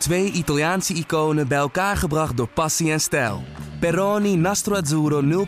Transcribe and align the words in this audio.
Twee 0.00 0.30
Italiaanse 0.32 0.94
iconen 0.94 1.48
bij 1.48 1.58
elkaar 1.58 1.96
gebracht 1.96 2.36
door 2.36 2.48
passie 2.48 2.92
en 2.92 3.00
stijl. 3.00 3.42
Peroni 3.80 4.36
Nastro 4.36 4.74
Azzurro 4.74 5.46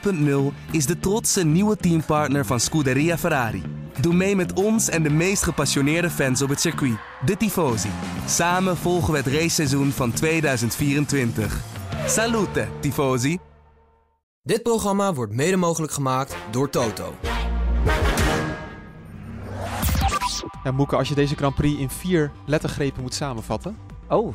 0.0 0.52 0.56
is 0.70 0.86
de 0.86 0.98
trotse 1.00 1.44
nieuwe 1.44 1.76
teampartner 1.76 2.46
van 2.46 2.60
Scuderia 2.60 3.18
Ferrari. 3.18 3.62
Doe 4.00 4.14
mee 4.14 4.36
met 4.36 4.52
ons 4.52 4.88
en 4.88 5.02
de 5.02 5.10
meest 5.10 5.42
gepassioneerde 5.42 6.10
fans 6.10 6.42
op 6.42 6.48
het 6.48 6.60
circuit, 6.60 6.96
de 7.24 7.36
Tifosi. 7.36 7.90
Samen 8.26 8.76
volgen 8.76 9.12
we 9.12 9.18
het 9.18 9.26
raceseizoen 9.26 9.90
van 9.90 10.12
2024. 10.12 11.60
Salute, 12.06 12.68
Tifosi! 12.80 13.38
Dit 14.42 14.62
programma 14.62 15.14
wordt 15.14 15.32
mede 15.32 15.56
mogelijk 15.56 15.92
gemaakt 15.92 16.36
door 16.50 16.70
Toto. 16.70 17.14
Ja, 20.64 20.70
Moeke, 20.72 20.96
als 20.96 21.08
je 21.08 21.14
deze 21.14 21.34
Grand 21.34 21.54
Prix 21.54 21.80
in 21.80 21.90
vier 21.90 22.30
lettergrepen 22.46 23.02
moet 23.02 23.14
samenvatten. 23.14 23.91
Oh, 24.12 24.34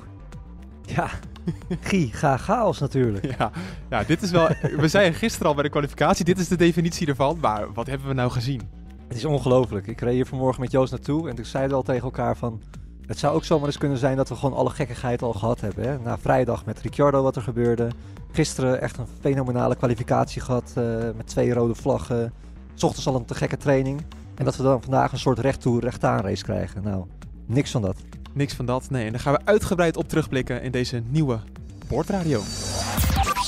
ja. 0.81 1.09
Giga 1.81 2.37
chaos 2.37 2.79
natuurlijk. 2.79 3.37
Ja, 3.37 3.51
ja 3.89 4.03
dit 4.03 4.21
is 4.21 4.31
wel. 4.31 4.47
we 4.77 4.87
zeiden 4.87 5.13
gisteren 5.13 5.47
al 5.47 5.53
bij 5.53 5.63
de 5.63 5.69
kwalificatie, 5.69 6.25
dit 6.25 6.39
is 6.39 6.47
de 6.47 6.55
definitie 6.55 7.07
ervan. 7.07 7.37
Maar 7.41 7.73
wat 7.73 7.87
hebben 7.87 8.07
we 8.07 8.13
nou 8.13 8.31
gezien? 8.31 8.61
Het 9.07 9.17
is 9.17 9.25
ongelooflijk. 9.25 9.87
Ik 9.87 10.01
reed 10.01 10.13
hier 10.13 10.25
vanmorgen 10.25 10.61
met 10.61 10.71
Joost 10.71 10.91
naartoe 10.91 11.29
en 11.29 11.35
toen 11.35 11.45
zeiden 11.45 11.71
we 11.71 11.77
al 11.77 11.83
tegen 11.83 12.03
elkaar 12.03 12.37
van... 12.37 12.61
Het 13.05 13.19
zou 13.19 13.35
ook 13.35 13.43
zomaar 13.43 13.67
eens 13.67 13.77
kunnen 13.77 13.97
zijn 13.97 14.17
dat 14.17 14.29
we 14.29 14.35
gewoon 14.35 14.57
alle 14.57 14.69
gekkigheid 14.69 15.21
al 15.21 15.33
gehad 15.33 15.61
hebben. 15.61 15.87
Hè? 15.87 15.99
Na 15.99 16.17
vrijdag 16.17 16.65
met 16.65 16.81
Ricciardo 16.81 17.23
wat 17.23 17.35
er 17.35 17.41
gebeurde. 17.41 17.87
Gisteren 18.31 18.81
echt 18.81 18.97
een 18.97 19.07
fenomenale 19.19 19.75
kwalificatie 19.75 20.41
gehad 20.41 20.73
uh, 20.77 20.83
met 21.15 21.27
twee 21.27 21.53
rode 21.53 21.75
vlaggen. 21.75 22.33
S 22.73 22.83
ochtends 22.83 23.07
al 23.07 23.15
een 23.15 23.25
te 23.25 23.35
gekke 23.35 23.57
training. 23.57 24.01
En 24.35 24.45
dat 24.45 24.55
we 24.55 24.63
dan 24.63 24.81
vandaag 24.81 25.11
een 25.11 25.19
soort 25.19 25.39
recht 25.39 25.61
toe, 25.61 25.79
recht 25.79 26.03
aan 26.03 26.21
race 26.21 26.43
krijgen. 26.43 26.83
Nou, 26.83 27.05
niks 27.45 27.71
van 27.71 27.81
dat. 27.81 27.95
Niks 28.37 28.53
van 28.53 28.65
dat, 28.65 28.89
nee. 28.89 29.05
En 29.05 29.11
daar 29.11 29.21
gaan 29.21 29.33
we 29.33 29.39
uitgebreid 29.43 29.97
op 29.97 30.09
terugblikken 30.09 30.61
in 30.61 30.71
deze 30.71 31.01
nieuwe 31.09 31.39
Boordradio. 31.87 32.41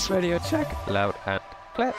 Radio 0.09 0.38
check. 0.38 0.65
Loud 0.87 1.15
and 1.26 1.41
clear. 1.73 1.93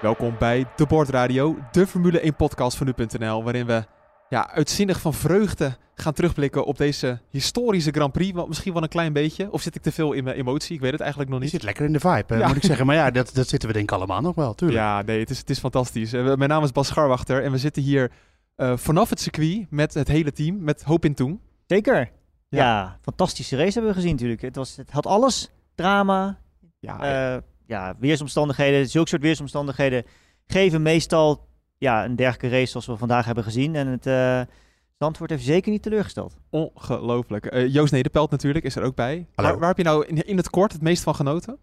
Welkom 0.00 0.34
bij 0.38 0.66
De 0.76 0.86
Boordradio, 0.86 1.56
de 1.72 1.86
Formule 1.86 2.20
1 2.20 2.36
podcast 2.36 2.76
van 2.76 2.86
nu.nl, 2.86 3.44
waarin 3.44 3.66
we 3.66 3.84
ja, 4.28 4.50
uitzinnig 4.50 5.00
van 5.00 5.14
vreugde 5.14 5.76
gaan 5.94 6.12
terugblikken 6.12 6.64
op 6.64 6.78
deze 6.78 7.20
historische 7.30 7.90
Grand 7.90 8.12
Prix. 8.12 8.46
Misschien 8.46 8.72
wel 8.72 8.82
een 8.82 8.88
klein 8.88 9.12
beetje. 9.12 9.52
Of 9.52 9.62
zit 9.62 9.74
ik 9.74 9.82
te 9.82 9.92
veel 9.92 10.12
in 10.12 10.24
mijn 10.24 10.36
emotie? 10.36 10.74
Ik 10.74 10.80
weet 10.80 10.92
het 10.92 11.00
eigenlijk 11.00 11.30
nog 11.30 11.40
niet. 11.40 11.50
Je 11.50 11.56
zit 11.56 11.64
lekker 11.64 11.84
in 11.84 11.92
de 11.92 12.00
vibe, 12.00 12.36
ja. 12.36 12.46
moet 12.46 12.56
ik 12.56 12.64
zeggen. 12.64 12.86
Maar 12.86 12.94
ja, 12.94 13.10
dat, 13.10 13.30
dat 13.34 13.48
zitten 13.48 13.68
we 13.68 13.74
denk 13.74 13.90
ik 13.90 13.96
allemaal 13.96 14.20
nog 14.20 14.34
wel, 14.34 14.54
tuurlijk. 14.54 14.80
Ja, 14.80 15.02
nee, 15.02 15.18
het 15.18 15.30
is, 15.30 15.38
het 15.38 15.50
is 15.50 15.58
fantastisch. 15.58 16.12
Uh, 16.12 16.34
mijn 16.34 16.50
naam 16.50 16.62
is 16.64 16.72
Bas 16.72 16.86
Scharwachter 16.86 17.42
en 17.42 17.50
we 17.50 17.58
zitten 17.58 17.82
hier 17.82 18.10
uh, 18.56 18.76
vanaf 18.76 19.10
het 19.10 19.20
circuit 19.20 19.66
met 19.70 19.94
het 19.94 20.08
hele 20.08 20.32
team, 20.32 20.64
met 20.64 20.82
Hoop 20.82 21.04
in 21.04 21.14
Toen. 21.14 21.40
Zeker. 21.66 22.10
Ja. 22.48 22.58
ja. 22.58 22.98
fantastische 23.02 23.56
race 23.56 23.72
hebben 23.72 23.90
we 23.90 23.96
gezien 23.96 24.12
natuurlijk. 24.12 24.42
Het, 24.42 24.56
was, 24.56 24.76
het 24.76 24.90
had 24.90 25.06
alles. 25.06 25.50
Drama. 25.74 26.38
Ja, 26.78 27.34
uh, 27.34 27.40
ja, 27.66 27.94
weersomstandigheden. 27.98 28.88
Zulke 28.88 29.08
soort 29.08 29.22
weersomstandigheden 29.22 30.04
geven 30.46 30.82
meestal 30.82 31.46
ja, 31.84 32.04
een 32.04 32.16
dergelijke 32.16 32.56
race 32.56 32.70
zoals 32.70 32.86
we 32.86 32.96
vandaag 32.96 33.24
hebben 33.24 33.44
gezien. 33.44 33.74
En 33.74 33.86
het 33.86 34.06
uh, 34.06 34.40
Zandvoort 34.98 35.30
heeft 35.30 35.44
zeker 35.44 35.70
niet 35.70 35.82
teleurgesteld. 35.82 36.36
Ongelooflijk. 36.50 37.54
Uh, 37.54 37.72
Joost 37.72 37.92
Nederpelt 37.92 38.30
natuurlijk 38.30 38.64
is 38.64 38.76
er 38.76 38.82
ook 38.82 38.94
bij. 38.94 39.26
Waar, 39.34 39.58
waar, 39.58 39.68
heb 39.68 39.76
je 39.76 39.84
nou 39.84 40.06
in, 40.06 40.26
in, 40.26 40.36
het 40.36 40.50
kort 40.50 40.72
het 40.72 40.82
meest 40.82 41.02
van 41.02 41.14
genoten? 41.14 41.58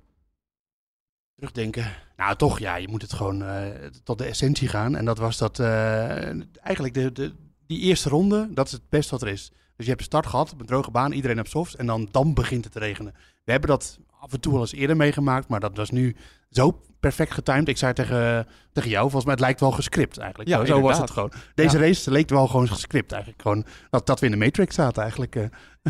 Terugdenken. 1.35 1.91
Nou, 2.17 2.35
toch, 2.35 2.59
ja, 2.59 2.75
je 2.75 2.87
moet 2.87 3.01
het 3.01 3.13
gewoon 3.13 3.41
uh, 3.41 3.65
tot 4.03 4.17
de 4.17 4.25
essentie 4.25 4.67
gaan. 4.67 4.95
En 4.95 5.05
dat 5.05 5.17
was 5.17 5.37
dat 5.37 5.59
eigenlijk 5.59 6.93
de, 6.93 7.11
de, 7.11 7.33
die 7.67 7.79
eerste 7.79 8.09
ronde, 8.09 8.47
dat 8.53 8.65
is 8.65 8.71
het 8.71 8.89
beste 8.89 9.11
wat 9.11 9.21
er 9.21 9.27
is. 9.27 9.49
Dus 9.49 9.85
je 9.85 9.95
hebt 9.95 9.99
een 9.99 10.05
start 10.05 10.25
gehad 10.25 10.51
op 10.51 10.59
een 10.59 10.65
droge 10.65 10.91
baan, 10.91 11.11
iedereen 11.11 11.39
op 11.39 11.47
softs. 11.47 11.75
En 11.75 11.85
dan, 11.85 12.07
dan 12.11 12.33
begint 12.33 12.63
het 12.63 12.73
te 12.73 12.79
regenen. 12.79 13.13
We 13.43 13.51
hebben 13.51 13.69
dat 13.69 13.99
af 14.19 14.33
en 14.33 14.39
toe 14.39 14.53
al 14.53 14.59
eens 14.59 14.73
eerder 14.73 14.97
meegemaakt, 14.97 15.47
maar 15.47 15.59
dat 15.59 15.77
was 15.77 15.89
nu 15.89 16.15
zo 16.49 16.81
perfect 17.01 17.33
getimed. 17.33 17.67
Ik 17.67 17.77
zei 17.77 17.93
tegen, 17.93 18.47
tegen 18.73 18.89
jou, 18.89 19.03
volgens 19.03 19.23
mij, 19.23 19.33
het 19.33 19.43
lijkt 19.43 19.59
wel 19.59 19.71
gescript 19.71 20.17
eigenlijk. 20.17 20.49
Ja, 20.49 20.65
zo, 20.65 20.81
was 20.81 20.97
het 20.97 21.11
gewoon. 21.11 21.31
Deze 21.55 21.77
race 21.77 22.11
leek 22.11 22.29
wel 22.29 22.47
gewoon 22.47 22.67
gescript 22.67 23.11
eigenlijk. 23.11 23.41
Gewoon 23.41 23.65
dat, 23.89 24.05
dat 24.05 24.19
we 24.19 24.25
in 24.25 24.31
de 24.31 24.37
Matrix 24.37 24.75
zaten 24.75 25.01
eigenlijk. 25.01 25.35
Eh. 25.35 25.43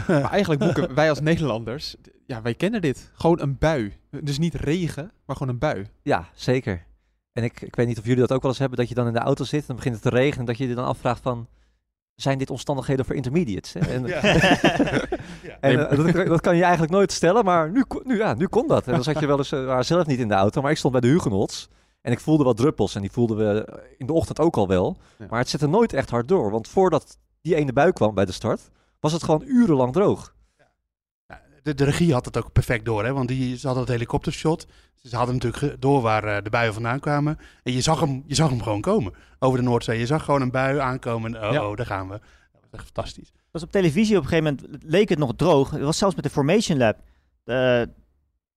Maar 0.08 0.32
eigenlijk, 0.38 0.62
Boeken, 0.62 0.96
wij 0.96 1.10
als 1.10 1.22
Nederlanders, 1.22 1.96
ja, 2.26 2.42
wij 2.42 2.54
kennen 2.54 2.82
dit. 2.82 3.12
Gewoon 3.14 3.42
een 3.42 3.58
bui. 3.58 3.94
Dus 4.10 4.38
niet 4.38 4.56
regen, 4.56 5.12
maar 5.26 5.36
gewoon 5.36 5.54
een 5.54 5.60
bui. 5.60 5.86
Ja, 6.02 6.30
zeker. 6.34 6.86
En 7.34 7.44
ik, 7.44 7.62
ik 7.62 7.76
weet 7.76 7.88
niet 7.88 7.98
of 7.98 8.04
jullie 8.04 8.20
dat 8.20 8.32
ook 8.32 8.42
wel 8.42 8.52
eens 8.52 8.60
hebben, 8.60 8.78
dat 8.78 8.90
je 8.90 8.96
dan 8.96 9.08
in 9.08 9.14
de 9.14 9.20
auto 9.20 9.44
zit 9.44 9.60
en 9.60 9.68
dan 9.68 9.76
begint 9.76 9.94
het 9.94 10.04
te 10.04 10.10
regenen 10.10 10.40
en 10.40 10.46
dat 10.46 10.58
je 10.58 10.68
je 10.68 10.76
dan 10.76 10.86
afvraagt 10.86 11.22
van 11.22 11.48
zijn 12.22 12.38
dit 12.38 12.50
omstandigheden 12.50 13.06
voor 13.06 13.16
intermediates? 13.16 13.74
Hè? 13.74 13.80
En, 13.96 14.06
ja. 14.06 14.22
en 15.60 15.80
uh, 15.80 16.14
dat, 16.14 16.28
dat, 16.28 16.42
kan 16.42 16.56
je 16.56 16.62
eigenlijk 16.62 16.92
nooit 16.92 17.12
stellen, 17.12 17.46
maar 17.46 17.72
nu, 17.72 17.84
nu, 18.04 18.18
ja, 18.18 18.34
nu 18.34 18.48
kon 18.48 18.68
dat. 18.68 18.88
En 18.88 18.94
dan 18.94 19.04
zat 19.04 19.20
je 19.20 19.28
wel 19.28 19.38
eens, 19.38 19.52
uh, 19.52 19.82
zelf 19.82 20.06
niet 20.06 20.20
in 20.20 20.28
de 20.28 20.34
auto, 20.34 20.62
maar 20.62 20.72
ik 20.72 20.78
stond 20.78 20.94
bij 20.94 21.02
de 21.02 21.08
Hugenots. 21.08 21.70
En 22.02 22.12
ik 22.12 22.20
voelde 22.20 22.44
wat 22.44 22.58
druppels 22.58 22.96
en 22.96 23.02
die 23.02 23.12
voelden 23.12 23.38
we 23.38 23.82
in 23.98 24.06
de 24.06 24.14
ochtend 24.14 24.40
ook 24.40 24.58
al 24.58 24.68
wel. 24.68 24.98
Ja. 25.18 25.26
Maar 25.30 25.40
het 25.40 25.50
zette 25.50 25.68
nooit 25.68 25.94
echt 25.94 26.10
hard 26.10 26.28
door, 26.28 26.52
want 26.52 26.68
voordat 26.68 27.18
die 27.42 27.56
ene 27.56 27.74
bui 27.74 27.92
kwam 27.92 28.14
bij 28.14 28.26
de 28.26 28.32
start, 28.32 28.70
was 29.00 29.12
het 29.12 29.24
gewoon 29.24 29.44
urenlang 29.46 29.94
droog 29.94 30.34
de, 31.64 31.74
de, 31.74 31.84
regie 31.84 32.14
had 32.14 32.26
het 32.26 32.38
ook 32.38 32.52
perfect 32.52 32.86
door, 32.86 33.06
hè? 33.06 33.14
want 33.14 33.28
die, 33.28 33.58
ze 33.58 33.66
hadden 33.66 33.84
het 33.84 33.94
helikoptershot. 33.94 34.68
Ze 35.04 35.16
hadden 35.16 35.36
natuurlijk 35.36 35.82
door 35.82 36.02
waar 36.02 36.28
uh, 36.28 36.38
de 36.44 36.50
buien 36.50 36.74
vandaan 36.74 37.00
kwamen. 37.00 37.38
En 37.64 37.74
je 37.74 37.82
zag, 37.82 38.00
hem, 38.00 38.24
je 38.26 38.36
zag 38.36 38.50
hem 38.50 38.62
gewoon 38.62 38.82
komen 38.82 39.14
over 39.40 39.58
de 39.58 39.64
Noordzee. 39.64 40.00
Je 40.00 40.06
zag 40.06 40.24
gewoon 40.24 40.42
een 40.42 40.52
bui 40.52 40.80
aankomen. 40.80 41.36
oh, 41.36 41.70
oh, 41.70 41.76
daar 41.76 41.86
gaan 41.86 42.10
we. 42.10 42.20
Dat 42.52 42.62
was 42.62 42.72
echt 42.72 42.84
fantastisch. 42.84 43.34
was 43.52 43.64
op 43.64 43.72
televisie 43.72 44.18
op 44.18 44.24
een 44.24 44.30
gegeven 44.30 44.58
moment, 44.60 44.84
leek 44.84 45.10
het 45.10 45.20
nog 45.20 45.34
droog. 45.36 45.72
Het 45.72 45.82
was 45.82 45.98
zelfs 45.98 46.16
met 46.16 46.24
de 46.24 46.30
Formation 46.30 46.78
Lab. 46.78 47.00
Uh, 47.46 47.82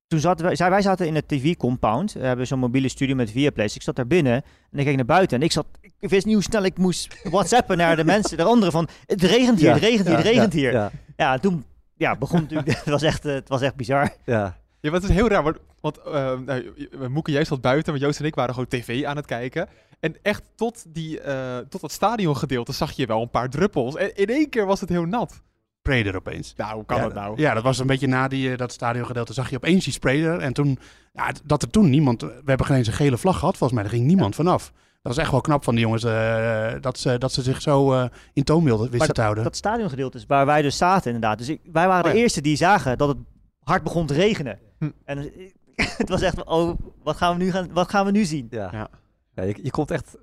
toen 0.06 0.20
zaten 0.20 0.44
wij, 0.44 0.70
wij 0.70 0.82
zaten 0.82 1.06
in 1.06 1.14
het 1.14 1.28
TV-compound. 1.28 2.12
We 2.12 2.26
hebben 2.26 2.46
zo'n 2.46 2.58
mobiele 2.58 2.88
studio 2.88 3.14
met 3.14 3.30
Viaplays. 3.30 3.74
Ik 3.74 3.82
zat 3.82 3.96
daar 3.96 4.06
binnen 4.06 4.42
en 4.70 4.78
ik 4.78 4.84
keek 4.84 4.96
naar 4.96 5.04
buiten. 5.04 5.38
En 5.38 5.44
ik 5.44 5.52
zat, 5.52 5.66
ik 5.80 6.08
wist 6.08 6.26
niet 6.26 6.34
hoe 6.34 6.42
snel 6.42 6.62
ik 6.62 6.78
moest 6.78 7.20
whatsappen 7.30 7.76
naar 7.76 7.96
de 7.96 8.04
mensen, 8.04 8.36
de 8.36 8.42
anderen 8.42 8.72
van, 8.72 8.88
het 9.06 9.22
regent 9.22 9.60
hier, 9.60 9.72
het 9.72 9.82
regent 9.82 10.06
hier, 10.06 10.16
het 10.16 10.26
regent 10.26 10.52
hier. 10.52 10.72
Ja, 10.72 10.90
ja 11.16 11.38
toen 11.38 11.64
ja, 11.96 12.16
begon 12.16 12.40
natuurlijk. 12.40 12.68
het, 12.78 12.84
was 12.84 13.02
echt, 13.02 13.22
het 13.22 13.48
was 13.48 13.60
echt 13.60 13.74
bizar. 13.74 14.12
Ja. 14.24 14.62
Ja, 14.80 14.90
wat 14.90 15.02
is 15.02 15.08
heel 15.08 15.28
raar, 15.28 15.42
want, 15.42 15.56
want 15.80 15.98
uh, 16.06 16.38
nou, 16.38 16.72
Moeke, 17.08 17.30
jij 17.30 17.44
zat 17.44 17.60
buiten, 17.60 17.92
maar 17.92 18.02
Joost 18.02 18.20
en 18.20 18.26
ik 18.26 18.34
waren 18.34 18.54
gewoon 18.54 18.68
tv 18.68 19.04
aan 19.04 19.16
het 19.16 19.26
kijken. 19.26 19.68
En 20.00 20.16
echt 20.22 20.42
tot, 20.54 20.84
die, 20.88 21.24
uh, 21.24 21.58
tot 21.58 21.80
dat 21.80 21.92
stadiongedeelte 21.92 22.72
zag 22.72 22.92
je 22.92 23.06
wel 23.06 23.22
een 23.22 23.30
paar 23.30 23.50
druppels. 23.50 23.96
En 23.96 24.16
in 24.16 24.26
één 24.26 24.48
keer 24.48 24.66
was 24.66 24.80
het 24.80 24.88
heel 24.88 25.04
nat. 25.04 25.42
Sprayder 25.78 26.16
opeens. 26.16 26.54
Nou, 26.56 26.74
hoe 26.74 26.84
kan 26.84 26.96
ja, 26.96 27.02
dat 27.02 27.14
nou? 27.14 27.40
Ja, 27.40 27.54
dat 27.54 27.62
was 27.62 27.78
een 27.78 27.86
beetje 27.86 28.06
na 28.06 28.28
die, 28.28 28.56
dat 28.56 28.72
stadiongedeelte. 28.72 29.32
Zag 29.32 29.50
je 29.50 29.56
opeens 29.56 29.84
die 29.84 29.92
sprayder. 29.92 30.38
En 30.38 30.52
toen, 30.52 30.78
ja, 31.12 31.32
dat 31.44 31.62
er 31.62 31.70
toen 31.70 31.90
niemand... 31.90 32.20
We 32.22 32.42
hebben 32.44 32.66
geen 32.66 32.76
eens 32.76 32.86
een 32.86 32.92
gele 32.92 33.18
vlag 33.18 33.38
gehad, 33.38 33.56
volgens 33.56 33.78
mij. 33.78 33.88
Er 33.88 33.96
ging 33.96 34.06
niemand 34.06 34.36
ja. 34.36 34.44
vanaf. 34.44 34.72
Dat 35.04 35.12
is 35.12 35.18
echt 35.18 35.30
wel 35.30 35.40
knap 35.40 35.64
van 35.64 35.74
die 35.74 35.84
jongens, 35.84 36.04
uh, 36.04 36.72
dat, 36.80 36.98
ze, 36.98 37.18
dat 37.18 37.32
ze 37.32 37.42
zich 37.42 37.62
zo 37.62 37.92
uh, 37.92 38.04
in 38.32 38.44
toon 38.44 38.64
wisten 38.64 38.98
maar 38.98 39.08
te 39.08 39.20
houden. 39.20 39.44
Dat 39.44 39.56
stadiongedeelte 39.56 40.16
is 40.16 40.26
waar 40.26 40.46
wij 40.46 40.62
dus 40.62 40.76
zaten 40.76 41.14
inderdaad. 41.14 41.38
Dus 41.38 41.48
ik, 41.48 41.60
wij 41.72 41.86
waren 41.86 42.04
oh, 42.04 42.10
de 42.10 42.16
ja. 42.16 42.22
eerste 42.22 42.40
die 42.40 42.56
zagen 42.56 42.98
dat 42.98 43.08
het 43.08 43.16
hard 43.62 43.82
begon 43.82 44.06
te 44.06 44.14
regenen. 44.14 44.58
Hm. 44.78 44.90
En 45.04 45.18
het 45.76 46.08
was 46.08 46.22
echt, 46.22 46.44
oh, 46.44 46.78
wat 47.02 47.16
gaan 47.16 47.36
we 47.36 47.44
nu, 47.44 47.50
gaan, 47.50 47.72
wat 47.72 47.90
gaan 47.90 48.04
we 48.04 48.10
nu 48.10 48.24
zien? 48.24 48.46
Ja, 48.50 48.68
ja. 48.72 48.88
ja 49.34 49.42
je, 49.42 49.58
je 49.62 49.70
komt 49.70 49.90
echt... 49.90 50.16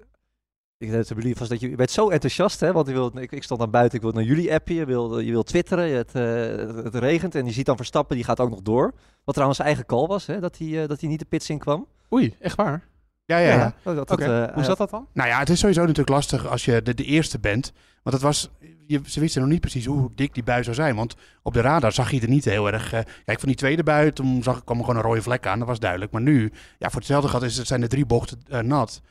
Ik 0.78 0.90
net 0.90 1.08
te 1.08 1.34
was 1.38 1.48
dat 1.48 1.60
je, 1.60 1.70
je 1.70 1.76
bent 1.76 1.92
zo 1.92 2.10
enthousiast, 2.10 2.60
hè? 2.60 2.72
Want 2.72 2.88
je 2.88 2.94
wilt, 2.94 3.18
ik, 3.18 3.32
ik 3.32 3.44
stond 3.44 3.60
dan 3.60 3.72
buiten, 3.72 3.98
ik 3.98 4.04
wil 4.04 4.14
naar 4.14 4.24
jullie 4.24 4.54
appen, 4.54 4.76
je 4.76 4.86
wil, 4.86 5.20
je 5.20 5.32
wil 5.32 5.44
twitteren, 5.44 5.96
het, 5.96 6.16
uh, 6.16 6.84
het, 6.84 6.96
regent 6.96 7.36
en 7.36 7.46
je 7.46 7.52
ziet 7.52 7.66
dan 7.66 7.76
Verstappen, 7.76 8.16
die 8.16 8.26
gaat 8.26 8.40
ook 8.40 8.50
nog 8.50 8.62
door. 8.62 8.94
Wat 9.24 9.34
trouwens 9.34 9.58
zijn 9.58 9.70
eigen 9.70 9.88
call 9.88 10.08
was, 10.08 10.26
hè? 10.26 10.40
Dat 10.40 10.58
hij, 10.58 10.88
dat 10.88 11.00
hij 11.00 11.10
niet 11.10 11.20
de 11.20 11.26
pits 11.26 11.50
in 11.50 11.58
kwam. 11.58 11.88
Oei, 12.14 12.36
echt 12.40 12.56
waar? 12.56 12.90
Ja, 13.32 13.38
ja, 13.38 13.54
ja. 13.54 13.74
ja. 13.84 13.94
Dat, 13.94 14.12
okay. 14.12 14.48
uh, 14.48 14.54
Hoe 14.54 14.64
zat 14.64 14.78
dat 14.78 14.90
dan? 14.90 15.08
Nou 15.14 15.30
ja, 15.30 15.40
het 15.40 15.50
is 15.50 15.60
sowieso 15.60 15.82
natuurlijk 15.82 16.10
lastig 16.10 16.48
als 16.48 16.66
je 16.66 16.82
de, 16.82 16.94
de 16.94 17.04
eerste 17.04 17.40
bent. 17.40 17.74
Want 18.04 18.16
het 18.16 18.26
was, 18.26 18.50
je, 18.88 19.02
ze 19.06 19.20
wisten 19.20 19.42
nog 19.42 19.50
niet 19.50 19.62
precies 19.62 19.86
hoe 19.86 20.12
dik 20.16 20.34
die 20.34 20.44
bui 20.44 20.64
zou 20.64 20.76
zijn. 20.76 20.96
Want 20.96 21.16
op 21.42 21.54
de 21.54 21.62
radar 21.62 21.92
zag 21.92 22.12
je 22.12 22.22
er 22.22 22.30
niet 22.30 22.46
heel 22.46 22.72
erg... 22.72 22.94
Uh, 22.94 23.00
kijk, 23.26 23.40
van 23.40 23.48
die 23.48 23.58
tweede 23.58 23.84
bui, 23.84 24.14
toen 24.14 24.44
zag, 24.44 24.64
kwam 24.64 24.78
er 24.78 24.84
gewoon 24.84 25.00
een 25.00 25.06
rode 25.06 25.22
vlek 25.22 25.48
aan. 25.48 25.60
Dat 25.60 25.68
was 25.68 25.80
duidelijk. 25.80 26.12
Maar 26.12 26.22
nu, 26.22 26.52
ja, 26.78 26.90
voor 26.90 27.00
hetzelfde 27.00 27.30
gat 27.30 27.44
is, 27.44 27.58
het 27.58 27.68
zijn 27.68 27.82
de 27.82 27.88
drie 27.88 28.06
bochten 28.06 28.42
uh, 28.50 28.60
nat. 28.60 29.02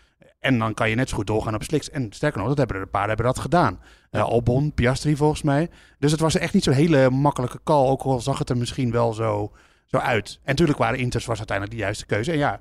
En 0.41 0.59
dan 0.59 0.75
kan 0.75 0.91
je 0.91 0.94
net 0.94 1.09
zo 1.09 1.17
goed 1.17 1.27
doorgaan 1.27 1.55
op 1.55 1.62
sliks. 1.62 1.91
En 1.91 2.12
sterker 2.12 2.39
nog, 2.39 2.49
dat 2.49 2.59
hebben 2.59 2.77
er 2.77 2.83
een 2.83 2.91
paar 2.91 3.09
hebben 3.09 3.27
dat 3.27 3.39
gedaan. 3.39 3.81
Uh, 4.11 4.23
Albon, 4.23 4.73
Piastri 4.73 5.17
volgens 5.17 5.43
mij. 5.43 5.69
Dus 5.99 6.11
het 6.11 6.21
was 6.21 6.35
echt 6.35 6.55
niet 6.55 6.65
zo'n 6.65 6.75
hele 6.75 7.11
makkelijke 7.11 7.61
call. 7.65 7.87
Ook 7.87 8.03
al 8.03 8.21
zag 8.21 8.39
het 8.39 8.50
er 8.50 8.56
misschien 8.56 8.91
wel 8.91 9.12
zo, 9.12 9.53
zo 9.87 9.97
uit. 9.97 10.35
En 10.35 10.41
natuurlijk 10.44 10.79
waren 10.79 10.99
Inters 10.99 11.27
was 11.27 11.39
uiteindelijk 11.39 11.77
de 11.77 11.83
juiste 11.83 12.06
keuze. 12.06 12.33
En 12.33 12.39
ja, 12.39 12.61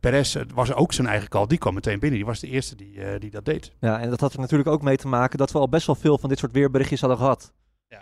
Perez 0.00 0.36
was 0.54 0.72
ook 0.74 0.92
zijn 0.92 1.06
eigen 1.06 1.28
call. 1.28 1.46
Die 1.46 1.58
kwam 1.58 1.74
meteen 1.74 1.98
binnen. 1.98 2.18
Die 2.18 2.26
was 2.28 2.40
de 2.40 2.48
eerste 2.48 2.76
die, 2.76 2.94
uh, 2.96 3.06
die 3.18 3.30
dat 3.30 3.44
deed. 3.44 3.72
Ja, 3.80 4.00
en 4.00 4.10
dat 4.10 4.20
had 4.20 4.32
er 4.32 4.40
natuurlijk 4.40 4.68
ook 4.70 4.82
mee 4.82 4.96
te 4.96 5.08
maken 5.08 5.38
dat 5.38 5.52
we 5.52 5.58
al 5.58 5.68
best 5.68 5.86
wel 5.86 5.94
veel 5.96 6.18
van 6.18 6.28
dit 6.28 6.38
soort 6.38 6.52
weerberichtjes 6.52 7.00
hadden 7.00 7.18
gehad. 7.18 7.52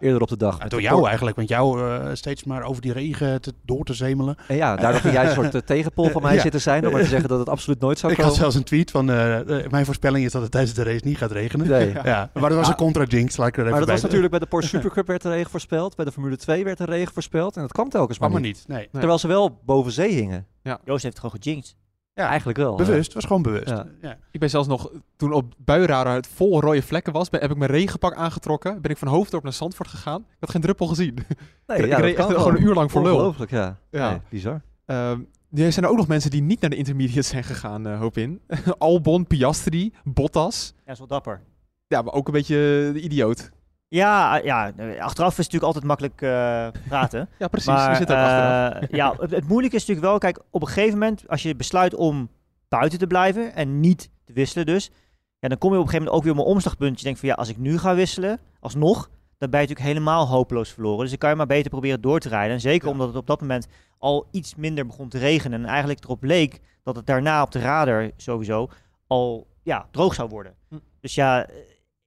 eerder 0.00 0.20
op 0.23 0.29
de 0.29 0.37
dag. 0.37 0.56
Ja, 0.56 0.62
met 0.62 0.70
door 0.70 0.79
de 0.81 0.84
jou 0.87 0.99
por- 0.99 1.06
eigenlijk, 1.06 1.37
want 1.37 1.49
jou 1.49 1.90
eh, 1.90 2.08
steeds 2.12 2.44
maar 2.44 2.62
over 2.62 2.82
die 2.82 2.93
regen 2.93 3.40
te, 3.40 3.52
door 3.64 3.84
te 3.84 3.94
zemelen. 3.94 4.37
En 4.49 4.56
ja, 4.56 4.76
daardoor 4.76 5.00
ging 5.00 5.14
jij 5.14 5.25
een 5.26 5.32
soort 5.34 5.55
eh, 5.55 5.61
tegenpol 5.61 6.08
van 6.08 6.23
mij 6.23 6.34
Ja. 6.37 6.40
zitten 6.40 6.61
zijn, 6.61 6.87
om 6.87 6.93
maar 6.93 7.00
te 7.02 7.08
zeggen 7.08 7.29
dat 7.29 7.38
het 7.38 7.49
absoluut 7.49 7.81
nooit 7.81 7.99
zou 7.99 8.12
Ik 8.12 8.19
komen. 8.19 8.32
had 8.32 8.40
zelfs 8.43 8.56
een 8.56 8.64
tweet 8.64 8.90
van, 8.90 9.11
eh, 9.11 9.64
eh, 9.64 9.70
mijn 9.70 9.85
voorspelling 9.85 10.25
is 10.25 10.32
dat 10.32 10.43
het 10.43 10.50
tijdens 10.50 10.75
de 10.75 10.82
race 10.82 11.05
niet 11.05 11.17
gaat 11.17 11.31
regenen. 11.32 11.69
Nee. 11.69 11.93
Ja, 12.05 12.31
maar 12.35 12.49
dat 12.49 12.58
was 12.58 12.69
een 12.69 12.75
contra-jinx, 12.75 13.37
laat 13.37 13.49
ik 13.49 13.55
er 13.56 13.61
even 13.61 13.70
Maar 13.70 13.78
dat 13.78 13.85
bij 13.88 13.94
was 13.94 14.02
natuurlijk 14.05 14.31
bij 14.31 14.40
de 14.40 14.46
Porsche 14.46 14.76
Supercup 14.76 15.06
werd 15.06 15.25
er 15.25 15.31
regen 15.31 15.50
voorspeld, 15.50 15.96
bij 15.96 16.05
de 16.05 16.12
Formule 16.12 16.37
2 16.37 16.64
werd 16.64 16.81
er 16.81 16.88
regen 16.88 17.12
voorspeld 17.12 17.56
en 17.56 17.62
dat 17.62 17.73
kwam 17.73 17.88
telkens 17.88 18.19
maar 18.19 18.31
maar 18.31 18.40
niet. 18.40 18.64
niet. 18.69 18.76
Nee. 18.76 18.88
Terwijl 18.93 19.19
ze 19.19 19.28
wel 19.28 19.61
boven 19.64 19.93
zee 19.93 20.12
hingen. 20.12 20.46
Joost 20.62 21.03
heeft 21.03 21.05
het 21.05 21.19
gewoon 21.19 21.41
gejinxed. 21.43 21.76
Ja, 22.14 22.29
Eigenlijk 22.29 22.59
wel. 22.59 22.75
bewust, 22.76 23.12
was 23.12 23.25
gewoon 23.25 23.43
bewust. 23.43 23.69
Ja. 23.69 23.87
Ja. 24.00 24.19
Ik 24.31 24.41
ben 24.41 24.50
zelfs 24.50 24.69
nog, 24.69 24.91
toen 25.17 25.32
op 25.32 25.55
buienradar 25.59 26.14
het 26.14 26.26
vol 26.26 26.61
rode 26.61 26.82
vlekken 26.82 27.12
was, 27.12 27.31
ben, 27.31 27.41
heb 27.41 27.50
ik 27.50 27.56
mijn 27.56 27.70
regenpak 27.70 28.14
aangetrokken. 28.14 28.81
Ben 28.81 28.91
ik 28.91 28.97
van 28.97 29.09
Hoofddorp 29.09 29.43
naar 29.43 29.53
Zandvoort 29.53 29.88
gegaan. 29.88 30.20
Ik 30.20 30.37
had 30.41 30.50
geen 30.50 30.61
druppel 30.61 30.87
gezien. 30.87 31.14
Nee, 31.67 31.79
ik 31.79 31.87
ja, 31.87 31.97
reed 31.97 32.17
dat 32.17 32.26
kan 32.26 32.35
echt 32.35 32.44
gewoon 32.44 32.56
een 32.59 32.67
uur 32.67 32.75
lang 32.75 32.91
voor 32.91 33.03
lul. 33.03 33.14
Ongelooflijk, 33.14 33.50
ja. 33.50 33.79
Ja. 33.91 34.11
Nee, 34.11 34.20
bizar. 34.29 34.62
Ehm, 34.87 35.20
er 35.53 35.73
zijn 35.73 35.85
er 35.85 35.91
ook 35.91 35.97
nog 35.97 36.09
mensen 36.09 36.31
die 36.31 36.43
niet 36.43 36.61
naar 36.61 36.70
de 36.70 36.76
intermediates 36.76 37.29
zijn 37.29 37.44
gegaan, 37.44 37.87
eh, 37.87 37.99
hoop 37.99 38.17
in. 38.17 38.41
Albon, 38.79 39.26
Piastri, 39.26 39.93
Bottas. 40.05 40.75
Ja, 40.87 40.93
is 40.93 40.99
wel 40.99 41.06
dapper. 41.06 41.41
Ja, 41.87 42.03
maar 42.03 42.12
ook 42.14 42.26
een 42.26 42.32
beetje 42.32 42.91
de 42.93 43.00
idioot. 43.00 43.50
Ja, 43.92 44.38
eh, 44.38 44.44
ja, 44.44 44.72
eh, 44.76 45.00
achteraf 45.02 45.38
is 45.38 45.44
het 45.46 45.52
natuurlijk 45.52 45.64
altijd 45.64 45.84
makkelijk 45.84 46.22
eh, 46.22 46.82
praten. 46.88 47.28
Ja, 47.38 47.48
precies. 47.48 47.68
maar 47.68 47.90
je 47.90 47.96
zit 47.96 48.10
er 48.10 48.16
achteraf. 48.16 48.90
ja, 48.90 49.14
het, 49.18 49.30
het 49.30 49.48
moeilijke 49.48 49.76
is 49.76 49.86
natuurlijk 49.86 50.06
wel, 50.06 50.18
kijk, 50.18 50.38
op 50.50 50.60
een 50.60 50.68
gegeven 50.68 50.98
moment, 50.98 51.28
als 51.28 51.42
je 51.42 51.56
besluit 51.56 51.94
om 51.94 52.28
buiten 52.68 52.98
te 52.98 53.06
blijven 53.06 53.54
en 53.54 53.80
niet 53.80 54.10
te 54.24 54.32
wisselen 54.32 54.66
dus, 54.66 54.90
ja, 55.38 55.48
dan 55.48 55.58
kom 55.58 55.72
je 55.72 55.78
op 55.78 55.82
een 55.84 55.90
gegeven 55.90 56.04
moment 56.12 56.16
ook 56.16 56.22
weer 56.22 56.32
op 56.32 56.46
een 56.48 56.54
omslagpunt. 56.54 56.98
Je 56.98 57.04
denkt 57.04 57.20
van 57.20 57.28
ja, 57.28 57.34
als 57.34 57.48
ik 57.48 57.56
nu 57.56 57.78
ga 57.78 57.94
wisselen, 57.94 58.38
alsnog, 58.60 59.10
dan 59.38 59.50
ben 59.50 59.60
je 59.60 59.66
natuurlijk 59.66 59.94
helemaal 59.94 60.28
hopeloos 60.28 60.70
verloren. 60.70 61.00
Dus 61.00 61.10
dan 61.10 61.18
kan 61.18 61.30
je 61.30 61.36
maar 61.36 61.46
beter 61.46 61.70
proberen 61.70 62.00
door 62.00 62.20
te 62.20 62.28
rijden. 62.28 62.54
En 62.54 62.60
zeker 62.60 62.86
Ja. 62.86 62.92
omdat 62.92 63.06
het 63.08 63.16
op 63.16 63.26
dat 63.26 63.40
moment 63.40 63.66
al 63.98 64.26
iets 64.30 64.54
minder 64.54 64.86
begon 64.86 65.08
te 65.08 65.18
regenen. 65.18 65.62
En 65.62 65.68
eigenlijk 65.68 66.04
erop 66.04 66.22
leek 66.22 66.60
dat 66.82 66.96
het 66.96 67.06
daarna 67.06 67.42
op 67.42 67.50
de 67.50 67.58
radar 67.60 68.10
sowieso 68.16 68.68
al 69.06 69.46
ja, 69.62 69.86
droog 69.90 70.14
zou 70.14 70.28
worden. 70.28 70.54
Hm. 70.68 70.78
Dus 71.00 71.14
ja, 71.14 71.46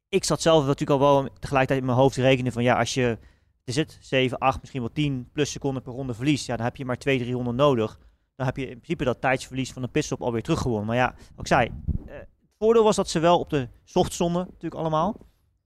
ik 0.10 0.24
zat 0.24 0.42
zelf 0.42 0.66
natuurlijk 0.66 1.02
al 1.02 1.08
wel 1.22 1.30
tegelijkertijd 1.40 1.80
in 1.80 1.86
mijn 1.86 1.98
hoofd 1.98 2.16
te 2.16 2.22
rekenen 2.22 2.52
van 2.52 2.64
ja, 2.64 2.78
als 2.80 2.94
je, 2.94 3.18
is 3.64 3.76
het, 3.76 3.98
7, 4.02 4.38
8, 4.38 4.60
misschien 4.60 4.82
wel 4.82 4.92
10 4.92 5.30
plus 5.34 5.52
seconden 5.52 5.82
per 5.84 5.94
ronde 5.94 6.14
verlies, 6.14 6.46
ja, 6.46 6.56
dan 6.56 6.66
heb 6.66 6.76
je 6.76 6.86
maar 6.86 6.98
2, 6.98 7.20
3 7.20 7.34
ronden 7.34 7.56
nodig. 7.56 8.00
Dan 8.36 8.46
heb 8.46 8.58
je 8.58 8.64
in 8.64 8.76
principe 8.76 9.04
dat 9.04 9.22
tijdsverlies 9.22 9.72
van 9.74 9.84
een 9.84 9.92
pitstop 9.92 10.22
alweer 10.22 10.42
teruggewonnen. 10.44 10.86
Maar 10.88 10.96
ja, 10.96 11.16
wat 11.18 11.40
ik 11.40 11.48
zei, 11.48 11.70
eh, 12.06 12.14
het 12.16 12.28
voordeel 12.60 12.84
was 12.84 12.96
dat 12.96 13.10
ze 13.10 13.20
wel 13.20 13.40
op 13.40 13.50
de 13.50 13.68
soft 13.84 14.14
stonden, 14.14 14.46
natuurlijk 14.46 14.76
allemaal. 14.82 15.18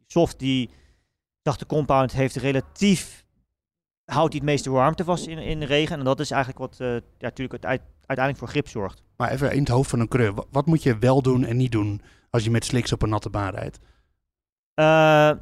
Soft 0.08 0.40
die, 0.40 0.70
dacht 1.42 1.60
de 1.60 1.66
compound, 1.66 2.12
heeft 2.12 2.36
relatief, 2.36 3.26
houdt 4.06 4.32
die 4.32 4.40
het 4.42 4.50
meeste 4.50 4.70
warmte 4.70 5.04
vast 5.04 5.28
in, 5.28 5.38
in 5.38 5.60
de 5.60 5.66
regen. 5.66 6.00
En 6.00 6.06
dat 6.06 6.20
is 6.20 6.32
eigenlijk 6.32 6.60
wat, 6.62 6.80
eh, 6.80 6.94
ja, 6.94 7.02
natuurlijk 7.18 7.66
uit- 7.66 7.82
uiteindelijk 8.06 8.38
voor 8.38 8.48
grip 8.48 8.68
zorgt. 8.68 9.04
Maar 9.18 9.32
even 9.32 9.52
in 9.52 9.60
het 9.60 9.68
hoofd 9.68 9.90
van 9.90 10.00
een 10.00 10.08
creur. 10.08 10.34
Wa- 10.34 10.46
Wat 10.52 10.66
moet 10.66 10.84
je 10.84 10.98
wel 10.98 11.22
doen 11.22 11.44
en 11.44 11.58
niet 11.58 11.72
doen 11.72 12.02
als 12.30 12.44
je 12.44 12.52
met 12.52 12.66
slicks 12.66 12.92
op 12.94 13.02
een 13.02 13.10
natte 13.10 13.30
baan 13.30 13.54
rijdt? 13.54 13.80
Eh, 14.80 14.86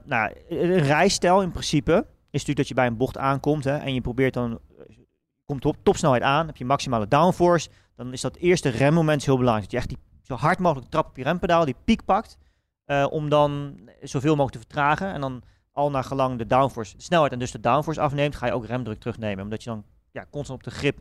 nou, 0.03 0.33
een 0.49 0.77
rijstijl 0.77 1.41
in 1.41 1.51
principe 1.51 1.91
is 2.29 2.45
natuurlijk 2.45 2.57
dat 2.57 2.67
je 2.67 2.73
bij 2.73 2.85
een 2.87 2.97
bocht 2.97 3.17
aankomt 3.17 3.63
hè, 3.63 3.77
en 3.77 3.93
je 3.93 4.01
probeert 4.01 4.33
dan, 4.33 4.59
eh, 4.79 4.97
komt 5.45 5.65
op 5.65 5.77
topsnelheid 5.83 6.23
aan, 6.23 6.45
heb 6.47 6.57
je 6.57 6.65
maximale 6.65 7.07
downforce, 7.07 7.69
dan 7.95 8.13
is 8.13 8.21
dat 8.21 8.35
eerste 8.35 8.69
remmoment 8.69 9.25
heel 9.25 9.37
belangrijk. 9.37 9.71
Dat 9.71 9.71
je 9.71 9.77
echt 9.77 9.99
die, 9.99 10.21
zo 10.21 10.35
hard 10.35 10.59
mogelijk 10.59 10.91
trap 10.91 11.07
op 11.07 11.17
je 11.17 11.23
rempedaal, 11.23 11.65
die 11.65 11.75
piek 11.83 12.05
pakt, 12.05 12.37
eh, 12.85 13.07
om 13.09 13.29
dan 13.29 13.79
zoveel 14.01 14.35
mogelijk 14.35 14.53
te 14.53 14.59
vertragen. 14.59 15.13
En 15.13 15.21
dan 15.21 15.43
al 15.71 15.89
naar 15.89 16.03
gelang 16.03 16.37
de 16.37 16.45
downforce, 16.45 16.95
de 16.95 17.03
snelheid 17.03 17.31
en 17.31 17.39
dus 17.39 17.51
de 17.51 17.59
downforce 17.59 18.01
afneemt, 18.01 18.35
ga 18.35 18.45
je 18.45 18.53
ook 18.53 18.65
remdruk 18.65 18.99
terugnemen, 18.99 19.43
omdat 19.43 19.63
je 19.63 19.69
dan 19.69 19.83
ja, 20.11 20.25
constant 20.29 20.59
op 20.59 20.71
de 20.71 20.77
grip 20.77 20.99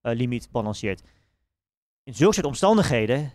eh, 0.00 0.14
limiet 0.14 0.48
balanceert. 0.50 1.02
In 2.02 2.14
zulke 2.14 2.34
soort 2.34 2.46
omstandigheden 2.46 3.32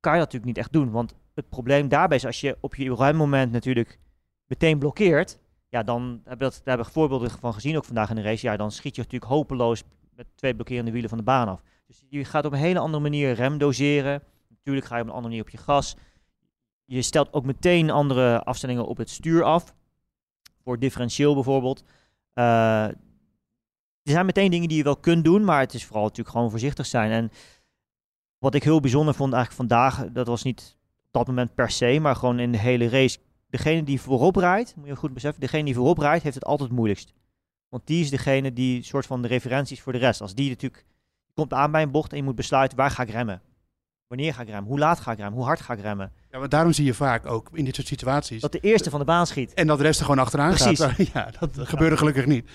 kan 0.00 0.12
je 0.12 0.18
dat 0.18 0.32
natuurlijk 0.32 0.44
niet 0.44 0.58
echt 0.58 0.72
doen, 0.72 0.90
want 0.90 1.14
het 1.38 1.48
probleem 1.48 1.88
daarbij 1.88 2.16
is 2.16 2.26
als 2.26 2.40
je 2.40 2.56
op 2.60 2.74
je 2.74 2.94
remmoment 2.94 3.52
natuurlijk 3.52 3.98
meteen 4.46 4.78
blokkeert, 4.78 5.38
ja, 5.68 5.82
dan 5.82 6.20
heb 6.24 6.38
dat, 6.38 6.52
daar 6.52 6.62
hebben 6.64 6.86
we 6.86 6.92
voorbeelden 6.92 7.30
van 7.30 7.54
gezien, 7.54 7.76
ook 7.76 7.84
vandaag 7.84 8.10
in 8.10 8.16
de 8.16 8.22
race. 8.22 8.46
Ja, 8.46 8.56
dan 8.56 8.70
schiet 8.72 8.96
je 8.96 9.02
natuurlijk 9.02 9.30
hopeloos 9.30 9.82
met 10.14 10.26
twee 10.34 10.54
blokkerende 10.54 10.90
wielen 10.90 11.08
van 11.08 11.18
de 11.18 11.24
baan 11.24 11.48
af. 11.48 11.62
Dus 11.86 12.02
je 12.08 12.24
gaat 12.24 12.44
op 12.44 12.52
een 12.52 12.58
hele 12.58 12.78
andere 12.78 13.02
manier 13.02 13.32
rem 13.32 13.58
doseren. 13.58 14.22
Natuurlijk 14.48 14.86
ga 14.86 14.96
je 14.96 15.02
op 15.02 15.08
een 15.08 15.14
andere 15.14 15.34
manier 15.34 15.46
op 15.46 15.52
je 15.52 15.64
gas. 15.64 15.96
Je 16.84 17.02
stelt 17.02 17.32
ook 17.32 17.44
meteen 17.44 17.90
andere 17.90 18.44
afstellingen 18.44 18.86
op 18.86 18.96
het 18.96 19.10
stuur 19.10 19.42
af. 19.42 19.74
Voor 20.62 20.78
differentieel 20.78 21.34
bijvoorbeeld. 21.34 21.84
Eh, 22.32 22.84
er 24.02 24.14
zijn 24.14 24.26
meteen 24.26 24.50
dingen 24.50 24.68
die 24.68 24.76
je 24.76 24.82
wel 24.82 24.96
kunt 24.96 25.24
doen, 25.24 25.44
maar 25.44 25.60
het 25.60 25.74
is 25.74 25.84
vooral 25.84 26.02
natuurlijk 26.02 26.30
gewoon 26.30 26.50
voorzichtig 26.50 26.86
zijn. 26.86 27.10
En 27.10 27.30
wat 28.38 28.54
ik 28.54 28.62
heel 28.62 28.80
bijzonder 28.80 29.14
vond 29.14 29.32
eigenlijk 29.32 29.68
vandaag, 29.68 30.12
dat 30.12 30.26
was 30.26 30.42
niet 30.42 30.77
dat 31.10 31.26
moment 31.26 31.54
per 31.54 31.70
se, 31.70 31.98
maar 32.00 32.16
gewoon 32.16 32.38
in 32.38 32.52
de 32.52 32.58
hele 32.58 32.88
race. 32.88 33.18
Degene 33.48 33.82
die 33.82 34.00
voorop 34.00 34.36
rijdt, 34.36 34.74
moet 34.76 34.86
je 34.86 34.96
goed 34.96 35.14
beseffen, 35.14 35.40
degene 35.40 35.64
die 35.64 35.74
voorop 35.74 35.98
rijdt 35.98 36.22
heeft 36.22 36.34
het 36.34 36.44
altijd 36.44 36.68
het 36.68 36.78
moeilijkst. 36.78 37.14
Want 37.68 37.86
die 37.86 38.00
is 38.00 38.10
degene 38.10 38.52
die 38.52 38.82
soort 38.82 39.06
van 39.06 39.22
de 39.22 39.28
referenties 39.28 39.80
voor 39.80 39.92
de 39.92 39.98
rest. 39.98 40.20
Als 40.20 40.34
die 40.34 40.48
natuurlijk 40.48 40.84
komt 41.34 41.52
aan 41.52 41.70
bij 41.70 41.82
een 41.82 41.90
bocht 41.90 42.10
en 42.10 42.16
je 42.16 42.22
moet 42.22 42.34
besluiten 42.34 42.76
waar 42.78 42.90
ga 42.90 43.02
ik 43.02 43.10
remmen. 43.10 43.42
Wanneer 44.06 44.34
ga 44.34 44.42
ik 44.42 44.48
remmen? 44.48 44.68
Hoe 44.68 44.78
laat 44.78 45.00
ga 45.00 45.12
ik 45.12 45.18
remmen? 45.18 45.36
Hoe 45.36 45.44
hard 45.44 45.60
ga 45.60 45.72
ik 45.72 45.80
remmen? 45.80 46.12
Ja, 46.30 46.38
maar 46.38 46.48
daarom 46.48 46.72
zie 46.72 46.84
je 46.84 46.94
vaak 46.94 47.26
ook 47.26 47.50
in 47.52 47.64
dit 47.64 47.74
soort 47.74 47.86
situaties. 47.86 48.40
Dat 48.40 48.52
de 48.52 48.60
eerste 48.60 48.90
van 48.90 48.98
de 48.98 49.04
baan 49.04 49.26
schiet. 49.26 49.54
En 49.54 49.66
dat 49.66 49.76
de 49.78 49.82
rest 49.84 49.98
er 49.98 50.04
gewoon 50.06 50.20
achteraan 50.20 50.54
Precies. 50.54 50.80
gaat. 50.80 50.96
Ja, 51.12 51.30
dat 51.40 51.68
gebeurde 51.68 51.96
gelukkig 51.96 52.26
niet. 52.26 52.50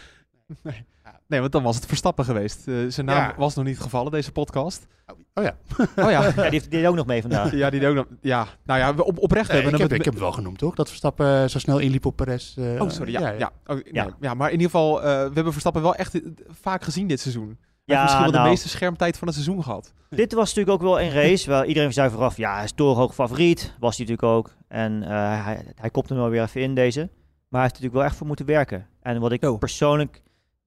Nee, 0.61 0.85
want 1.27 1.51
dan 1.51 1.63
was 1.63 1.75
het 1.75 1.85
Verstappen 1.85 2.25
geweest. 2.25 2.67
Eh, 2.67 2.75
zijn 2.87 3.05
naam 3.05 3.17
Ja. 3.17 3.33
was 3.37 3.55
nog 3.55 3.65
niet 3.65 3.79
gevallen, 3.79 4.11
deze 4.11 4.31
podcast. 4.31 4.87
Oh 5.35 5.43
ja, 5.43 5.55
Oh 5.95 6.11
ja. 6.11 6.21
Ja, 6.25 6.31
die 6.31 6.41
heeft- 6.43 6.51
die 6.71 6.79
deed 6.79 6.85
ook 6.85 6.95
nog 6.95 7.05
mee 7.05 7.21
vandaag. 7.21 7.51
ja, 7.55 7.69
die 7.69 7.79
deed 7.79 7.89
ook 7.89 7.95
nog. 7.95 8.05
Ja, 8.21 8.47
nou 8.65 8.79
ja, 8.79 8.95
we 8.95 9.03
op, 9.05 9.17
oprecht 9.19 9.47
Nee, 9.51 9.61
hebben 9.61 9.71
ik, 9.71 9.75
we 9.77 9.81
heb, 9.81 9.89
het 9.91 9.99
ik 9.99 10.05
heb 10.05 10.13
het 10.13 10.23
wel 10.23 10.31
genoemd, 10.31 10.57
toch? 10.57 10.75
Dat 10.75 10.87
Verstappen 10.87 11.41
eh, 11.43 11.47
zo 11.47 11.59
snel 11.59 11.79
inliep 11.79 12.05
op 12.05 12.15
Perez. 12.15 12.57
eh, 12.57 12.81
Oh, 12.81 12.89
sorry. 12.89 13.11
Ja, 13.11 13.29
ja, 13.29 13.51
Oh, 13.65 13.75
nee, 13.75 13.83
Ja. 13.91 14.09
ja. 14.19 14.33
maar 14.33 14.47
in 14.47 14.53
ieder 14.59 14.69
geval, 14.71 14.97
eh, 15.03 15.03
we 15.05 15.31
hebben 15.33 15.51
Verstappen 15.51 15.81
wel 15.81 15.95
echt 15.95 16.19
vaak 16.61 16.83
gezien 16.83 17.07
dit 17.07 17.19
seizoen. 17.19 17.45
Hij 17.85 17.95
Ja, 17.95 18.01
heeft 18.01 18.01
misschien 18.03 18.23
wel 18.23 18.31
nou, 18.31 18.43
de 18.43 18.49
meeste 18.49 18.69
schermtijd 18.77 19.17
van 19.17 19.27
het 19.27 19.35
seizoen 19.35 19.63
gehad. 19.63 19.93
Dit 20.09 20.33
was 20.33 20.53
natuurlijk 20.55 20.75
ook 20.83 20.89
wel 20.89 21.01
een 21.01 21.11
race. 21.11 21.49
Waar 21.49 21.65
iedereen 21.65 21.93
zei 21.93 22.09
vooraf, 22.09 22.37
ja, 22.37 22.55
hij 22.55 22.63
is 22.63 22.71
torenhoog 22.71 23.13
favoriet. 23.13 23.73
Was 23.79 23.97
hij 23.97 24.05
natuurlijk 24.05 24.37
ook. 24.37 24.51
En 24.67 25.03
eh, 25.03 25.09
hij, 25.45 25.65
hij 25.75 25.89
kopt 25.89 26.09
hem 26.09 26.17
wel 26.17 26.29
weer 26.29 26.41
even 26.41 26.61
in 26.61 26.75
deze. 26.75 26.99
Maar 26.99 27.61
hij 27.61 27.61
heeft 27.61 27.75
er 27.75 27.81
natuurlijk 27.81 27.93
wel 27.93 28.03
echt 28.03 28.15
voor 28.15 28.27
moeten 28.27 28.45
werken. 28.45 28.87
En 29.01 29.19
wat 29.19 29.31
ik 29.31 29.43
Oh. 29.43 29.59
persoonlijk 29.59 30.21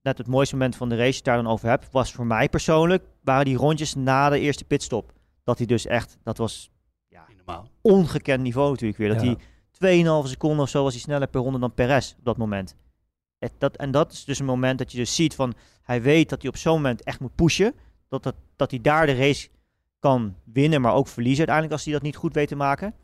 net 0.07 0.19
het 0.19 0.27
mooiste 0.27 0.55
moment 0.55 0.77
van 0.77 0.89
de 0.89 0.97
race 0.97 1.23
daar 1.23 1.37
dan 1.37 1.47
over 1.47 1.69
heb, 1.69 1.85
was 1.91 2.13
voor 2.13 2.27
mij 2.27 2.49
persoonlijk, 2.49 3.05
waren 3.21 3.45
die 3.45 3.57
rondjes 3.57 3.95
na 3.95 4.29
de 4.29 4.41
eerste 4.41 4.65
pitstop. 4.65 5.13
Dat 5.45 5.59
hij 5.59 5.67
dus 5.67 5.87
echt, 5.87 6.19
dat 6.23 6.39
was 6.39 6.71
normaal. 7.37 7.69
ongekend 7.81 8.43
niveau 8.43 8.71
natuurlijk 8.71 8.99
weer. 8.99 9.09
Dat 9.09 9.23
Ja. 9.23 9.35
hij 9.79 10.03
2,5 10.25 10.29
seconden 10.29 10.61
of 10.61 10.69
zo 10.69 10.83
was 10.83 10.93
hij 10.93 11.03
sneller 11.03 11.29
per 11.29 11.41
ronde 11.41 11.59
dan 11.59 11.75
Perez 11.75 12.13
op 12.19 12.25
dat 12.25 12.37
moment. 12.37 12.77
Het, 13.39 13.53
dat, 13.59 13.77
en 13.77 13.91
dat 13.91 14.13
is 14.13 14.25
dus 14.25 14.39
een 14.39 14.45
moment 14.45 14.79
dat 14.79 14.93
je 14.93 14.99
dus 14.99 15.15
ziet 15.15 15.35
van, 15.35 15.55
hij 15.83 16.03
weet 16.03 16.29
dat 16.29 16.41
hij 16.43 16.51
op 16.51 16.57
zo'n 16.57 16.75
moment 16.75 17.03
echt 17.03 17.21
moet 17.21 17.35
pushen. 17.35 17.75
Dat, 18.09 18.23
dat, 18.23 18.35
dat 18.57 18.71
hij 18.71 18.81
daar 18.81 19.07
de 19.07 19.15
race 19.15 19.49
kan 19.99 20.35
winnen, 20.45 20.81
maar 20.81 20.95
ook 20.95 21.09
verliezen 21.09 21.39
uiteindelijk 21.39 21.75
als 21.77 21.85
hij 21.85 21.93
dat 21.93 22.03
niet 22.03 22.17
goed 22.17 22.35
weet 22.35 22.49
te 22.49 22.57
maken. 22.57 22.95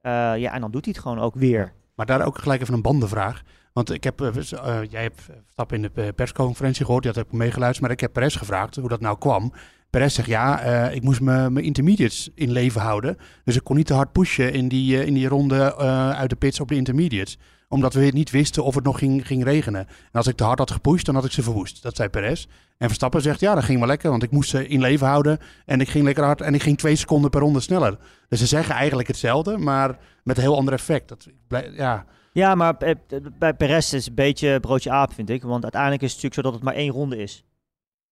Eh, 0.00 0.12
ja, 0.36 0.52
en 0.52 0.60
dan 0.60 0.70
doet 0.70 0.84
hij 0.84 0.94
het 0.94 1.02
gewoon 1.02 1.18
ook 1.18 1.34
weer. 1.34 1.72
Maar 1.94 2.06
daar 2.06 2.26
ook 2.26 2.38
gelijk 2.38 2.60
even 2.60 2.74
een 2.74 2.82
bandenvraag. 2.82 3.42
Want 3.72 3.92
ik 3.92 4.04
heb, 4.04 4.20
eh, 4.20 4.28
eh, 4.28 4.90
jij 4.90 5.02
hebt 5.02 5.20
Verstappen 5.20 5.76
in 5.76 5.90
de 5.94 6.02
eh, 6.02 6.08
persconferentie 6.14 6.84
gehoord, 6.84 7.02
die 7.02 7.12
had 7.12 7.24
ik 7.24 7.32
meegeluisterd, 7.32 7.82
maar 7.82 7.90
ik 7.90 8.00
heb 8.00 8.12
Perez 8.12 8.38
gevraagd 8.38 8.76
hoe 8.76 8.88
dat 8.88 9.00
nou 9.00 9.18
kwam. 9.18 9.52
Perez 9.90 10.14
zegt 10.14 10.28
ja, 10.28 10.60
eh, 10.60 10.94
ik 10.94 11.02
moest 11.02 11.20
mijn 11.20 11.56
intermediates 11.56 12.30
in 12.34 12.50
leven 12.50 12.80
houden. 12.80 13.16
Dus 13.44 13.56
ik 13.56 13.64
kon 13.64 13.76
niet 13.76 13.86
te 13.86 13.94
hard 13.94 14.12
pushen 14.12 14.52
in 14.52 14.68
die, 14.68 14.98
eh, 14.98 15.06
in 15.06 15.14
die 15.14 15.28
ronde 15.28 15.74
eh, 15.78 16.10
uit 16.10 16.30
de 16.30 16.36
pits 16.36 16.60
op 16.60 16.68
de 16.68 16.74
intermediates. 16.74 17.38
Omdat 17.68 17.94
we 17.94 18.10
niet 18.12 18.30
wisten 18.30 18.64
of 18.64 18.74
het 18.74 18.84
nog 18.84 18.98
ging, 18.98 19.26
ging 19.26 19.44
regenen. 19.44 19.86
En 19.86 20.12
als 20.12 20.26
ik 20.26 20.36
te 20.36 20.44
hard 20.44 20.58
had 20.58 20.70
gepusht, 20.70 21.06
dan 21.06 21.14
had 21.14 21.24
ik 21.24 21.32
ze 21.32 21.42
verwoest. 21.42 21.82
Dat 21.82 21.96
zei 21.96 22.08
Perez. 22.08 22.46
En 22.78 22.86
Verstappen 22.86 23.22
zegt 23.22 23.40
ja, 23.40 23.54
dat 23.54 23.64
ging 23.64 23.78
wel 23.78 23.88
lekker, 23.88 24.10
want 24.10 24.22
ik 24.22 24.30
moest 24.30 24.50
ze 24.50 24.68
in 24.68 24.80
leven 24.80 25.06
houden. 25.06 25.38
En 25.66 25.80
ik 25.80 25.88
ging 25.88 26.04
lekker 26.04 26.24
hard 26.24 26.40
en 26.40 26.54
ik 26.54 26.62
ging 26.62 26.78
twee 26.78 26.96
seconden 26.96 27.30
per 27.30 27.40
ronde 27.40 27.60
sneller. 27.60 27.98
Dus 28.28 28.38
ze 28.38 28.46
zeggen 28.46 28.74
eigenlijk 28.74 29.08
hetzelfde, 29.08 29.58
maar 29.58 29.98
met 30.22 30.36
een 30.36 30.42
heel 30.42 30.56
ander 30.56 30.74
effect. 30.74 31.08
Dat, 31.08 31.26
ja, 31.72 32.04
Ja, 32.32 32.54
maar 32.54 32.76
eh, 32.76 32.94
bij 33.38 33.54
Perez 33.54 33.92
is 33.92 33.92
het 33.92 34.06
een 34.08 34.14
beetje 34.14 34.60
broodje 34.60 34.90
aap, 34.90 35.12
vind 35.12 35.30
ik. 35.30 35.42
Want 35.42 35.62
uiteindelijk 35.62 36.02
is 36.02 36.12
het 36.12 36.22
natuurlijk 36.22 36.34
zo 36.34 36.42
dat 36.42 36.52
het 36.60 36.62
maar 36.62 36.82
één 36.84 36.92
ronde 36.92 37.16
is. 37.16 37.44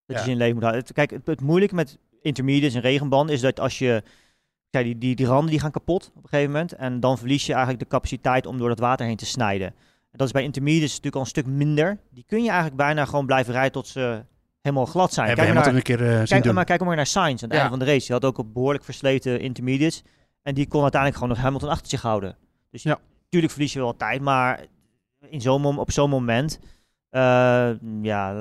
Dat 0.07 0.17
Ja. 0.17 0.17
je 0.17 0.23
ze 0.25 0.31
in 0.31 0.37
leven 0.37 0.55
moet 0.55 0.63
houden. 0.63 0.85
Kijk, 0.93 1.11
het, 1.11 1.27
het 1.27 1.41
moeilijke 1.41 1.75
met 1.75 1.99
intermediates 2.23 2.75
en 2.75 2.81
regenbanden 2.81 3.35
is 3.35 3.41
dat 3.41 3.61
als 3.61 3.79
je... 3.79 4.03
Kijk, 4.71 4.85
die, 4.85 4.99
die, 4.99 5.15
die 5.17 5.27
randen 5.27 5.51
die 5.51 5.61
gaan 5.61 5.71
kapot 5.71 6.11
op 6.15 6.23
een 6.23 6.29
gegeven 6.29 6.53
moment. 6.53 6.73
En 6.73 7.01
dan 7.01 7.19
verlies 7.19 7.47
je 7.47 7.53
eigenlijk 7.53 7.83
de 7.83 7.89
capaciteit 7.89 8.47
om 8.47 8.59
door 8.59 8.69
dat 8.69 8.79
water 8.79 9.07
heen 9.07 9.17
te 9.17 9.27
snijden. 9.27 9.67
En 10.11 10.19
dat 10.19 10.27
is 10.27 10.33
bij 10.33 10.43
intermediates 10.43 10.89
natuurlijk 10.89 11.15
al 11.17 11.21
een 11.21 11.27
stuk 11.27 11.47
minder. 11.47 11.99
Die 12.11 12.25
kun 12.27 12.39
je 12.43 12.47
eigenlijk 12.49 12.77
bijna 12.77 13.05
gewoon 13.05 13.27
blijven 13.27 13.53
rijden 13.53 13.73
tot 13.73 13.87
ze 13.87 14.25
helemaal 14.63 14.87
glad 14.87 15.13
zijn. 15.13 15.27
hebben 15.27 15.47
we 15.47 15.53
maar 15.53 15.65
naar, 15.65 15.75
een 15.75 15.83
keer 15.83 15.99
zien 16.27 16.41
kijk, 16.43 16.55
maar 16.55 16.65
kijk 16.65 16.85
maar 16.85 16.97
naar 16.97 17.07
Sainz 17.07 17.43
aan 17.43 17.49
het 17.49 17.59
Ja. 17.59 17.63
einde 17.63 17.77
van 17.77 17.79
de 17.87 17.93
race. 17.93 18.07
Die 18.07 18.15
had 18.15 18.25
ook 18.25 18.39
op 18.39 18.55
behoorlijk 18.55 18.85
versleten 18.85 19.41
intermediates. 19.41 20.03
En 20.43 20.55
die 20.55 20.69
kon 20.69 20.83
uiteindelijk 20.83 21.21
gewoon 21.21 21.35
nog 21.35 21.45
Hamilton 21.45 21.69
achter 21.71 21.89
zich 21.89 22.03
houden. 22.03 22.37
Dus 22.71 22.83
Ja. 22.83 22.99
Natuurlijk 23.31 23.53
verlies 23.53 23.73
je 23.73 23.79
wel 23.79 23.97
tijd, 23.97 24.21
maar 24.21 24.65
in 25.31 25.41
zo'n 25.41 25.79
op 25.79 25.91
zo'n 25.91 26.11
moment, 26.11 26.59
eh, 27.11 27.71
ja, 28.03 28.35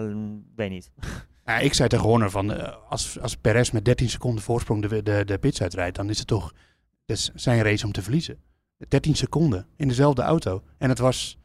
weet 0.55 0.69
niet. 0.69 0.91
Ja, 1.45 1.57
ik 1.57 1.73
zei 1.73 1.89
tegen 1.89 2.05
Horner 2.05 2.29
van, 2.29 2.53
eh, 2.53 2.73
als, 2.89 3.19
als 3.21 3.35
Perez 3.35 3.71
met 3.71 3.85
13 3.85 4.09
seconden 4.09 4.43
voorsprong 4.43 4.87
de, 4.87 5.03
de, 5.03 5.25
de 5.25 5.37
pits 5.37 5.61
uitrijdt, 5.61 5.95
dan 5.95 6.09
is 6.09 6.17
het 6.17 6.27
toch 6.27 6.53
dus 7.05 7.31
zijn 7.35 7.61
race 7.63 7.85
om 7.85 7.91
te 7.91 8.01
verliezen. 8.01 8.37
13 8.87 9.15
seconden 9.15 9.65
in 9.75 9.87
dezelfde 9.87 10.21
auto. 10.21 10.63
En 10.77 10.89
het 10.89 10.99
was, 10.99 11.37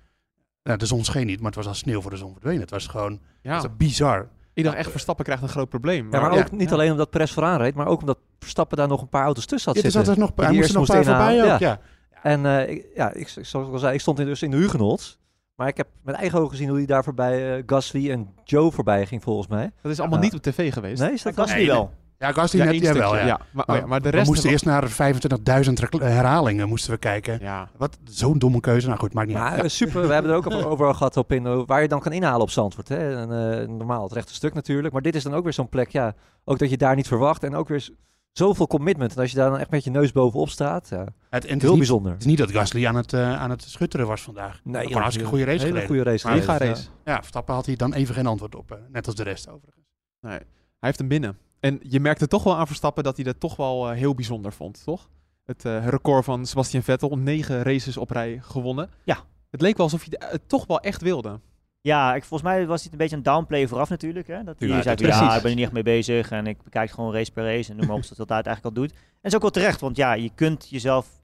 nou, 0.62 0.78
de 0.78 0.86
zon 0.86 1.04
scheen 1.04 1.26
niet, 1.26 1.36
maar 1.38 1.46
het 1.46 1.54
was 1.54 1.66
als 1.66 1.78
sneeuw 1.78 2.00
voor 2.00 2.10
de 2.10 2.16
zon 2.16 2.32
verdwenen. 2.32 2.60
Het 2.60 2.70
was 2.70 2.86
gewoon 2.86 3.20
Ja, 3.42 3.54
het 3.54 3.62
was 3.62 3.76
bizar. 3.76 4.28
ik 4.52 4.64
dacht 4.64 4.76
echt, 4.76 4.90
Verstappen 4.90 5.24
krijgt 5.24 5.42
een 5.42 5.48
groot 5.48 5.68
probleem. 5.68 6.12
Ja, 6.12 6.20
maar 6.20 6.34
Ja. 6.34 6.38
ook 6.40 6.50
niet 6.50 6.72
alleen 6.72 6.90
omdat 6.90 7.10
Perez 7.10 7.32
vooraan 7.32 7.58
reed, 7.58 7.74
maar 7.74 7.86
ook 7.86 8.00
omdat 8.00 8.18
Verstappen 8.38 8.76
daar 8.76 8.88
nog 8.88 9.00
een 9.02 9.08
paar 9.08 9.24
auto's 9.24 9.46
tussen 9.46 9.72
had 9.72 9.76
Ja, 9.82 9.82
dus 9.82 9.92
zitten. 9.92 10.14
dat 10.14 10.24
er 10.24 10.30
nog, 10.36 10.46
hij 10.46 10.56
moest 10.56 10.68
er 10.68 10.74
nog 10.74 10.88
eerst 10.88 11.08
een 11.08 11.14
paar 11.16 11.32
voorbij 11.34 11.52
ook. 11.52 11.60
Ja. 11.60 11.80
En 12.22 12.46
eh, 12.46 12.68
ik, 12.70 12.86
ja, 12.94 13.12
ik, 13.12 13.28
zoals 13.28 13.66
ik 13.66 13.72
al 13.72 13.78
zei, 13.78 13.94
ik 13.94 14.00
stond 14.00 14.18
in, 14.20 14.26
dus 14.26 14.42
in 14.42 14.50
de 14.50 14.56
Huguenots. 14.56 15.18
Maar 15.54 15.68
ik 15.68 15.76
heb 15.76 15.86
met 16.02 16.14
eigen 16.14 16.38
ogen 16.38 16.50
gezien 16.50 16.68
hoe 16.68 16.76
hij 16.76 16.86
daar 16.86 17.04
voorbij 17.04 17.56
eh, 17.56 17.62
Gasly 17.66 18.10
en 18.10 18.28
Joe 18.44 18.72
voorbij 18.72 19.06
ging, 19.06 19.22
volgens 19.22 19.46
mij. 19.48 19.70
Dat 19.82 19.92
is 19.92 20.00
allemaal 20.00 20.18
Ja. 20.18 20.24
niet 20.24 20.34
op 20.34 20.42
tv 20.42 20.72
geweest. 20.72 21.02
Nee, 21.02 21.12
is 21.12 21.22
dat 21.22 21.36
Nee, 21.36 21.46
nee. 21.54 21.66
wel. 21.66 21.90
Ja, 22.18 22.32
Gasly 22.32 22.58
Ja, 22.60 22.64
net, 22.64 22.74
jawel, 22.80 23.08
stukje, 23.08 23.26
ja. 23.26 23.40
Maar, 23.52 23.64
oh 23.68 23.76
ja, 23.76 23.86
maar 23.86 24.00
de 24.02 24.10
We 24.10 24.16
rest... 24.16 24.28
moesten 24.28 24.50
hebben- 24.50 24.68
eerst 24.72 24.98
naar 24.98 25.64
25.000 25.66 25.72
recla- 25.80 26.06
herhalingen 26.06 26.68
moesten 26.68 26.90
we 26.92 26.98
kijken. 26.98 27.38
Ja, 27.40 27.68
Wat, 27.76 27.98
zo'n 28.04 28.38
domme 28.38 28.60
keuze. 28.60 28.86
Nou 28.86 28.98
goed, 28.98 29.12
maakt 29.14 29.26
niet 29.28 29.36
Maar 29.36 29.50
uit. 29.52 29.62
eh, 29.62 29.68
super, 29.68 30.06
we 30.06 30.12
hebben 30.12 30.30
er 30.30 30.36
ook 30.36 30.46
over, 30.46 30.66
over 30.68 30.94
gehad 30.94 31.16
op 31.16 31.32
in, 31.32 31.46
eh, 31.46 31.62
waar 31.66 31.82
je 31.82 31.88
dan 31.88 32.00
kan 32.00 32.12
inhalen 32.12 32.40
op 32.40 32.50
Zandvoort. 32.50 32.88
Hè? 32.88 33.16
En, 33.16 33.60
eh, 33.60 33.68
normaal 33.68 34.02
het 34.02 34.12
rechte 34.12 34.34
stuk 34.34 34.54
natuurlijk. 34.54 34.92
Maar 34.92 35.02
dit 35.02 35.14
is 35.14 35.22
dan 35.22 35.34
ook 35.34 35.44
weer 35.44 35.52
zo'n 35.52 35.68
plek, 35.68 35.88
ja, 35.90 36.14
ook 36.44 36.58
dat 36.58 36.70
je 36.70 36.76
daar 36.76 36.96
niet 36.96 37.08
verwacht. 37.08 37.42
En 37.44 37.54
ook 37.54 37.68
weer 37.68 37.88
zoveel 38.32 38.66
commitment. 38.66 39.12
En 39.14 39.20
als 39.20 39.30
je 39.30 39.36
daar 39.36 39.50
dan 39.50 39.58
echt 39.58 39.70
met 39.70 39.84
je 39.84 39.90
neus 39.90 40.12
bovenop 40.12 40.48
staat, 40.48 40.88
ja, 40.88 40.98
Het, 40.98 41.10
en 41.30 41.34
het, 41.34 41.44
is 41.44 41.60
heel 41.60 41.68
niet, 41.70 41.78
bijzonder. 41.78 42.12
het 42.12 42.20
is 42.20 42.26
niet 42.26 42.38
dat 42.38 42.50
Gasly 42.50 42.86
aan 42.86 42.94
het, 42.94 43.12
eh, 43.12 43.40
aan 43.40 43.50
het 43.50 43.62
schutteren 43.62 44.06
was 44.06 44.22
vandaag. 44.22 44.60
Nee, 44.64 44.86
een 44.86 44.92
hartstikke 44.92 45.28
goede 45.28 45.44
race 45.44 45.64
Hele 45.64 45.86
goede 45.86 46.02
race. 46.02 46.28
Mega 46.28 46.58
race. 46.58 46.88
Ja, 47.04 47.16
Verstappen 47.16 47.54
had 47.54 47.66
hij 47.66 47.76
dan 47.76 47.92
even 47.94 48.14
geen 48.14 48.26
antwoord 48.26 48.54
op. 48.54 48.70
eh, 48.70 48.78
net 48.88 49.06
als 49.06 49.14
de 49.14 49.22
rest 49.22 49.48
overigens. 49.48 49.86
Nee, 50.20 50.32
hij 50.32 50.44
heeft 50.78 50.98
hem 50.98 51.08
binnen. 51.08 51.38
En 51.60 51.78
je 51.82 52.00
merkte 52.00 52.26
toch 52.26 52.42
wel 52.42 52.56
aan 52.56 52.66
Verstappen 52.66 53.04
dat 53.04 53.16
hij 53.16 53.24
dat 53.24 53.40
toch 53.40 53.56
wel 53.56 53.90
eh, 53.90 53.96
heel 53.96 54.14
bijzonder 54.14 54.52
vond, 54.52 54.84
toch? 54.84 55.08
Het 55.44 55.64
eh, 55.64 55.86
record 55.88 56.24
van 56.24 56.46
Sebastian 56.46 56.82
Vettel, 56.82 57.18
negen 57.18 57.62
races 57.62 57.96
op 57.96 58.10
rij 58.10 58.38
gewonnen. 58.42 58.90
Ja. 59.04 59.18
Het 59.50 59.60
leek 59.60 59.76
wel 59.76 59.86
alsof 59.86 60.06
hij 60.08 60.28
het 60.30 60.48
toch 60.48 60.66
wel 60.66 60.80
echt 60.80 61.02
wilde. 61.02 61.40
Ja, 61.82 62.14
ik, 62.14 62.24
volgens 62.24 62.50
mij 62.50 62.66
was 62.66 62.82
het 62.82 62.92
een 62.92 62.98
beetje 62.98 63.16
een 63.16 63.22
downplay 63.22 63.66
vooraf 63.68 63.88
natuurlijk. 63.88 64.26
Hè? 64.26 64.44
Dat 64.44 64.58
hij 64.58 64.68
zei, 64.82 64.96
ja, 65.06 65.36
ik 65.36 65.42
ben 65.42 65.50
er 65.50 65.56
niet 65.56 65.64
echt 65.64 65.72
mee 65.72 65.82
bezig 65.82 66.30
en 66.30 66.46
ik 66.46 66.62
bekijk 66.62 66.90
gewoon 66.90 67.12
race 67.12 67.32
per 67.32 67.44
race. 67.44 67.70
En 67.70 67.76
noem 67.76 67.86
maar 67.86 67.96
op, 67.96 68.02
dat 68.08 68.18
het 68.18 68.30
eigenlijk 68.30 68.64
al 68.64 68.72
doet. 68.72 68.90
En 68.92 68.98
dat 68.98 69.30
is 69.30 69.34
ook 69.34 69.40
wel 69.42 69.50
terecht, 69.50 69.80
want 69.80 69.96
ja, 69.96 70.12
je 70.12 70.30
kunt 70.34 70.68
jezelf, 70.68 71.20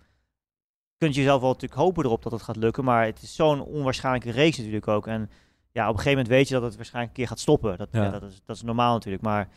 kunt 0.96 1.14
jezelf 1.14 1.40
wel 1.40 1.52
natuurlijk 1.52 1.80
hopen 1.80 2.04
erop 2.04 2.22
dat 2.22 2.32
het 2.32 2.42
gaat 2.42 2.56
lukken. 2.56 2.84
Maar 2.84 3.04
het 3.04 3.22
is 3.22 3.34
zo'n 3.34 3.60
onwaarschijnlijke 3.62 4.32
race 4.32 4.58
natuurlijk 4.58 4.88
ook. 4.88 5.06
En 5.06 5.30
ja, 5.72 5.82
op 5.82 5.88
een 5.94 5.98
gegeven 6.00 6.10
moment 6.18 6.28
weet 6.28 6.48
je 6.48 6.54
dat 6.54 6.62
het 6.62 6.76
waarschijnlijk 6.76 7.14
een 7.14 7.18
keer 7.22 7.28
gaat 7.28 7.40
stoppen. 7.40 7.78
Dat, 7.78 7.88
Ja. 7.92 8.02
ja, 8.04 8.10
dat, 8.10 8.22
is, 8.22 8.40
dat 8.46 8.56
is 8.56 8.62
normaal 8.62 8.92
natuurlijk. 8.92 9.22
Maar 9.22 9.48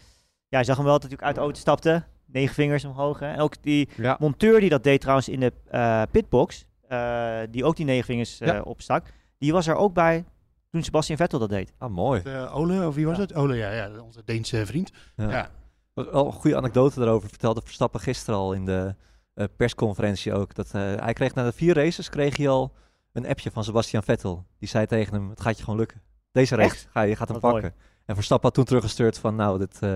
ja, 0.47 0.59
je 0.59 0.65
zag 0.65 0.75
hem 0.75 0.85
wel 0.85 0.93
dat 0.99 1.01
hij 1.03 1.11
natuurlijk 1.11 1.23
uit 1.23 1.35
de 1.35 1.41
auto 1.41 1.59
stapte. 1.59 2.03
Negen 2.25 2.53
vingers 2.55 2.85
omhoog. 2.85 3.19
Hè? 3.19 3.27
En 3.31 3.39
ook 3.39 3.63
die 3.63 3.89
monteur 4.19 4.59
die 4.59 4.69
dat 4.69 4.83
deed 4.83 5.01
trouwens 5.01 5.29
in 5.29 5.39
de 5.39 5.53
eh, 5.69 6.01
pitbox, 6.11 6.65
eh, 6.87 7.39
die 7.49 7.65
ook 7.65 7.75
die 7.75 7.85
negen 7.85 8.05
vingers 8.05 8.37
Ja. 8.37 8.61
opstak, 8.61 9.05
die 9.37 9.51
was 9.51 9.67
er 9.67 9.75
ook 9.75 9.93
bij 9.93 10.25
toen 10.71 10.83
Sebastian 10.83 11.17
Vettel 11.17 11.39
dat 11.39 11.49
deed. 11.49 11.73
Ah, 11.77 11.89
mooi. 11.89 12.21
De 12.21 12.49
Ole, 12.51 12.87
of 12.87 12.95
wie 12.95 13.05
was 13.05 13.15
Ja. 13.15 13.21
het? 13.21 13.33
Ole, 13.33 13.55
ja, 13.55 13.71
ja, 13.71 13.89
onze 14.01 14.21
Deense 14.25 14.65
vriend. 14.65 14.91
Ja. 15.15 15.29
Ja. 15.29 15.49
Wat 15.93 16.11
Wel 16.11 16.25
een 16.25 16.31
goede 16.31 16.57
anekdote 16.57 16.99
daarover 16.99 17.29
vertelde 17.29 17.61
Verstappen 17.63 17.99
gisteren 17.99 18.39
al 18.39 18.53
in 18.53 18.65
de 18.65 18.95
eh, 19.33 19.45
persconferentie 19.57 20.33
ook. 20.33 20.55
Dat, 20.55 20.65
eh, 20.65 20.81
hij 20.95 21.13
kreeg 21.13 21.33
na 21.33 21.43
de 21.43 21.51
vier 21.51 21.73
races 21.75 22.09
kreeg 22.09 22.37
hij 22.37 22.49
al 22.49 22.73
een 23.13 23.27
appje 23.27 23.51
van 23.51 23.63
Sebastian 23.63 24.03
Vettel. 24.03 24.45
Die 24.59 24.67
zei 24.69 24.85
tegen 24.85 25.13
hem, 25.13 25.29
het 25.29 25.41
gaat 25.41 25.57
je 25.57 25.63
gewoon 25.63 25.79
lukken. 25.79 26.01
Deze 26.31 26.55
race 26.55 26.69
Echt? 26.69 26.87
ga 26.91 27.01
je, 27.01 27.15
gaat 27.15 27.27
hem 27.27 27.39
Wat 27.39 27.51
mooi. 27.51 27.63
pakken. 27.63 27.81
En 28.05 28.15
Verstappen 28.15 28.47
had 28.47 28.55
toen 28.57 28.65
teruggestuurd 28.65 29.17
van, 29.17 29.35
nou, 29.35 29.57
dit 29.57 29.73
eh, 29.81 29.89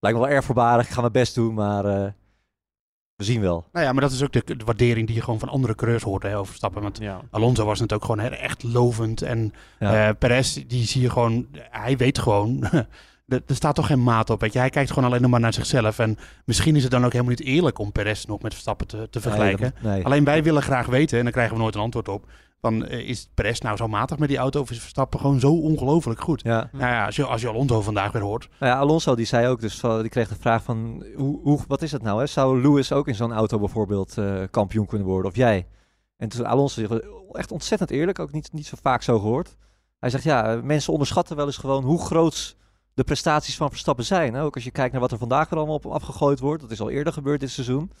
lijkt 0.00 0.18
me 0.18 0.24
wel 0.24 0.28
erg 0.28 0.44
voorbarig. 0.44 0.86
Ik 0.86 0.92
ga 0.92 1.00
mijn 1.00 1.12
best 1.12 1.34
doen, 1.34 1.54
maar 1.54 1.84
eh, 1.84 2.12
we 3.16 3.24
zien 3.24 3.40
wel. 3.40 3.66
Nou 3.72 3.86
ja, 3.86 3.92
maar 3.92 4.00
dat 4.02 4.12
is 4.12 4.22
ook 4.22 4.32
de, 4.32 4.42
de 4.56 4.64
waardering 4.64 5.06
die 5.06 5.16
je 5.16 5.22
gewoon 5.22 5.38
van 5.38 5.48
andere 5.48 5.74
coureurs 5.74 6.02
hoort 6.02 6.22
hè, 6.22 6.34
over 6.34 6.46
Verstappen. 6.46 6.82
Want 6.82 6.98
Ja. 6.98 7.20
Alonso 7.30 7.64
was 7.64 7.80
het 7.80 7.92
ook 7.92 8.00
gewoon 8.04 8.18
hè, 8.18 8.28
echt 8.28 8.62
lovend. 8.62 9.22
En 9.22 9.52
Ja. 9.78 10.08
eh 10.08 10.14
Perez, 10.18 10.54
die 10.66 10.86
zie 10.86 11.02
je 11.02 11.10
gewoon, 11.10 11.46
hij 11.70 11.96
weet 11.96 12.18
gewoon, 12.18 12.62
er, 13.28 13.42
er 13.46 13.54
staat 13.54 13.74
toch 13.74 13.86
geen 13.86 14.02
maat 14.02 14.30
op. 14.30 14.40
Weet 14.40 14.52
je. 14.52 14.58
Hij 14.58 14.70
kijkt 14.70 14.90
gewoon 14.92 15.08
alleen 15.08 15.22
nog 15.22 15.30
maar 15.30 15.40
naar 15.40 15.52
zichzelf. 15.52 15.98
En 15.98 16.18
misschien 16.44 16.76
is 16.76 16.82
het 16.82 16.90
dan 16.92 17.04
ook 17.04 17.12
helemaal 17.12 17.34
niet 17.36 17.46
eerlijk 17.46 17.78
om 17.78 17.92
Perez 17.92 18.24
nog 18.24 18.42
met 18.42 18.52
Verstappen 18.52 18.86
te, 18.86 19.06
te 19.10 19.20
vergelijken. 19.20 19.60
Nee, 19.74 19.82
dat- 19.82 19.92
nee. 19.92 20.04
Alleen 20.04 20.24
wij 20.24 20.42
willen 20.42 20.62
graag 20.62 20.86
weten, 20.86 21.16
en 21.18 21.24
daar 21.24 21.32
krijgen 21.32 21.54
we 21.56 21.60
nooit 21.62 21.74
een 21.74 21.80
antwoord 21.80 22.08
op. 22.08 22.24
Van, 22.60 22.84
eh, 22.84 23.08
is 23.08 23.28
Perez 23.34 23.60
nou 23.60 23.76
zo 23.76 23.88
matig 23.88 24.18
met 24.18 24.28
die 24.28 24.38
auto 24.38 24.60
of 24.60 24.70
is 24.70 24.80
Verstappen 24.80 25.20
gewoon 25.20 25.40
zo 25.40 25.52
ongelooflijk 25.52 26.20
goed? 26.20 26.42
Ja. 26.42 26.68
Nou 26.72 26.84
ja, 26.84 27.06
als 27.06 27.16
je, 27.16 27.24
als 27.24 27.40
je 27.40 27.48
Alonso 27.48 27.80
vandaag 27.80 28.12
weer 28.12 28.22
hoort. 28.22 28.48
Nou 28.60 28.72
ja, 28.72 28.78
Alonso 28.78 29.14
die 29.14 29.26
zei 29.26 29.48
ook, 29.48 29.60
dus 29.60 29.80
die 29.80 30.08
kreeg 30.08 30.28
de 30.28 30.36
vraag 30.40 30.62
van, 30.62 31.04
hoe, 31.16 31.40
hoe, 31.42 31.60
wat 31.68 31.82
is 31.82 31.92
het 31.92 32.02
nou? 32.02 32.20
Hè? 32.20 32.26
Zou 32.26 32.60
Lewis 32.60 32.92
ook 32.92 33.08
in 33.08 33.14
zo'n 33.14 33.32
auto 33.32 33.58
bijvoorbeeld 33.58 34.18
eh, 34.18 34.42
kampioen 34.50 34.86
kunnen 34.86 35.06
worden, 35.06 35.30
of 35.30 35.36
jij? 35.36 35.66
En 36.16 36.28
toen 36.28 36.46
Alonso 36.46 37.00
echt 37.32 37.52
ontzettend 37.52 37.90
eerlijk, 37.90 38.18
ook 38.18 38.32
niet, 38.32 38.52
niet 38.52 38.66
zo 38.66 38.76
vaak 38.82 39.02
zo 39.02 39.18
gehoord. 39.18 39.56
Hij 39.98 40.10
zegt, 40.10 40.24
ja, 40.24 40.60
mensen 40.62 40.92
onderschatten 40.92 41.36
wel 41.36 41.46
eens 41.46 41.56
gewoon 41.56 41.84
hoe 41.84 42.00
groot 42.00 42.56
de 42.94 43.04
prestaties 43.04 43.56
van 43.56 43.68
Verstappen 43.70 44.04
zijn. 44.04 44.34
Hè? 44.34 44.42
Ook 44.42 44.54
als 44.54 44.64
je 44.64 44.70
kijkt 44.70 44.92
naar 44.92 45.00
wat 45.00 45.12
er 45.12 45.18
vandaag 45.18 45.50
er 45.50 45.56
allemaal 45.56 45.74
op 45.74 45.86
afgegooid 45.86 46.40
wordt. 46.40 46.62
Dat 46.62 46.70
is 46.70 46.80
al 46.80 46.90
eerder 46.90 47.12
gebeurd 47.12 47.40
dit 47.40 47.50
seizoen. 47.50 47.92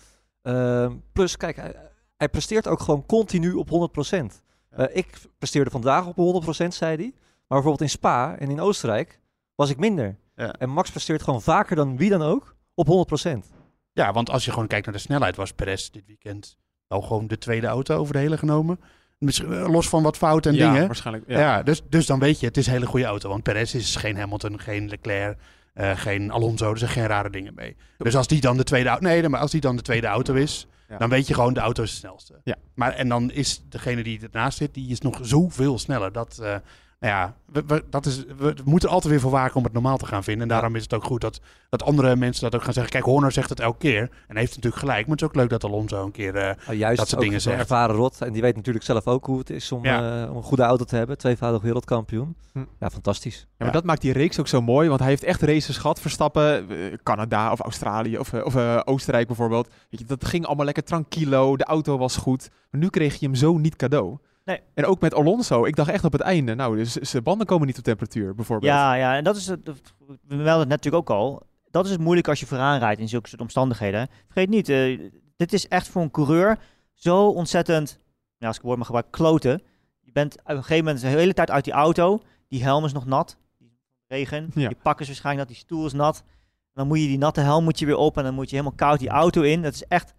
Ehm, 0.42 0.92
plus, 1.12 1.36
kijk, 1.36 1.56
hij, 1.56 1.74
hij 2.16 2.28
presteert 2.28 2.68
ook 2.68 2.80
gewoon 2.80 3.06
continu 3.06 3.52
op 3.52 3.70
100%. 3.70 4.42
Eh, 4.76 4.96
ik 4.96 5.06
presteerde 5.38 5.70
vandaag 5.70 6.06
op 6.06 6.16
100%, 6.16 6.74
zei 6.74 6.96
hij. 6.96 7.12
Maar 7.14 7.62
bijvoorbeeld 7.62 7.80
in 7.80 7.90
Spa 7.90 8.36
en 8.38 8.50
in 8.50 8.60
Oostenrijk 8.60 9.20
was 9.54 9.70
ik 9.70 9.78
minder. 9.78 10.16
Ja. 10.34 10.52
En 10.52 10.70
Max 10.70 10.90
presteert 10.90 11.22
gewoon 11.22 11.42
vaker 11.42 11.76
dan 11.76 11.96
wie 11.96 12.10
dan 12.10 12.22
ook 12.22 12.56
op 12.74 12.86
100%. 12.86 13.52
Ja, 13.92 14.12
want 14.12 14.30
als 14.30 14.44
je 14.44 14.52
gewoon 14.52 14.66
kijkt 14.68 14.86
naar 14.86 14.94
de 14.94 15.00
snelheid, 15.00 15.36
was 15.36 15.52
Perez 15.52 15.88
dit 15.88 16.06
weekend 16.06 16.58
wel 16.88 17.00
gewoon 17.00 17.26
de 17.26 17.38
tweede 17.38 17.66
auto 17.66 17.96
over 17.96 18.12
de 18.12 18.18
hele 18.18 18.38
genomen. 18.38 18.80
Eh, 19.18 19.68
los 19.68 19.88
van 19.88 20.02
wat 20.02 20.16
fouten 20.16 20.52
en 20.52 20.56
ja, 20.56 20.72
dingen. 20.72 20.86
waarschijnlijk. 20.86 21.28
Ja, 21.28 21.38
Ja. 21.38 21.62
dus, 21.62 21.82
dus 21.88 22.06
dan 22.06 22.18
weet 22.18 22.40
je, 22.40 22.46
het 22.46 22.56
is 22.56 22.66
een 22.66 22.72
hele 22.72 22.86
goede 22.86 23.06
auto. 23.06 23.28
Want 23.28 23.42
Perez 23.42 23.74
is 23.74 23.96
geen 23.96 24.16
Hamilton, 24.16 24.60
geen 24.60 24.88
Leclerc, 24.88 25.38
eh, 25.74 25.98
geen 25.98 26.30
Alonso. 26.30 26.70
Er 26.70 26.78
zijn 26.78 26.90
geen 26.90 27.06
rare 27.06 27.30
dingen 27.30 27.54
mee. 27.54 27.76
Dus 27.98 28.16
als 28.16 28.26
die 28.26 28.40
dan 28.40 28.56
de 28.56 28.64
tweede 28.64 28.88
auto, 28.88 29.06
nee, 29.06 29.28
maar 29.28 29.40
als 29.40 29.50
die 29.50 29.60
dan 29.60 29.76
de 29.76 29.82
tweede 29.82 30.06
auto 30.06 30.34
is, 30.34 30.66
Ja. 30.88 30.98
dan 30.98 31.08
weet 31.08 31.26
je 31.26 31.34
gewoon 31.34 31.54
de 31.54 31.60
auto 31.60 31.82
is 31.82 31.90
de 31.90 31.96
snelste. 31.96 32.40
Ja. 32.44 32.56
Maar 32.74 32.92
en 32.92 33.08
dan 33.08 33.30
is 33.30 33.62
degene 33.68 34.02
die 34.02 34.20
ernaast 34.20 34.58
zit, 34.58 34.74
die 34.74 34.90
is 34.90 35.00
nog 35.00 35.18
zoveel 35.22 35.78
sneller. 35.78 36.12
Dat, 36.12 36.38
eh, 36.38 36.56
nou 37.00 37.12
ja, 37.14 37.34
we, 37.52 37.62
we- 37.66 37.84
dat 37.90 38.06
is, 38.06 38.24
we, 38.38 38.54
moeten 38.64 38.88
er 38.88 38.94
altijd 38.94 39.12
weer 39.12 39.22
voor 39.22 39.30
waken 39.30 39.56
om 39.56 39.64
het 39.64 39.72
normaal 39.72 39.96
te 39.96 40.06
gaan 40.06 40.24
vinden. 40.24 40.42
En 40.42 40.48
daarom 40.48 40.76
is 40.76 40.82
het 40.82 40.94
ook 40.94 41.04
goed 41.04 41.20
dat, 41.20 41.40
dat 41.68 41.82
andere 41.82 42.16
mensen 42.16 42.42
dat 42.42 42.54
ook 42.54 42.62
gaan 42.64 42.72
zeggen. 42.72 42.92
Kijk, 42.92 43.04
Horner 43.04 43.32
zegt 43.32 43.48
het 43.48 43.60
elke 43.60 43.78
keer. 43.78 44.10
En 44.28 44.36
heeft 44.36 44.54
natuurlijk 44.54 44.82
gelijk. 44.82 45.00
Maar 45.06 45.10
het 45.16 45.20
is 45.22 45.28
ook 45.28 45.34
leuk 45.34 45.48
dat 45.50 45.64
Alonso 45.64 46.04
een 46.04 46.10
keer... 46.10 46.36
eh, 46.36 46.78
juist 46.78 46.98
Dat 46.98 47.08
soort 47.08 47.20
dingen 47.22 47.40
zegt. 47.40 47.58
ervaren 47.58 47.96
rot. 47.96 48.20
En 48.20 48.32
die 48.32 48.42
weet 48.42 48.56
natuurlijk 48.56 48.84
zelf 48.84 49.06
ook 49.06 49.26
hoe 49.26 49.38
het 49.38 49.50
is 49.50 49.72
om, 49.72 49.84
Ja. 49.84 50.22
eh, 50.24 50.30
om 50.30 50.36
een 50.36 50.42
goede 50.42 50.62
auto 50.62 50.84
te 50.84 50.96
hebben. 50.96 51.18
Tweevoudig 51.18 51.62
wereldkampioen. 51.62 52.36
Hm. 52.52 52.64
Ja, 52.80 52.90
fantastisch. 52.90 53.38
Ja, 53.40 53.64
maar 53.64 53.72
dat 53.72 53.84
maakt 53.84 54.00
die 54.00 54.12
reeks 54.12 54.40
ook 54.40 54.48
zo 54.48 54.60
mooi, 54.62 54.88
want 54.88 55.00
hij 55.00 55.08
heeft 55.08 55.24
echt 55.24 55.42
races 55.42 55.76
gehad. 55.78 56.00
Verstappen, 56.00 56.70
eh, 56.70 56.76
Canada 57.02 57.52
of 57.52 57.60
Australië 57.60 58.18
of, 58.18 58.34
of 58.34 58.54
eh, 58.56 58.80
Oostenrijk 58.84 59.26
bijvoorbeeld. 59.26 59.68
Weet 59.90 60.00
je, 60.00 60.06
dat 60.06 60.24
ging 60.24 60.46
allemaal 60.46 60.64
lekker 60.64 60.84
tranquilo, 60.84 61.56
de 61.56 61.64
auto 61.64 61.98
was 61.98 62.16
goed. 62.16 62.50
Maar 62.70 62.80
nu 62.80 62.88
kreeg 62.88 63.14
je 63.14 63.26
hem 63.26 63.34
zo 63.34 63.58
niet 63.58 63.76
cadeau. 63.76 64.18
Nee. 64.46 64.60
En 64.74 64.84
ook 64.84 65.00
met 65.00 65.14
Alonso, 65.14 65.64
ik 65.64 65.76
dacht 65.76 65.90
echt 65.90 66.04
op 66.04 66.12
het 66.12 66.20
einde, 66.20 66.54
nou, 66.54 66.76
dus 66.76 66.92
zijn 66.92 67.22
banden 67.22 67.46
komen 67.46 67.66
niet 67.66 67.78
op 67.78 67.84
temperatuur 67.84 68.34
bijvoorbeeld. 68.34 68.72
Ja, 68.72 68.94
ja, 68.94 69.16
en 69.16 69.24
dat 69.24 69.36
is 69.36 69.46
het. 69.46 69.60
We 70.06 70.34
melden 70.34 70.58
het 70.58 70.68
net 70.68 70.68
natuurlijk 70.68 71.10
ook 71.10 71.16
al. 71.16 71.42
Dat 71.70 71.84
is 71.84 71.90
het 71.90 72.00
moeilijk 72.00 72.28
als 72.28 72.40
je 72.40 72.46
vooraan 72.46 72.78
rijdt 72.78 73.00
in 73.00 73.08
zulke 73.08 73.28
soort 73.28 73.40
omstandigheden. 73.40 74.08
Vergeet 74.24 74.48
niet, 74.48 74.68
eh, 74.68 75.10
dit 75.36 75.52
is 75.52 75.68
echt 75.68 75.88
voor 75.88 76.02
een 76.02 76.10
coureur 76.10 76.58
zo 76.94 77.28
ontzettend, 77.28 77.98
ja, 78.38 78.46
als 78.46 78.56
ik 78.56 78.62
het 78.62 78.62
woord 78.62 78.76
mag 78.76 78.86
gebruiken, 78.86 79.12
kloten. 79.12 79.62
Je 80.00 80.12
bent 80.12 80.34
op 80.38 80.48
een 80.48 80.56
gegeven 80.56 80.84
moment 80.84 81.02
de 81.02 81.08
hele 81.08 81.34
tijd 81.34 81.50
uit 81.50 81.64
die 81.64 81.72
auto. 81.72 82.20
Die 82.48 82.62
helm 82.62 82.84
is 82.84 82.92
nog 82.92 83.06
nat. 83.06 83.38
Die 83.58 83.78
regen. 84.06 84.50
Ja. 84.54 84.68
Die 84.68 84.76
pakken 84.82 85.02
is 85.02 85.06
waarschijnlijk 85.06 85.48
nat. 85.48 85.56
Die 85.56 85.66
stoel 85.66 85.86
is 85.86 85.92
nat. 85.92 86.22
En 86.26 86.72
dan 86.74 86.86
moet 86.86 87.00
je 87.00 87.06
die 87.06 87.18
natte 87.18 87.40
helm 87.40 87.64
moet 87.64 87.78
je 87.78 87.86
weer 87.86 87.96
op. 87.96 88.16
En 88.16 88.24
dan 88.24 88.34
moet 88.34 88.50
je 88.50 88.56
helemaal 88.56 88.76
koud 88.76 88.98
die 88.98 89.08
auto 89.08 89.42
in. 89.42 89.62
Dat 89.62 89.74
is 89.74 89.84
echt 89.84 90.14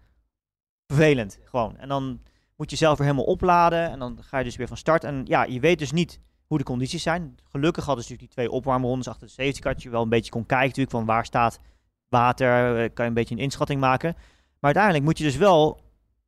vervelend. 0.86 1.38
Gewoon. 1.44 1.76
En 1.76 1.88
dan 1.88 2.20
moet 2.58 2.70
je 2.70 2.76
zelf 2.76 2.98
weer 2.98 3.06
helemaal 3.06 3.28
opladen. 3.32 3.90
En 3.90 3.98
dan 3.98 4.18
ga 4.22 4.38
je 4.38 4.44
dus 4.44 4.56
weer 4.56 4.68
van 4.68 4.76
start. 4.76 5.04
En 5.04 5.22
ja, 5.24 5.44
je 5.44 5.60
weet 5.60 5.78
dus 5.78 5.92
niet 5.92 6.20
hoe 6.46 6.58
de 6.58 6.64
condities 6.64 7.02
zijn. 7.02 7.36
Gelukkig 7.50 7.84
hadden 7.84 8.04
ze 8.04 8.10
natuurlijk 8.10 8.36
die 8.36 8.44
twee 8.44 8.56
opwarmrondes 8.58 9.08
achter 9.08 9.26
de 9.26 9.32
safety 9.32 9.60
car. 9.60 9.74
Je 9.76 9.90
wel 9.90 10.02
een 10.02 10.08
beetje 10.08 10.30
kon 10.30 10.46
kijken 10.46 10.66
natuurlijk 10.66 10.96
van 10.96 11.04
waar 11.04 11.24
staat 11.24 11.60
water. 12.08 12.76
eh, 12.82 12.90
Kan 12.94 13.04
je 13.04 13.10
een 13.10 13.14
beetje 13.14 13.34
een 13.34 13.40
inschatting 13.40 13.80
maken. 13.80 14.12
Maar 14.14 14.74
uiteindelijk 14.74 15.04
moet 15.04 15.18
je 15.18 15.24
dus 15.24 15.36
wel, 15.36 15.80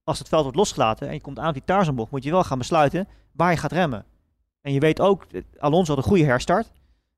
als 0.04 0.18
het 0.18 0.28
veld 0.28 0.42
wordt 0.42 0.56
losgelaten 0.56 1.08
en 1.08 1.14
je 1.14 1.20
komt 1.20 1.38
aan 1.38 1.48
op 1.48 1.54
die 1.54 1.64
Tarzanbocht, 1.64 2.10
moet 2.10 2.24
je 2.24 2.30
wel 2.30 2.44
gaan 2.44 2.58
besluiten 2.58 3.08
waar 3.32 3.50
je 3.50 3.56
gaat 3.56 3.72
remmen. 3.72 4.04
En 4.60 4.72
je 4.72 4.80
weet 4.80 5.00
ook, 5.00 5.24
eh, 5.24 5.42
Alonso 5.58 5.94
had 5.94 6.02
een 6.04 6.08
goede 6.10 6.24
herstart. 6.24 6.70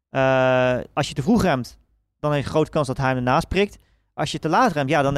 Eh, 0.08 0.78
als 0.92 1.08
je 1.08 1.14
te 1.14 1.22
vroeg 1.22 1.42
remt, 1.42 1.78
dan 2.20 2.30
heb 2.30 2.40
je 2.40 2.46
een 2.46 2.52
grote 2.52 2.70
kans 2.70 2.86
dat 2.86 2.96
hij 2.96 3.06
hem 3.08 3.16
ernaast 3.16 3.48
prikt. 3.48 3.78
Als 4.14 4.32
je 4.32 4.38
te 4.38 4.48
laat 4.48 4.72
remt, 4.72 4.90
ja, 4.90 5.02
dan 5.02 5.14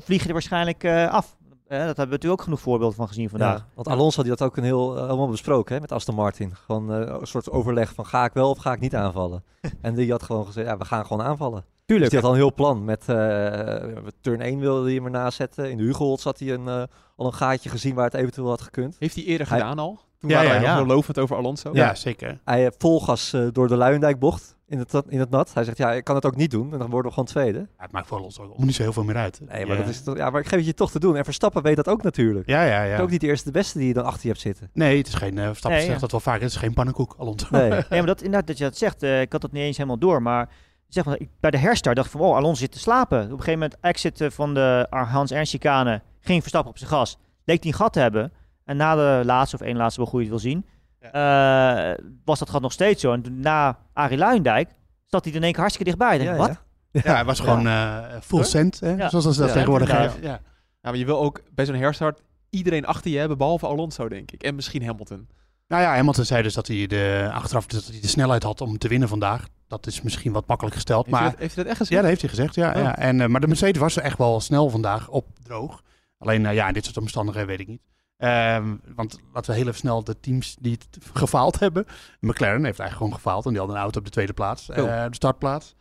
vlieg 0.00 0.20
je 0.22 0.26
er 0.26 0.32
waarschijnlijk 0.32 0.84
af. 1.10 1.36
Dat 1.78 1.86
hebben 1.86 2.04
we 2.06 2.10
natuurlijk 2.10 2.32
ook 2.40 2.42
genoeg 2.42 2.60
voorbeelden 2.60 2.96
van 2.96 3.08
gezien 3.08 3.28
vandaag. 3.28 3.58
Ja, 3.58 3.66
want 3.74 3.88
Alonso 3.88 4.22
die 4.22 4.30
had 4.30 4.42
ook 4.42 4.56
een 4.56 4.64
heel 4.64 4.96
eh, 4.96 5.02
helemaal 5.02 5.28
besproken 5.28 5.74
hè, 5.74 5.80
met 5.80 5.92
Aston 5.92 6.14
Martin. 6.14 6.54
Gewoon 6.66 6.92
eh, 6.92 7.16
een 7.20 7.26
soort 7.26 7.50
overleg 7.50 7.92
van 7.94 8.06
ga 8.06 8.24
ik 8.24 8.32
wel 8.32 8.50
of 8.50 8.58
ga 8.58 8.72
ik 8.72 8.80
niet 8.80 8.94
aanvallen. 8.94 9.44
en 9.80 9.94
die 9.94 10.10
had 10.10 10.22
gewoon 10.22 10.46
gezegd, 10.46 10.66
ja, 10.68 10.76
we 10.76 10.84
gaan 10.84 11.06
gewoon 11.06 11.26
aanvallen. 11.26 11.64
Tuurlijk. 11.86 12.10
Dus 12.10 12.20
die 12.20 12.28
had 12.28 12.28
al 12.28 12.44
een 12.44 12.46
heel 12.46 12.54
plan. 12.54 12.84
Met 12.84 13.08
eh, 13.08 14.02
turn 14.20 14.40
1 14.40 14.58
wilde 14.58 14.84
hij 14.84 14.94
hem 14.94 15.04
ernaast 15.04 15.36
zetten. 15.36 15.70
In 15.70 15.76
de 15.76 15.82
Hugold 15.82 16.20
zat 16.20 16.38
hij 16.38 16.52
een, 16.52 16.68
eh, 16.68 16.82
al 17.16 17.26
een 17.26 17.34
gaatje 17.34 17.68
gezien 17.68 17.94
waar 17.94 18.04
het 18.04 18.14
eventueel 18.14 18.48
had 18.48 18.60
gekund. 18.60 18.96
Heeft 18.98 19.14
hij 19.14 19.24
eerder 19.24 19.48
Hij- 19.48 19.58
gedaan 19.58 19.78
al? 19.78 19.98
Toen 20.18 20.30
Ja, 20.30 20.36
waren 20.36 20.50
ja, 20.50 20.56
wij 20.58 20.66
nog 20.68 20.76
ja. 20.78 20.84
heel 20.84 20.94
lovend 20.94 21.18
over 21.18 21.36
Alonso. 21.36 21.70
Ja, 21.72 21.94
zeker. 21.94 22.40
Hij 22.44 22.60
heeft 22.60 22.74
vol 22.78 23.00
gas 23.00 23.32
eh, 23.32 23.46
door 23.52 23.68
de 23.68 23.76
Luijendijkbocht 23.76 24.56
in 24.70 24.78
het, 24.78 25.02
in 25.08 25.18
het 25.18 25.30
nat. 25.30 25.54
Hij 25.54 25.64
zegt, 25.64 25.76
ja, 25.76 25.92
ik 25.92 26.04
kan 26.04 26.14
het 26.14 26.26
ook 26.26 26.36
niet 26.36 26.50
doen. 26.50 26.72
En 26.72 26.78
dan 26.78 26.90
worden 26.90 27.06
we 27.06 27.10
gewoon 27.10 27.28
tweede. 27.28 27.58
Ja, 27.58 27.66
het 27.76 27.92
maakt 27.92 28.06
voor 28.06 28.20
ons 28.20 28.40
ook 28.40 28.58
niet 28.58 28.74
zo 28.74 28.82
heel 28.82 28.92
veel 28.92 29.04
meer 29.04 29.16
uit. 29.16 29.40
Nee, 29.48 29.66
maar, 29.66 29.76
ja. 29.76 29.82
dat 29.82 29.90
is 29.90 30.02
toch, 30.02 30.16
ja, 30.16 30.30
maar 30.30 30.40
ik 30.40 30.46
geef 30.46 30.58
het 30.58 30.66
je 30.66 30.74
toch 30.74 30.90
te 30.90 30.98
doen. 30.98 31.16
En 31.16 31.24
Verstappen 31.24 31.62
weet 31.62 31.76
dat 31.76 31.88
ook 31.88 32.02
natuurlijk. 32.02 32.46
Ja, 32.48 32.62
ja, 32.64 32.78
Het 32.80 32.88
ja. 32.88 32.94
is 32.94 33.00
ook 33.00 33.10
niet 33.10 33.20
de 33.20 33.26
eerste 33.26 33.44
de 33.52 33.58
beste 33.58 33.78
die 33.78 33.86
je 33.86 33.94
dan 33.94 34.04
achter 34.04 34.22
je 34.22 34.28
hebt 34.28 34.40
zitten. 34.40 34.70
Nee, 34.72 34.98
het 34.98 35.06
is 35.06 35.14
geen... 35.14 35.38
eh 35.38 35.46
Verstappen 35.46 35.78
Nee, 35.80 35.88
zegt 35.88 35.94
ja. 35.94 36.00
dat 36.00 36.10
wel 36.10 36.20
vaak. 36.20 36.40
Het 36.40 36.50
is 36.50 36.56
geen 36.56 36.74
pannenkoek, 36.74 37.14
Alonso. 37.18 37.46
Nee. 37.50 37.70
Nee, 37.70 37.82
maar 37.88 38.06
dat, 38.06 38.22
inderdaad, 38.22 38.46
dat 38.46 38.58
je 38.58 38.64
dat 38.64 38.76
zegt, 38.76 39.02
eh, 39.02 39.20
ik 39.20 39.32
had 39.32 39.40
dat 39.40 39.52
niet 39.52 39.62
eens 39.62 39.76
helemaal 39.76 39.98
door, 39.98 40.22
maar 40.22 40.48
zeg 40.88 41.04
maar, 41.04 41.20
ik, 41.20 41.28
bij 41.40 41.50
de 41.50 41.58
herstart 41.58 41.96
dacht 41.96 42.12
ik 42.12 42.18
van, 42.18 42.28
oh, 42.28 42.36
Alonso 42.36 42.60
zit 42.60 42.72
te 42.72 42.78
slapen. 42.78 43.18
Op 43.18 43.24
een 43.24 43.30
gegeven 43.30 43.52
moment, 43.52 43.76
exit 43.80 44.20
eh, 44.20 44.30
van 44.30 44.54
de 44.54 44.86
Hans 44.90 45.30
Ernst 45.30 45.52
chicane, 45.52 46.02
ging 46.20 46.40
Verstappen 46.40 46.70
op 46.70 46.78
zijn 46.78 46.90
gas. 46.90 47.18
Leek 47.44 47.62
hij 47.62 47.72
een 47.72 47.78
gat 47.78 47.92
te 47.92 48.00
hebben. 48.00 48.32
En 48.64 48.76
na 48.76 48.94
de 48.94 49.24
laatste, 49.24 49.56
of 49.56 49.62
één 49.62 49.76
laatste, 49.76 50.04
wel 50.04 50.20
het 50.20 50.28
wil 50.28 50.38
zien, 50.38 50.66
eh, 51.00 52.06
was 52.24 52.38
dat 52.38 52.50
gat 52.50 52.62
nog 52.62 52.72
steeds 52.72 53.00
zo. 53.00 53.12
En 53.12 53.22
toen 53.22 53.40
na 53.40 53.78
Arie 53.92 54.18
Luijendijk 54.18 54.70
zat 55.06 55.24
hij 55.24 55.32
er 55.32 55.38
in 55.38 55.44
één 55.44 55.52
keer 55.52 55.60
hartstikke 55.60 55.90
dichtbij. 55.90 56.18
Denk, 56.18 56.30
Ja, 56.30 56.36
wat? 56.36 56.48
ja. 56.48 57.00
Ja, 57.04 57.14
hij 57.14 57.24
was 57.24 57.40
gewoon 57.40 57.66
eh, 57.66 57.98
full 58.22 58.44
cent, 58.44 58.80
hè? 58.80 58.90
Ja. 58.90 59.08
zoals 59.08 59.24
ze 59.24 59.40
dat 59.40 59.48
Ja, 59.48 59.54
tegenwoordig 59.54 59.90
geven. 59.90 60.22
Ja. 60.22 60.40
Ja, 60.82 60.90
maar 60.90 60.96
je 60.96 61.04
wil 61.04 61.20
ook 61.20 61.42
bij 61.54 61.66
zo'n 61.66 61.74
herstart 61.74 62.22
iedereen 62.50 62.86
achter 62.86 63.10
je 63.10 63.18
hebben, 63.18 63.38
behalve 63.38 63.66
Alonso, 63.66 64.08
denk 64.08 64.30
ik. 64.30 64.42
En 64.42 64.54
misschien 64.54 64.84
Hamilton. 64.86 65.28
Nou 65.68 65.82
ja, 65.82 65.94
Hamilton 65.94 66.24
zei 66.24 66.42
dus 66.42 66.54
dat 66.54 66.66
hij 66.66 66.86
de, 66.86 67.30
achteraf 67.32 67.66
dat 67.66 67.86
hij 67.86 68.00
de 68.00 68.08
snelheid 68.08 68.42
had 68.42 68.60
om 68.60 68.78
te 68.78 68.88
winnen 68.88 69.08
vandaag. 69.08 69.48
Dat 69.68 69.86
is 69.86 70.02
misschien 70.02 70.32
wat 70.32 70.46
makkelijk 70.46 70.74
gesteld, 70.74 71.06
Heeft, 71.06 71.16
hij 71.16 71.24
maar... 71.24 71.32
dat, 71.32 71.40
heeft 71.40 71.54
hij 71.54 71.62
dat 71.64 71.72
echt 71.72 71.80
gezien? 71.82 71.96
Ja, 71.96 72.02
dat 72.02 72.10
heeft 72.10 72.22
hij 72.22 72.30
gezegd, 72.30 72.54
ja. 72.54 72.72
Oh. 72.74 72.80
ja. 72.82 72.96
En, 72.96 73.20
eh, 73.20 73.26
maar 73.28 73.40
de 73.40 73.46
Mercedes 73.46 73.80
was 73.80 73.96
echt 73.96 74.18
wel 74.18 74.40
snel 74.40 74.68
vandaag 74.70 75.08
op 75.08 75.26
droog. 75.42 75.82
Alleen, 76.18 76.54
ja, 76.54 76.66
in 76.68 76.74
dit 76.74 76.84
soort 76.84 76.96
omstandigheden 76.96 77.48
weet 77.48 77.60
ik 77.60 77.66
niet. 77.66 77.82
Ehm, 78.20 78.76
want 78.94 79.18
laten 79.32 79.50
we 79.50 79.56
heel 79.56 79.66
even 79.66 79.78
snel 79.78 80.04
de 80.04 80.20
teams 80.20 80.56
die 80.60 80.72
het 80.72 81.04
gefaald 81.12 81.58
hebben. 81.58 81.86
McLaren 82.20 82.64
heeft 82.64 82.78
eigenlijk 82.78 82.96
gewoon 82.96 83.12
gefaald. 83.12 83.44
En 83.44 83.50
die 83.50 83.60
had 83.60 83.70
een 83.70 83.76
auto 83.76 83.98
op 83.98 84.04
de 84.04 84.10
tweede 84.10 84.32
plaats, 84.32 84.68
eh, 84.68 85.04
de 85.04 85.14
startplaats. 85.14 85.74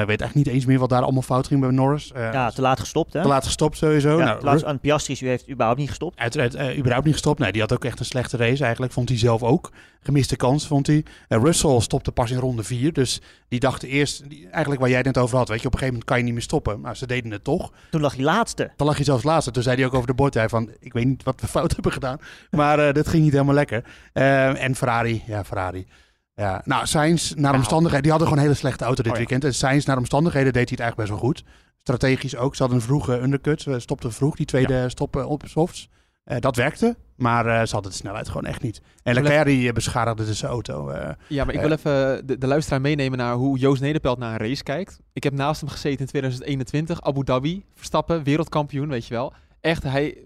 Ik 0.00 0.06
weet 0.06 0.20
echt 0.20 0.34
niet 0.34 0.46
eens 0.46 0.64
meer 0.64 0.78
wat 0.78 0.88
daar 0.88 1.02
allemaal 1.02 1.22
fout 1.22 1.46
ging 1.46 1.60
bij 1.60 1.70
Norris. 1.70 2.12
Eh, 2.12 2.32
Ja, 2.32 2.50
te 2.50 2.60
laat 2.60 2.80
gestopt, 2.80 3.12
hè? 3.12 3.22
te 3.22 3.28
laat 3.28 3.44
gestopt 3.44 3.76
sowieso. 3.76 4.18
Ja, 4.18 4.24
nou, 4.24 4.38
te 4.38 4.44
laat, 4.44 4.62
en 4.62 4.80
Piastri 4.80 5.16
u 5.20 5.28
heeft 5.28 5.50
überhaupt 5.50 5.78
niet 5.78 5.88
gestopt. 5.88 6.18
Uiteraard 6.18 6.54
eh, 6.54 6.78
überhaupt 6.78 7.04
niet 7.04 7.14
gestopt. 7.14 7.38
Nee, 7.38 7.52
die 7.52 7.60
had 7.60 7.72
ook 7.72 7.84
echt 7.84 7.98
een 7.98 8.04
slechte 8.04 8.36
race 8.36 8.62
eigenlijk. 8.62 8.92
Vond 8.92 9.08
hij 9.08 9.18
zelf 9.18 9.42
ook. 9.42 9.72
Gemiste 10.00 10.36
kans 10.36 10.66
vond 10.66 10.86
hij. 10.86 11.04
Russell 11.28 11.80
stopte 11.80 12.12
pas 12.12 12.30
in 12.30 12.38
ronde 12.38 12.62
4. 12.62 12.92
Dus 12.92 13.20
die 13.48 13.60
dachten 13.60 13.88
eerst, 13.88 14.28
die, 14.28 14.48
eigenlijk 14.48 14.80
waar 14.80 14.90
jij 14.90 14.98
het 14.98 15.06
net 15.06 15.18
over 15.18 15.36
had. 15.36 15.48
Weet 15.48 15.60
je, 15.60 15.66
op 15.66 15.72
een 15.72 15.78
gegeven 15.78 15.94
moment 16.00 16.04
kan 16.04 16.18
je 16.18 16.24
niet 16.24 16.32
meer 16.32 16.42
stoppen. 16.42 16.80
Maar 16.80 16.96
ze 16.96 17.06
deden 17.06 17.30
het 17.30 17.44
toch. 17.44 17.72
Toen 17.90 18.00
lag 18.00 18.14
hij 18.14 18.24
laatste. 18.24 18.70
Dan 18.76 18.86
lag 18.86 18.96
hij 18.96 19.04
zelfs 19.04 19.24
laatste. 19.24 19.50
Toen 19.50 19.62
zei 19.62 19.76
hij 19.76 19.86
ook 19.86 19.94
over 19.94 20.06
de 20.06 20.14
bord. 20.14 20.34
Hij 20.34 20.48
van, 20.48 20.70
ik 20.80 20.92
weet 20.92 21.04
niet 21.04 21.22
wat 21.22 21.40
we 21.40 21.46
fout 21.46 21.72
hebben 21.74 21.92
gedaan. 21.92 22.18
Maar 22.50 22.92
dit 22.92 23.08
ging 23.08 23.22
niet 23.22 23.32
helemaal 23.32 23.54
lekker. 23.54 23.84
En 24.12 24.74
Ferrari, 24.74 25.22
ja 25.26 25.44
Ferrari. 25.44 25.86
Ja, 26.34 26.62
nou, 26.64 26.86
Sainz 26.86 27.30
naar 27.30 27.40
Nou. 27.42 27.56
omstandigheden. 27.56 28.02
Die 28.02 28.10
hadden 28.10 28.28
gewoon 28.28 28.42
een 28.44 28.48
hele 28.50 28.60
slechte 28.60 28.84
auto 28.84 29.02
dit 29.02 29.12
Oh 29.12 29.18
ja. 29.18 29.24
weekend. 29.24 29.44
En 29.44 29.54
Sainz 29.58 29.84
naar 29.84 29.96
omstandigheden 29.98 30.52
deed 30.52 30.68
hij 30.68 30.78
het 30.78 30.80
eigenlijk 30.80 31.10
best 31.10 31.20
wel 31.20 31.30
goed. 31.30 31.44
Strategisch 31.82 32.36
ook. 32.36 32.54
Ze 32.54 32.62
hadden 32.62 32.80
een 32.80 32.86
vroege 32.86 33.20
undercut. 33.20 33.62
Ze 33.62 33.78
stopten 33.80 34.12
vroeg 34.12 34.36
die 34.36 34.46
tweede 34.46 34.88
stop 34.88 35.16
eh, 35.16 35.28
op 35.30 35.42
softs. 35.46 35.88
Eh, 36.24 36.40
dat 36.40 36.56
werkte. 36.56 36.96
Maar 37.16 37.46
eh, 37.46 37.66
ze 37.66 37.72
hadden 37.72 37.90
de 37.90 37.96
snelheid 37.96 38.26
gewoon 38.28 38.44
echt 38.44 38.62
niet. 38.62 38.80
En 39.02 39.14
Leclerc 39.14 39.44
die, 39.46 39.68
eh, 39.68 39.74
beschadigde 39.74 40.24
dus 40.24 40.38
zijn 40.38 40.50
auto. 40.50 40.88
eh. 40.88 41.10
Ja, 41.28 41.44
maar 41.44 41.54
ik 41.54 41.60
Eh. 41.60 41.66
wil 41.66 41.76
even 41.76 42.26
de, 42.26 42.38
de 42.38 42.46
luisteraar 42.46 42.80
meenemen 42.80 43.18
naar 43.18 43.34
hoe 43.34 43.58
Joost 43.58 43.80
Nederpelt 43.82 44.18
naar 44.18 44.40
een 44.40 44.46
race 44.48 44.62
kijkt. 44.62 44.98
Ik 45.12 45.22
heb 45.22 45.32
naast 45.32 45.60
hem 45.60 45.70
gezeten 45.70 46.00
in 46.00 46.06
2021, 46.06 47.02
Abu 47.02 47.24
Dhabi, 47.24 47.64
Verstappen, 47.74 48.22
wereldkampioen, 48.22 48.88
weet 48.88 49.06
je 49.06 49.14
wel. 49.14 49.32
Echt, 49.60 49.82
hij, 49.82 50.18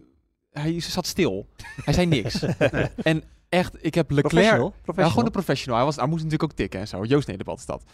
hij 0.50 0.80
zat 0.80 1.06
stil. 1.06 1.46
Hij 1.84 1.94
zei 1.94 2.06
niks. 2.06 2.42
En 3.02 3.22
echt, 3.48 3.84
ik 3.84 3.94
heb 3.94 4.10
Leclerc... 4.10 4.34
Professional. 4.34 4.66
Ja, 4.66 4.72
Professional. 4.82 5.08
gewoon 5.10 5.24
de 5.24 5.30
professional. 5.30 5.76
Hij, 5.76 5.86
was, 5.86 5.96
hij 5.96 6.06
moest 6.06 6.22
natuurlijk 6.22 6.50
ook 6.50 6.56
tikken 6.56 6.80
en 6.80 6.88
zo. 6.88 7.04
Joost 7.04 7.26
Nederpelt 7.28 7.58
is 7.58 7.66
dat. 7.66 7.84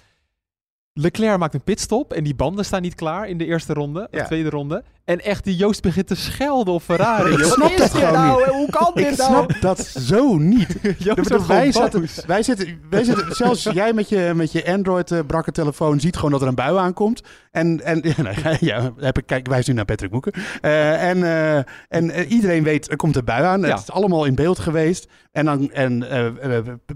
Leclerc 1.01 1.39
maakt 1.39 1.55
een 1.55 1.63
pitstop 1.65 2.13
en 2.13 2.25
die 2.25 2.35
banden 2.35 2.65
staan 2.65 2.83
niet 2.83 2.95
klaar 2.95 3.29
in 3.29 3.39
de 3.39 3.45
eerste 3.45 3.73
ronde, 3.73 4.09
Ja. 4.11 4.21
of 4.21 4.27
tweede 4.27 4.51
ronde. 4.51 4.83
En 5.05 5.21
echt, 5.21 5.45
die 5.45 5.57
Joost 5.57 5.83
begint 5.83 6.07
te 6.07 6.15
schelden 6.15 6.75
op 6.75 6.83
Ferrari. 6.83 7.33
Ik 7.33 7.39
snap 7.39 7.69
Wat 7.69 7.77
dat 7.79 7.91
gewoon 7.91 8.13
nou? 8.13 8.51
Hoe 8.51 8.71
kan 8.71 8.91
Ik 8.95 9.09
dit 9.09 9.19
nou? 9.19 9.31
snap 9.31 9.61
dat 9.61 9.81
zo 9.87 10.37
niet. 10.37 10.77
Joost 10.99 11.31
Ik 11.31 11.39
wij, 11.39 11.73
zaten, 11.73 12.07
wij, 12.27 12.43
zitten, 12.43 12.81
wij 12.91 13.05
zitten, 13.05 13.35
zelfs 13.37 13.63
jij 13.73 13.93
met 13.93 14.09
je, 14.09 14.33
met 14.35 14.53
je 14.53 14.67
Android 14.67 15.11
eh, 15.11 15.19
brakke 15.27 15.53
telefoon 15.53 16.01
ziet 16.01 16.17
gewoon 16.17 16.31
dat 16.31 16.43
er 16.43 16.49
een 16.49 16.55
bui 16.55 16.77
aankomt. 16.77 17.23
En, 17.51 17.81
en 17.85 18.03
ja, 18.61 18.93
heb 18.97 19.19
ik, 19.19 19.27
kijk, 19.27 19.41
ik 19.41 19.49
wijs 19.53 19.67
nu 19.67 19.75
naar 19.75 19.85
Patrick 19.85 20.11
Moeken. 20.11 20.33
Eh, 20.61 21.09
en 21.09 21.23
eh, 21.23 21.63
en 21.89 22.25
iedereen 22.27 22.63
weet, 22.63 22.91
er 22.91 22.97
komt 22.97 23.17
een 23.17 23.25
bui 23.25 23.45
aan. 23.45 23.61
Ja. 23.61 23.67
Het 23.69 23.79
is 23.79 23.91
allemaal 23.91 24.25
in 24.25 24.35
beeld 24.35 24.59
geweest. 24.59 25.09
En, 25.33 25.45
dan, 25.45 25.71
en 25.73 26.05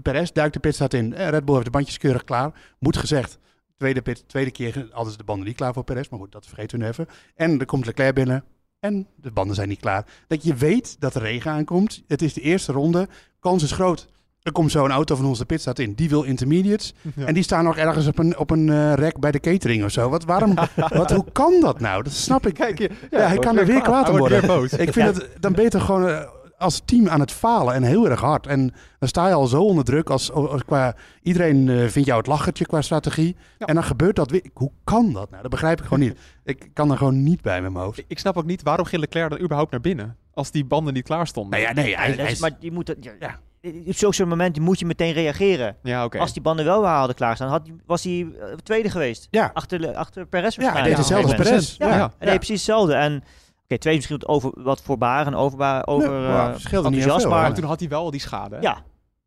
Perez 0.03 0.31
duikt 0.31 0.53
de 0.53 0.59
pitstart 0.59 0.93
in. 0.93 1.13
Red 1.13 1.45
Bull 1.45 1.53
heeft 1.53 1.65
de 1.65 1.71
bandjes 1.71 1.97
keurig 1.97 2.23
klaar. 2.23 2.51
Moet 2.79 2.97
gezegd, 2.97 3.37
tweede, 3.79 4.01
pit, 4.01 4.23
tweede 4.27 4.51
keer 4.51 4.87
hadden 4.91 5.11
ze 5.11 5.17
de 5.17 5.23
banden 5.23 5.47
niet 5.47 5.55
klaar 5.55 5.73
voor 5.73 5.83
Perez. 5.83 6.09
Maar 6.09 6.19
goed, 6.19 6.31
dat 6.31 6.45
vergeten 6.45 6.77
we 6.77 6.83
nu 6.83 6.89
even. 6.89 7.07
En 7.35 7.59
er 7.59 7.65
komt 7.65 7.85
Leclerc 7.85 8.15
binnen. 8.15 8.43
En 8.79 9.07
de 9.15 9.31
banden 9.31 9.55
zijn 9.55 9.69
niet 9.69 9.79
klaar. 9.79 10.05
Dat 10.27 10.43
je 10.43 10.55
weet 10.55 10.95
dat 10.99 11.15
er 11.15 11.21
regen 11.21 11.51
aankomt. 11.51 12.03
Het 12.07 12.21
is 12.21 12.33
de 12.33 12.41
eerste 12.41 12.71
ronde. 12.71 13.07
Kans 13.39 13.63
is 13.63 13.71
groot. 13.71 14.07
Er 14.41 14.51
komt 14.51 14.71
zo 14.71 14.85
een 14.85 14.91
auto 14.91 15.15
van 15.15 15.25
ons 15.25 15.39
de 15.39 15.45
pitstart 15.45 15.79
in. 15.79 15.93
Die 15.93 16.09
wil 16.09 16.23
intermediates. 16.23 16.93
Ja. 17.15 17.25
En 17.25 17.33
die 17.33 17.43
staan 17.43 17.63
nog 17.63 17.77
ergens 17.77 18.07
op 18.07 18.17
een, 18.19 18.37
op 18.37 18.49
een 18.49 18.69
eh, 18.69 18.93
rek 18.93 19.19
bij 19.19 19.31
de 19.31 19.39
catering 19.39 19.83
of 19.83 19.91
zo. 19.91 20.09
Wat, 20.09 20.23
waarom, 20.23 20.53
wat, 20.75 21.11
hoe 21.11 21.25
kan 21.31 21.53
dat 21.61 21.79
nou? 21.79 22.03
Dat 22.03 22.13
snap 22.13 22.47
ik. 22.47 22.53
Kijk, 22.53 22.77
je- 22.77 22.89
ja, 23.11 23.27
hij 23.27 23.37
kan 23.37 23.57
er 23.57 23.65
weer 23.65 23.81
kwaad 23.81 24.09
om 24.09 24.17
wordt 24.17 24.45
worden. 24.45 24.79
Ik 24.79 24.93
vind 24.93 25.15
het, 25.15 25.29
dan 25.39 25.53
toch 25.69 25.85
gewoon 25.85 26.07
eh, 26.09 26.29
als 26.59 26.81
team 26.85 27.07
aan 27.09 27.19
het 27.19 27.31
falen 27.31 27.73
en 27.73 27.83
heel 27.83 28.09
erg 28.09 28.19
hard. 28.21 28.47
En 28.47 28.73
dan 28.99 29.09
sta 29.09 29.27
je 29.27 29.33
al 29.33 29.47
zo 29.47 29.63
onder 29.63 29.83
druk 29.83 30.09
als, 30.09 30.31
als 30.31 30.65
qua 30.65 30.95
iedereen 31.21 31.69
eh, 31.69 31.77
vindt 31.87 32.07
jou 32.07 32.17
het 32.17 32.27
lachertje 32.27 32.65
qua 32.65 32.81
strategie. 32.81 33.35
Ja. 33.57 33.65
En 33.65 33.73
dan 33.73 33.83
gebeurt 33.83 34.15
dat 34.15 34.31
weer. 34.31 34.43
Hoe 34.53 34.71
kan 34.83 35.13
dat 35.13 35.29
nou? 35.29 35.41
Dat 35.41 35.51
begrijp 35.51 35.77
ik 35.79 35.83
gewoon 35.83 35.99
niet. 35.99 36.17
Ik 36.43 36.69
kan 36.73 36.91
er 36.91 36.97
gewoon 36.97 37.23
niet 37.23 37.41
bij 37.41 37.61
met 37.61 37.71
mijn 37.71 37.83
hoofd. 37.85 38.03
Ik- 38.07 38.19
snap 38.19 38.37
ook 38.37 38.45
niet 38.45 38.63
waarom 38.63 38.85
ging 38.85 39.01
Leclerc 39.01 39.29
dan 39.29 39.39
überhaupt 39.39 39.71
naar 39.71 39.81
binnen 39.81 40.17
als 40.33 40.51
die 40.51 40.65
banden 40.65 40.93
niet 40.93 41.03
klaar 41.03 41.27
stonden. 41.27 41.59
Nou 41.59 41.63
ja, 41.75 41.81
nee, 41.81 41.95
hij, 41.95 42.11
hij 42.11 42.31
is- 42.31 42.39
maar 42.39 42.51
je 42.59 42.71
moet 42.71 42.87
het, 42.87 42.97
ja, 43.01 43.11
Ja. 43.19 43.39
Op 43.85 43.95
zulke 43.95 44.15
soort 44.15 44.29
momenten 44.29 44.61
moet 44.61 44.79
je 44.79 44.85
meteen 44.85 45.13
reageren. 45.13 45.75
Ja, 45.83 46.03
oké. 46.05 46.17
Als 46.19 46.33
die 46.33 46.41
banden 46.41 46.65
wel 46.65 46.81
weer 46.81 46.89
hadden 46.89 47.15
klaarstaan, 47.15 47.49
had, 47.49 47.69
was 47.85 48.03
hij 48.03 48.27
eh, 48.39 48.53
tweede 48.63 48.89
geweest. 48.89 49.27
Ja. 49.31 49.51
Achter, 49.53 49.79
de- 49.81 49.95
achter 49.95 50.25
Perez 50.27 50.55
ja, 50.55 50.61
hij 50.61 50.71
waarschijnlijk. 50.71 50.85
deed 50.85 50.97
hetzelfde 50.97 51.37
als 51.37 51.49
Perez. 51.49 51.77
Ja, 51.77 51.87
Ja. 51.87 51.93
en 51.93 51.99
Ja. 51.99 52.11
hij 52.17 52.27
deed 52.27 52.35
precies 52.37 52.55
hetzelfde. 52.55 52.93
En 52.93 53.23
oké, 53.69 53.77
twee 53.77 53.93
is 53.97 53.99
misschien 53.99 54.19
wat 54.19 54.27
over, 54.27 54.63
wat 54.63 54.81
voorbaar 54.81 55.25
en 55.27 55.35
overbaar, 55.35 55.87
over 55.87 56.09
Nee, 56.09 56.17
eh, 56.25 56.33
maar 56.33 56.45
enthousiasme. 56.53 57.19
veel, 57.19 57.29
maar 57.29 57.53
toen 57.53 57.63
had 57.63 57.79
hij 57.79 57.89
wel 57.89 58.11
die 58.11 58.19
schade. 58.19 58.57
Ja, 58.61 58.77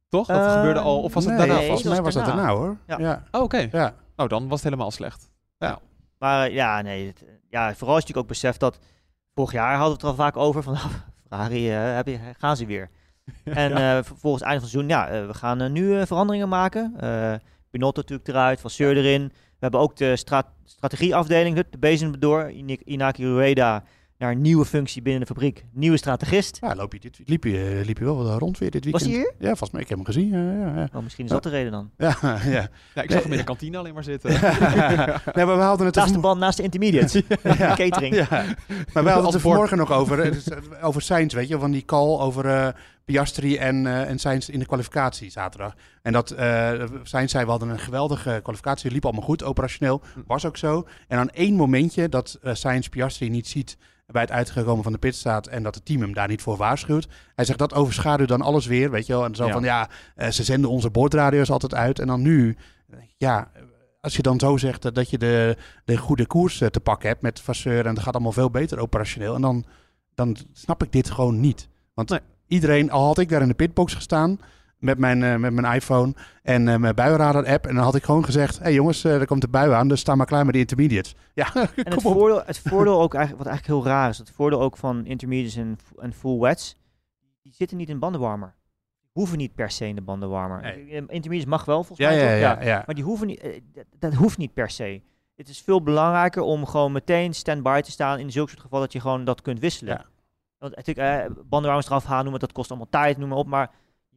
Toch? 0.08 0.26
Dat 0.26 0.36
Eh, 0.46 0.52
gebeurde 0.52 0.80
al. 0.80 1.02
Of 1.02 1.14
was 1.14 1.24
het 1.24 1.36
daarna 1.38 1.54
nee, 1.54 1.66
volgens 1.66 1.88
mij 1.88 2.02
was 2.02 2.14
dat 2.14 2.24
daarna. 2.24 2.42
daarna 2.46 2.58
hoor. 2.58 2.76
Ja. 2.86 2.98
Ja. 2.98 3.22
Oh, 3.30 3.42
oké. 3.42 3.68
Ja. 3.72 3.94
Oh, 4.16 4.28
dan 4.28 4.42
was 4.48 4.62
het 4.62 4.64
helemaal 4.70 4.90
slecht. 4.90 5.30
maar 6.18 6.46
eh, 6.46 6.54
ja, 6.54 6.80
nee. 6.82 7.06
het- 7.06 7.24
ja, 7.48 7.60
vooral 7.74 7.94
als 7.94 8.04
je 8.04 8.08
natuurlijk 8.08 8.18
ook 8.18 8.26
beseft 8.28 8.60
dat 8.60 8.78
vorig 9.34 9.52
jaar 9.52 9.70
hadden 9.76 9.86
we 9.86 9.92
het 9.92 10.02
er 10.02 10.08
al 10.08 10.14
vaak 10.14 10.36
over 10.36 10.62
van 10.62 10.76
Ferrari, 11.28 11.70
eh, 11.70 11.94
heb 11.94 12.06
je, 12.06 12.18
gaan 12.38 12.56
ze 12.56 12.66
weer. 12.66 12.90
En 13.44 13.70
Ja. 13.70 13.96
eh, 13.98 14.04
vervolgens 14.04 14.42
het 14.42 14.50
einde 14.52 14.66
van 14.68 14.80
het 14.80 14.88
seizoen, 14.88 14.88
ja, 14.88 15.26
we 15.26 15.34
gaan 15.34 15.72
nu 15.72 15.98
eh, 15.98 16.06
veranderingen 16.06 16.48
maken. 16.48 16.94
Eh 17.00 17.34
Pinotto 17.70 18.00
natuurlijk 18.00 18.28
eruit, 18.28 18.60
Vasseur 18.60 18.96
erin. 18.96 19.26
We 19.32 19.58
hebben 19.58 19.80
ook 19.80 19.96
de 19.96 20.16
stra 20.16 20.42
strategieafdeling, 20.64 21.64
de 21.70 21.78
bezem 21.78 22.18
door. 22.20 22.50
Ina- 22.50 22.76
Inaki 22.84 23.24
Rueda 23.24 23.82
naar 24.22 24.30
een 24.32 24.40
nieuwe 24.40 24.64
functie 24.64 25.02
binnen 25.02 25.20
de 25.20 25.26
fabriek. 25.26 25.64
Nieuwe 25.72 25.96
strategist. 25.96 26.58
Ja, 26.60 26.74
loop 26.74 26.92
je 26.92 27.00
dit, 27.00 27.20
liep, 27.24 27.44
je, 27.44 27.82
liep 27.86 27.98
je 27.98 28.04
wel 28.04 28.38
rond 28.38 28.58
weer 28.58 28.70
dit 28.70 28.90
Was 28.90 29.02
weekend. 29.02 29.12
hij 29.12 29.20
hier? 29.38 29.48
Ja, 29.48 29.48
volgens 29.48 29.70
mij. 29.70 29.80
Ik 29.80 29.88
heb 29.88 29.96
hem 29.98 30.06
gezien. 30.06 30.28
Ja, 30.28 30.52
ja, 30.52 30.76
ja. 30.80 30.88
Oh, 30.94 31.02
misschien 31.02 31.24
is 31.24 31.30
dat 31.30 31.42
de 31.42 31.48
reden 31.48 31.72
dan. 31.72 31.90
ja, 31.96 32.16
ja. 32.44 32.68
Ja, 32.94 33.02
ik 33.02 33.10
zag 33.10 33.22
hem 33.22 33.32
in 33.32 33.38
de 33.38 33.44
kantine 33.44 33.78
alleen 33.78 33.94
maar 33.94 34.04
zitten. 34.04 34.30
nee, 35.36 35.44
maar 35.44 35.56
we 35.56 35.62
hadden 35.62 35.86
het 35.86 35.94
Naast 35.94 36.12
de 36.14 36.20
band, 36.20 36.40
naast 36.40 36.56
de 36.56 36.62
intermediates. 36.62 37.12
Ja. 37.42 37.74
Catering. 37.74 38.14
Ja, 38.14 38.26
maar 38.92 39.04
wij 39.04 39.12
hadden 39.12 39.24
het 39.24 39.34
er 39.34 39.40
vanmorgen 39.40 39.76
nog 39.76 39.92
over. 39.92 40.20
eh, 40.20 40.32
dus, 40.32 40.48
eh, 40.48 40.58
over 40.82 41.02
Sainz, 41.02 41.34
weet 41.34 41.48
je, 41.48 41.58
van 41.58 41.70
die 41.70 41.84
call 41.84 42.18
over 42.18 42.46
eh 42.46 42.68
Piastri 43.04 43.56
en, 43.56 43.86
eh 43.86 44.08
en 44.10 44.18
Sainz 44.18 44.48
in 44.48 44.58
de 44.58 44.66
kwalificatie 44.66 45.30
zaterdag. 45.30 45.74
En 46.02 46.12
dat 46.12 46.30
eh 46.30 46.82
Sainz 47.02 47.32
zei, 47.32 47.44
we 47.44 47.50
hadden 47.50 47.68
een 47.68 47.78
geweldige 47.78 48.40
kwalificatie, 48.42 48.90
liep 48.90 49.04
allemaal 49.04 49.22
goed, 49.22 49.44
operationeel, 49.44 50.02
was 50.26 50.44
ook 50.46 50.56
zo. 50.56 50.86
En 51.08 51.18
aan 51.18 51.30
één 51.30 51.54
momentje 51.54 52.08
dat 52.08 52.38
eh 52.42 52.54
Sainz 52.54 52.86
Piastri 52.88 53.28
niet 53.28 53.46
ziet 53.48 53.76
bij 54.12 54.22
het 54.22 54.30
uitgekomen 54.30 54.82
van 54.82 54.92
de 54.92 54.98
pitstraat 54.98 55.46
en 55.46 55.62
dat 55.62 55.74
het 55.74 55.84
team 55.84 56.00
hem 56.00 56.14
daar 56.14 56.28
niet 56.28 56.42
voor 56.42 56.56
waarschuwt. 56.56 57.08
Hij 57.34 57.44
zegt, 57.44 57.58
dat 57.58 57.74
overschaduwt 57.74 58.28
dan 58.28 58.42
alles 58.42 58.66
weer, 58.66 58.90
weet 58.90 59.06
je 59.06 59.12
wel. 59.12 59.24
En 59.24 59.34
zo 59.34 59.46
Ja. 59.46 59.52
van, 59.52 59.62
ja, 59.62 59.88
eh, 60.16 60.28
ze 60.30 60.44
zenden 60.44 60.70
onze 60.70 60.90
boordradio's 60.90 61.50
altijd 61.50 61.74
uit. 61.74 61.98
En 61.98 62.06
dan 62.06 62.22
nu, 62.22 62.56
eh, 62.90 62.98
ja, 63.16 63.50
als 64.00 64.16
je 64.16 64.22
dan 64.22 64.38
zo 64.40 64.56
zegt 64.56 64.94
dat 64.94 65.10
je 65.10 65.18
de, 65.18 65.56
de 65.84 65.96
goede 65.96 66.26
koers 66.26 66.60
eh, 66.60 66.68
te 66.68 66.80
pakken 66.80 67.08
hebt 67.08 67.22
met 67.22 67.40
Vasseur 67.40 67.86
en 67.86 67.94
het 67.94 68.02
gaat 68.02 68.14
allemaal 68.14 68.32
veel 68.32 68.50
beter 68.50 68.78
operationeel. 68.78 69.34
En 69.34 69.40
dan 69.40 69.64
dan 70.14 70.36
snap 70.52 70.82
ik 70.82 70.92
dit 70.92 71.10
gewoon 71.10 71.40
niet. 71.40 71.68
Want 71.94 72.08
Nee. 72.08 72.20
iedereen, 72.46 72.90
al 72.90 73.06
had 73.06 73.18
ik 73.18 73.28
daar 73.28 73.42
in 73.42 73.48
de 73.48 73.54
pitbox 73.54 73.94
gestaan 73.94 74.38
met 74.82 74.98
mijn, 74.98 75.22
eh, 75.22 75.36
met 75.36 75.52
mijn 75.52 75.74
iPhone 75.74 76.14
en 76.42 76.68
eh, 76.68 76.76
mijn 76.76 76.94
buienradar-app, 76.94 77.66
en 77.66 77.74
dan 77.74 77.84
had 77.84 77.94
ik 77.94 78.02
gewoon 78.04 78.24
gezegd, 78.24 78.56
hé 78.56 78.62
hey 78.62 78.72
jongens, 78.72 79.04
eh, 79.04 79.20
er 79.20 79.26
komt 79.26 79.40
de 79.40 79.48
bui 79.48 79.70
aan, 79.72 79.88
dus 79.88 80.00
sta 80.00 80.14
maar 80.14 80.26
klaar 80.26 80.44
met 80.44 80.54
de 80.54 80.60
intermediates. 80.60 81.14
Ja, 81.34 81.54
En 81.54 81.68
het 81.74 81.94
op. 81.96 82.00
voordeel, 82.02 82.42
het 82.46 82.58
voordeel 82.58 83.00
ook 83.00 83.14
eigenlijk, 83.14 83.44
wat 83.44 83.52
eigenlijk 83.52 83.84
heel 83.84 83.92
raar 83.94 84.08
is, 84.08 84.18
het 84.18 84.30
voordeel 84.30 84.60
ook 84.60 84.76
van 84.76 85.04
intermediates 85.06 85.56
en, 85.56 85.76
en 85.98 86.12
full 86.12 86.38
wets, 86.38 86.76
die 87.42 87.52
zitten 87.54 87.76
niet 87.76 87.88
in 87.88 87.98
bandenwarmer. 87.98 88.54
Hoeven 89.12 89.38
niet 89.38 89.54
per 89.54 89.70
se 89.70 89.86
in 89.86 89.94
de 89.94 90.00
bandenwarmer. 90.02 90.60
Nee. 90.60 90.86
Intermediates 90.90 91.44
mag 91.44 91.64
wel 91.64 91.84
volgens 91.84 92.08
Ja, 92.08 92.14
mij. 92.14 92.38
ja, 92.40 92.54
toch? 92.54 92.62
ja, 92.64 92.68
ja. 92.70 92.82
Maar 92.86 92.94
die 92.94 93.04
hoeven 93.04 93.26
niet, 93.26 93.60
dat, 93.72 93.84
dat 93.98 94.14
hoeft 94.14 94.38
niet 94.38 94.54
per 94.54 94.70
se. 94.70 95.02
Het 95.36 95.48
is 95.48 95.60
veel 95.60 95.82
belangrijker 95.82 96.42
om 96.42 96.66
gewoon 96.66 96.92
meteen 96.92 97.34
stand-by 97.34 97.80
te 97.80 97.90
staan 97.90 98.18
in 98.18 98.30
zulke 98.32 98.50
soort 98.50 98.62
gevallen 98.62 98.84
dat 98.84 98.92
je 98.94 99.00
gewoon 99.00 99.24
dat 99.24 99.40
kunt 99.42 99.60
wisselen. 99.60 99.94
Ja. 99.94 100.04
Want 100.58 100.76
natuurlijk, 100.76 101.08
eh, 101.20 101.30
bandenwarmers 101.44 101.86
eraf 101.86 102.04
halen, 102.04 102.22
noem 102.22 102.30
maar, 102.30 102.40
dat 102.40 102.52
kost 102.52 102.70
allemaal 102.70 102.88
tijd, 102.90 103.18
noem 103.18 103.28
maar 103.28 103.38
op. 103.38 103.46
Maar 103.46 103.70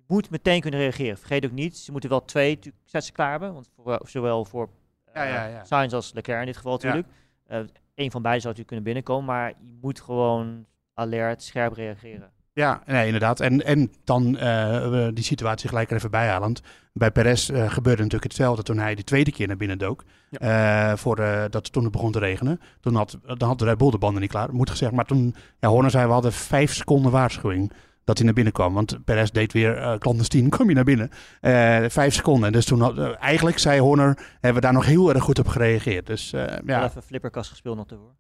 moet 0.08 0.30
meteen 0.30 0.62
kunnen 0.62 0.80
reageren. 0.80 1.18
Vergeet 1.18 1.46
ook 1.46 1.52
niet, 1.52 1.78
ze 1.78 1.92
moeten 1.92 2.10
wel 2.10 2.26
twee 2.26 2.60
sets 2.84 3.12
klaar 3.12 3.32
hebben. 3.32 3.54
Want 3.54 3.70
voor, 3.76 3.94
eh, 3.94 4.00
zowel 4.08 4.46
voor 4.46 4.70
Ja, 5.14 5.24
eh, 5.24 5.30
ja, 5.30 5.46
ja. 5.46 5.64
Sainz 5.64 5.94
als 5.94 6.14
Leclerc 6.14 6.40
in 6.40 6.46
dit 6.46 6.58
geval 6.58 6.80
Ja. 6.82 6.88
natuurlijk. 6.88 7.08
Eh 7.48 7.60
een 7.96 8.12
van 8.12 8.22
beiden 8.22 8.42
zou 8.42 8.54
natuurlijk 8.56 8.68
kunnen 8.68 8.86
binnenkomen, 8.86 9.26
maar 9.26 9.50
je 9.50 9.78
moet 9.82 10.02
gewoon 10.02 10.66
alert, 10.94 11.44
scherp 11.44 11.74
reageren. 11.74 12.32
Ja, 12.54 12.82
nee, 12.86 13.06
inderdaad. 13.06 13.40
En, 13.40 13.66
en 13.66 13.92
dan 14.04 14.38
eh, 14.38 14.90
we 14.90 15.12
die 15.14 15.24
situatie 15.24 15.70
gelijk 15.70 15.90
er 15.90 15.96
even 15.96 16.12
bijhalend. 16.12 16.62
Bij 16.94 17.12
Perez 17.12 17.50
eh, 17.50 17.72
gebeurde 17.72 18.02
natuurlijk 18.02 18.24
hetzelfde 18.32 18.64
toen 18.64 18.78
hij 18.78 18.96
de 18.96 19.04
tweede 19.04 19.32
keer 19.32 19.48
naar 19.48 19.58
binnen 19.58 19.78
dook. 19.78 20.04
Eh, 20.32 20.94
voor, 20.96 21.20
eh, 21.20 21.44
dat, 21.50 21.72
toen 21.72 21.84
het 21.84 21.92
begon 21.92 22.12
te 22.12 22.20
regenen. 22.20 22.60
Toen 22.80 22.96
had, 22.96 23.18
dan 23.24 23.48
had 23.48 23.60
de 23.60 23.66
Red 23.66 23.78
Bull 23.78 23.92
de 23.92 23.98
banden 23.98 24.22
niet 24.22 24.32
klaar, 24.32 24.54
moet 24.54 24.70
gezegd. 24.70 24.92
Maar 24.92 25.06
toen, 25.06 25.36
ja, 25.60 25.70
Horner 25.70 25.92
zei, 25.92 26.06
we 26.06 26.12
hadden 26.14 26.34
vijf 26.34 26.74
seconden 26.74 27.12
waarschuwing 27.12 27.72
dat 28.06 28.16
hij 28.18 28.26
naar 28.26 28.36
binnen 28.36 28.54
kwam. 28.54 28.74
Want 28.74 28.98
Perez 29.06 29.30
deed 29.30 29.54
weer 29.54 29.78
eh 29.78 29.98
clandestien, 29.98 30.50
kom 30.58 30.70
je 30.70 30.76
naar 30.76 30.84
binnen. 30.84 31.10
Eh, 31.42 31.86
vijf 31.90 32.14
seconden. 32.14 32.52
Dus 32.52 32.66
toen, 32.66 32.82
had, 32.82 32.98
eh, 32.98 33.10
eigenlijk 33.22 33.58
zei 33.60 33.80
Horner, 33.80 34.18
hebben 34.32 34.54
we 34.54 34.60
daar 34.68 34.74
nog 34.74 34.86
heel 34.86 35.14
erg 35.14 35.24
goed 35.24 35.40
op 35.40 35.48
gereageerd. 35.48 36.08
Dus 36.08 36.30
Ja. 36.66 36.84
even 36.86 37.04
flipperkast 37.04 37.50
gespeeld 37.50 37.78
nog 37.78 37.88
ervoor. 37.90 38.14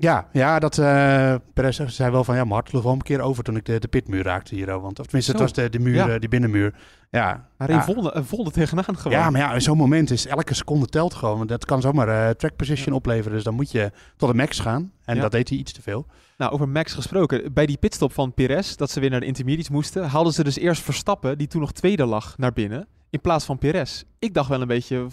Ja, 0.00 0.28
ja, 0.32 0.58
dat 0.58 0.78
eh 0.78 1.34
Perez 1.54 1.80
zei 1.86 2.10
wel 2.10 2.24
van 2.24 2.36
ja, 2.36 2.44
maar 2.44 2.58
het 2.58 2.68
sloeg 2.68 2.82
wel 2.82 2.92
een 2.92 3.02
keer 3.02 3.20
over 3.20 3.44
toen 3.44 3.56
ik 3.56 3.64
de, 3.64 3.78
de 3.78 3.88
pitmuur 3.88 4.22
raakte 4.22 4.54
hier. 4.54 4.80
Want, 4.80 4.98
of 4.98 5.04
tenminste, 5.04 5.32
het 5.32 5.40
was 5.40 5.52
de, 5.52 5.68
de 5.70 5.78
muur, 5.78 5.94
Ja. 5.94 6.08
eh, 6.08 6.20
die 6.20 6.28
binnenmuur. 6.28 6.74
Ja, 7.10 7.48
Hij 7.58 7.68
ja. 7.68 7.74
reed 7.74 7.84
vol, 8.26 8.44
eh, 8.44 8.52
tegenaan 8.52 8.96
gewoon. 8.96 9.18
ja, 9.18 9.30
maar 9.30 9.40
ja, 9.40 9.52
in 9.54 9.60
zo'n 9.62 9.76
moment 9.76 10.10
is 10.10 10.26
elke 10.26 10.54
seconde 10.54 10.86
telt 10.86 11.14
gewoon. 11.14 11.36
Want 11.36 11.48
Dat 11.48 11.64
kan 11.64 11.80
zomaar 11.80 12.36
track 12.36 12.56
position 12.56 12.94
opleveren. 12.94 13.32
Dus 13.32 13.44
dan 13.44 13.54
moet 13.54 13.70
je 13.70 13.90
tot 14.16 14.28
de 14.28 14.34
max 14.34 14.58
gaan. 14.60 14.92
En 15.04 15.14
Ja. 15.16 15.20
dat 15.22 15.30
deed 15.30 15.48
hij 15.48 15.58
iets 15.58 15.72
te 15.72 15.82
veel. 15.82 16.06
Nou, 16.36 16.52
over 16.52 16.68
Max 16.68 16.92
gesproken. 16.92 17.52
Bij 17.52 17.66
die 17.66 17.76
pitstop 17.76 18.12
van 18.12 18.34
Perez, 18.34 18.74
dat 18.74 18.90
ze 18.90 19.00
weer 19.00 19.10
naar 19.10 19.20
de 19.20 19.26
intermediates 19.26 19.70
moesten, 19.70 20.08
haalden 20.08 20.32
ze 20.32 20.44
dus 20.44 20.58
eerst 20.58 20.82
Verstappen, 20.82 21.38
die 21.38 21.46
toen 21.46 21.60
nog 21.60 21.72
tweede 21.72 22.04
lag, 22.06 22.38
naar 22.38 22.52
binnen, 22.52 22.86
in 23.10 23.20
plaats 23.20 23.44
van 23.44 23.58
Perez. 23.58 24.02
Ik 24.18 24.34
dacht 24.34 24.48
wel 24.48 24.60
een 24.60 24.66
beetje... 24.66 25.06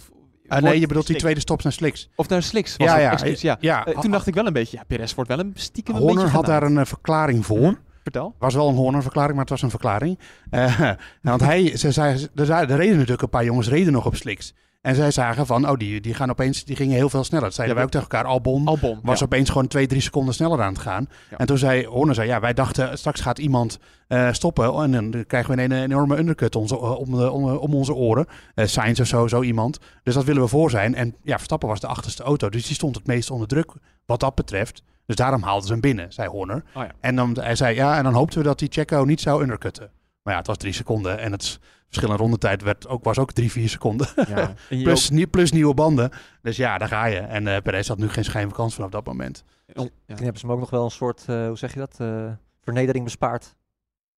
Ah, 0.48 0.62
nee, 0.62 0.80
je 0.80 0.86
bedoelt 0.86 1.06
die 1.06 1.16
tweede 1.16 1.40
stops 1.40 1.64
naar 1.64 1.72
Slicks. 1.72 2.08
Of 2.14 2.28
naar 2.28 2.42
Slicks 2.42 2.76
was 2.76 2.88
Ja, 2.88 3.10
excuus, 3.10 3.40
ja. 3.40 3.56
Ja, 3.60 3.86
Eh, 3.86 3.98
toen 3.98 4.10
dacht 4.10 4.26
ik 4.26 4.34
wel 4.34 4.46
een 4.46 4.52
beetje, 4.52 4.76
ja, 4.76 4.82
Perez 4.86 5.14
wordt 5.14 5.30
wel 5.30 5.38
een 5.38 5.52
stiekem 5.54 5.94
een 5.94 6.00
Horner 6.00 6.22
beetje 6.22 6.36
had 6.36 6.46
daar 6.46 6.62
een 6.62 6.78
eh, 6.78 6.84
verklaring 6.84 7.46
voor. 7.46 7.78
Vertel. 8.02 8.34
was 8.38 8.54
wel 8.54 8.68
een 8.68 8.74
Horner-verklaring, 8.74 9.32
maar 9.32 9.40
het 9.40 9.50
was 9.50 9.62
een 9.62 9.70
verklaring. 9.70 10.18
Eh, 10.50 10.80
want 11.22 11.40
hij, 11.40 11.76
ze 11.76 11.92
zei, 11.92 12.26
er, 12.34 12.50
er 12.50 12.76
reden 12.76 12.94
natuurlijk 12.94 13.22
een 13.22 13.28
paar 13.28 13.44
jongens 13.44 13.68
reden 13.68 13.92
nog 13.92 14.06
op 14.06 14.14
Slicks. 14.16 14.54
En 14.86 14.94
zij 14.94 15.10
zagen 15.10 15.46
van, 15.46 15.68
oh, 15.68 15.76
die, 15.76 16.00
die 16.00 16.14
gaan 16.14 16.30
opeens, 16.30 16.64
die 16.64 16.76
gingen 16.76 16.94
heel 16.94 17.08
veel 17.08 17.24
sneller. 17.24 17.44
Dat 17.44 17.54
zeiden 17.54 17.76
Ja, 17.76 17.82
wij 17.82 17.92
ook 17.92 18.02
tegen 18.02 18.16
elkaar. 18.16 18.32
Albon 18.32 18.66
Albon. 18.66 18.98
was 19.02 19.18
ja. 19.18 19.24
opeens 19.24 19.50
gewoon 19.50 19.66
twee, 19.66 19.86
drie 19.86 20.00
seconden 20.00 20.34
sneller 20.34 20.62
aan 20.62 20.72
het 20.72 20.82
gaan. 20.82 21.08
Ja. 21.30 21.36
En 21.36 21.46
toen 21.46 21.58
zei 21.58 21.86
Horner, 21.86 22.14
zei, 22.14 22.28
ja, 22.28 22.40
wij 22.40 22.54
dachten, 22.54 22.98
straks 22.98 23.20
gaat 23.20 23.38
iemand 23.38 23.78
eh, 24.08 24.32
stoppen. 24.32 24.82
En 24.82 24.90
dan 25.10 25.24
krijgen 25.26 25.56
we 25.56 25.62
een, 25.62 25.72
enorme 25.72 26.18
undercut 26.18 26.56
onze, 26.56 26.74
eh, 26.74 26.98
om, 26.98 27.20
om, 27.20 27.44
om 27.50 27.74
onze 27.74 27.94
oren. 27.94 28.26
Eh 28.54 28.66
Sainz 28.66 29.00
of 29.00 29.06
zo, 29.06 29.26
zo 29.26 29.42
iemand. 29.42 29.78
Dus 30.02 30.14
dat 30.14 30.24
willen 30.24 30.42
we 30.42 30.48
voor 30.48 30.70
zijn. 30.70 30.94
En 30.94 31.14
ja, 31.22 31.36
Verstappen 31.36 31.68
was 31.68 31.80
de 31.80 31.86
achterste 31.86 32.22
auto. 32.22 32.48
Dus 32.48 32.66
die 32.66 32.74
stond 32.74 32.96
het 32.96 33.06
meest 33.06 33.30
onder 33.30 33.48
druk 33.48 33.72
wat 34.04 34.20
dat 34.20 34.34
betreft. 34.34 34.82
Dus 35.06 35.16
daarom 35.16 35.42
haalden 35.42 35.66
ze 35.66 35.72
hem 35.72 35.80
binnen, 35.80 36.12
zei 36.12 36.28
Horner. 36.28 36.64
Oh 36.74 36.82
ja. 36.82 36.90
En 37.00 37.16
dan, 37.16 37.36
hij 37.40 37.56
zei, 37.56 37.74
ja, 37.74 37.96
en 37.96 38.04
dan 38.04 38.14
hoopten 38.14 38.38
we 38.38 38.44
dat 38.44 38.58
die 38.58 38.68
Checo 38.72 39.04
niet 39.04 39.20
zou 39.20 39.42
undercutten. 39.42 39.90
Maar 40.22 40.32
ja, 40.32 40.38
het 40.38 40.48
was 40.48 40.56
drie 40.56 40.72
seconden. 40.72 41.18
En 41.18 41.32
het 41.32 41.58
verschil 41.88 42.10
in 42.10 42.16
rondetijd 42.16 42.62
werd 42.62 42.88
ook, 42.88 43.04
was 43.04 43.18
ook 43.18 43.32
drie, 43.32 43.50
vier 43.52 43.68
seconden. 43.68 44.06
Ja. 44.28 44.54
En 44.70 44.82
Plus, 44.82 45.10
nie- 45.10 45.26
plus 45.26 45.52
nieuwe 45.52 45.74
banden. 45.74 46.10
Dus 46.42 46.56
ja, 46.56 46.78
daar 46.78 46.88
ga 46.88 47.04
je. 47.04 47.18
En 47.18 47.46
eh 47.46 47.62
Perez 47.62 47.88
had 47.88 47.98
nu 47.98 48.08
geen 48.08 48.24
schijn 48.24 48.44
van 48.48 48.56
kans 48.56 48.74
vanaf 48.74 48.90
dat 48.90 49.06
moment. 49.06 49.44
ja. 49.66 49.72
Toen 49.74 49.90
hebben 50.06 50.38
ze 50.40 50.46
hem 50.46 50.54
ook 50.54 50.60
nog 50.60 50.70
wel 50.70 50.84
een 50.84 50.90
soort, 50.90 51.24
eh, 51.26 51.46
hoe 51.46 51.58
zeg 51.58 51.72
je 51.72 51.78
dat, 51.78 51.96
eh, 52.00 52.30
vernedering 52.60 53.04
bespaard. 53.04 53.54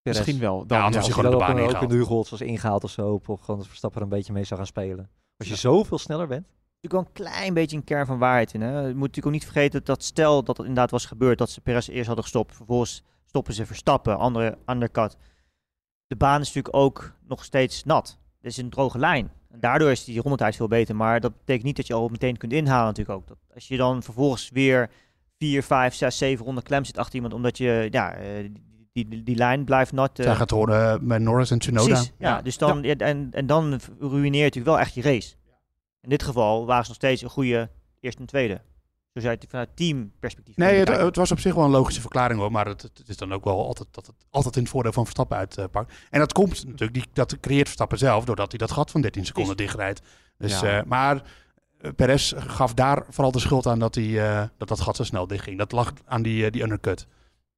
Perez. 0.02 0.18
Misschien 0.18 0.40
wel. 0.40 0.66
Dan, 0.66 0.78
Ja, 0.78 0.84
anders 0.84 0.94
ja. 1.06 1.10
was 1.10 1.14
hij 1.14 1.24
gewoon 1.24 1.30
je 1.30 1.36
de 1.38 1.44
dan 1.46 1.46
baan 1.46 1.56
ook, 1.56 1.62
ook 1.62 1.68
ingehaald. 1.74 1.92
in 1.92 1.98
de 1.98 2.04
Hugo's 2.04 2.30
was 2.30 2.40
ingehaald 2.40 2.84
of 2.84 2.90
zo, 2.90 3.20
of 3.26 3.40
gewoon 3.40 3.58
dat 3.58 3.66
Verstappen 3.68 4.00
er 4.00 4.06
een 4.06 4.12
beetje 4.16 4.32
mee 4.32 4.44
zou 4.44 4.58
gaan 4.60 4.68
spelen. 4.68 5.08
Als 5.36 5.48
je 5.48 5.56
zoveel 5.56 5.98
sneller 5.98 6.26
bent. 6.26 6.46
natuurlijk 6.82 6.92
wel 7.14 7.24
een 7.26 7.32
klein 7.32 7.54
beetje 7.54 7.76
een 7.76 7.84
kern 7.84 8.06
van 8.06 8.18
waarheid 8.18 8.54
in. 8.54 8.60
Hè? 8.60 8.78
Je 8.80 8.86
moet 8.86 8.94
natuurlijk 8.94 9.26
ook 9.26 9.32
niet 9.32 9.44
vergeten 9.44 9.84
dat 9.84 10.02
stel 10.04 10.42
dat 10.42 10.56
het 10.56 10.66
inderdaad 10.66 10.90
was 10.90 11.04
gebeurd, 11.06 11.38
dat 11.38 11.50
ze 11.50 11.60
Perez 11.60 11.88
eerst 11.88 12.06
hadden 12.06 12.24
gestopt, 12.24 12.54
vervolgens 12.56 13.02
stoppen 13.26 13.54
ze 13.54 13.66
Verstappen, 13.66 14.18
andere 14.18 14.58
undercut. 14.66 15.16
De 16.08 16.16
baan 16.16 16.40
is 16.40 16.46
natuurlijk 16.46 16.76
ook 16.76 17.12
nog 17.28 17.44
steeds 17.44 17.84
nat. 17.84 18.18
Het 18.36 18.50
is 18.50 18.56
een 18.56 18.70
droge 18.70 18.98
lijn. 18.98 19.30
En 19.50 19.60
daardoor 19.60 19.90
is 19.90 20.04
die 20.04 20.20
rondetijd 20.20 20.56
veel 20.56 20.68
beter, 20.68 20.96
maar 20.96 21.20
dat 21.20 21.38
betekent 21.38 21.64
niet 21.64 21.76
dat 21.76 21.86
je 21.86 21.94
al 21.94 22.08
meteen 22.08 22.36
kunt 22.36 22.52
inhalen 22.52 22.86
natuurlijk 22.86 23.18
ook. 23.18 23.26
Dat 23.28 23.36
als 23.54 23.68
je 23.68 23.76
dan 23.76 24.02
vervolgens 24.02 24.50
weer 24.50 24.90
4, 25.38 25.62
5, 25.62 25.94
6, 25.94 26.18
7 26.18 26.44
ronden 26.44 26.62
klem 26.64 26.84
zit 26.84 26.98
achter 26.98 27.14
iemand, 27.14 27.34
omdat 27.34 27.58
je, 27.58 27.88
ja, 27.90 28.12
eh, 28.14 28.50
die, 28.92 29.08
die, 29.08 29.22
die 29.22 29.36
lijn 29.36 29.64
blijft 29.64 29.92
nat. 29.92 30.18
eh, 30.18 30.24
Zij 30.24 30.34
gaat 30.34 30.50
horen 30.50 31.06
met 31.06 31.20
Norris 31.20 31.50
en 31.50 31.58
Tsunoda. 31.58 31.86
Precies, 31.88 32.12
ja. 32.18 32.42
Dus 32.42 32.58
dan, 32.58 32.82
ja, 32.82 32.94
en, 32.96 33.28
en 33.32 33.46
dan 33.46 33.80
ruïneer 34.00 34.38
je 34.38 34.44
natuurlijk 34.44 34.66
wel 34.76 34.78
echt 34.78 34.94
je 34.94 35.02
race. 35.02 35.34
In 36.00 36.08
dit 36.08 36.22
geval 36.22 36.66
waren 36.66 36.82
ze 36.82 36.88
nog 36.88 36.96
steeds 36.98 37.22
een 37.22 37.28
goede 37.30 37.70
eerste 38.00 38.20
en 38.20 38.26
tweede. 38.26 38.60
Je 39.22 39.28
het 39.28 39.46
vanuit 39.48 39.68
teamperspectief 39.74 40.56
Nee, 40.56 40.78
het, 40.78 40.88
het 40.88 41.16
was 41.16 41.30
op 41.32 41.40
zich 41.40 41.54
wel 41.54 41.64
een 41.64 41.70
logische 41.70 42.00
verklaring 42.00 42.40
hoor. 42.40 42.52
Maar 42.52 42.66
het, 42.66 42.82
het 42.82 43.02
is 43.08 43.16
dan 43.16 43.32
ook 43.32 43.44
wel 43.44 43.66
altijd 43.66 43.88
dat 43.90 44.06
het 44.06 44.16
altijd 44.30 44.56
in 44.56 44.62
het 44.62 44.70
voordeel 44.70 44.92
van 44.92 45.02
Verstappen 45.04 45.36
uitpakt. 45.36 45.92
En 46.10 46.18
dat 46.18 46.32
komt 46.32 46.64
natuurlijk, 46.66 46.94
die, 46.94 47.04
dat 47.12 47.40
creëert 47.40 47.64
Verstappen 47.66 47.98
zelf, 47.98 48.24
doordat 48.24 48.50
hij 48.50 48.58
dat 48.58 48.70
gat 48.70 48.90
van 48.90 49.00
13 49.00 49.24
seconden 49.26 49.56
dichtrijdt. 49.56 50.00
Dus, 50.38 50.60
Ja. 50.60 50.78
eh, 50.78 50.84
maar 50.84 51.22
eh, 51.80 51.90
Perez 51.96 52.32
gaf 52.36 52.74
daar 52.74 53.04
vooral 53.08 53.32
de 53.32 53.38
schuld 53.38 53.66
aan 53.66 53.78
dat, 53.78 53.94
hij, 53.94 54.30
eh, 54.40 54.48
dat 54.56 54.68
dat 54.68 54.80
gat 54.80 54.96
zo 54.96 55.04
snel 55.04 55.26
dichtging. 55.26 55.58
Dat 55.58 55.72
lag 55.72 55.92
aan 56.04 56.22
die, 56.22 56.44
eh, 56.44 56.50
die 56.50 56.62
undercut. 56.62 57.06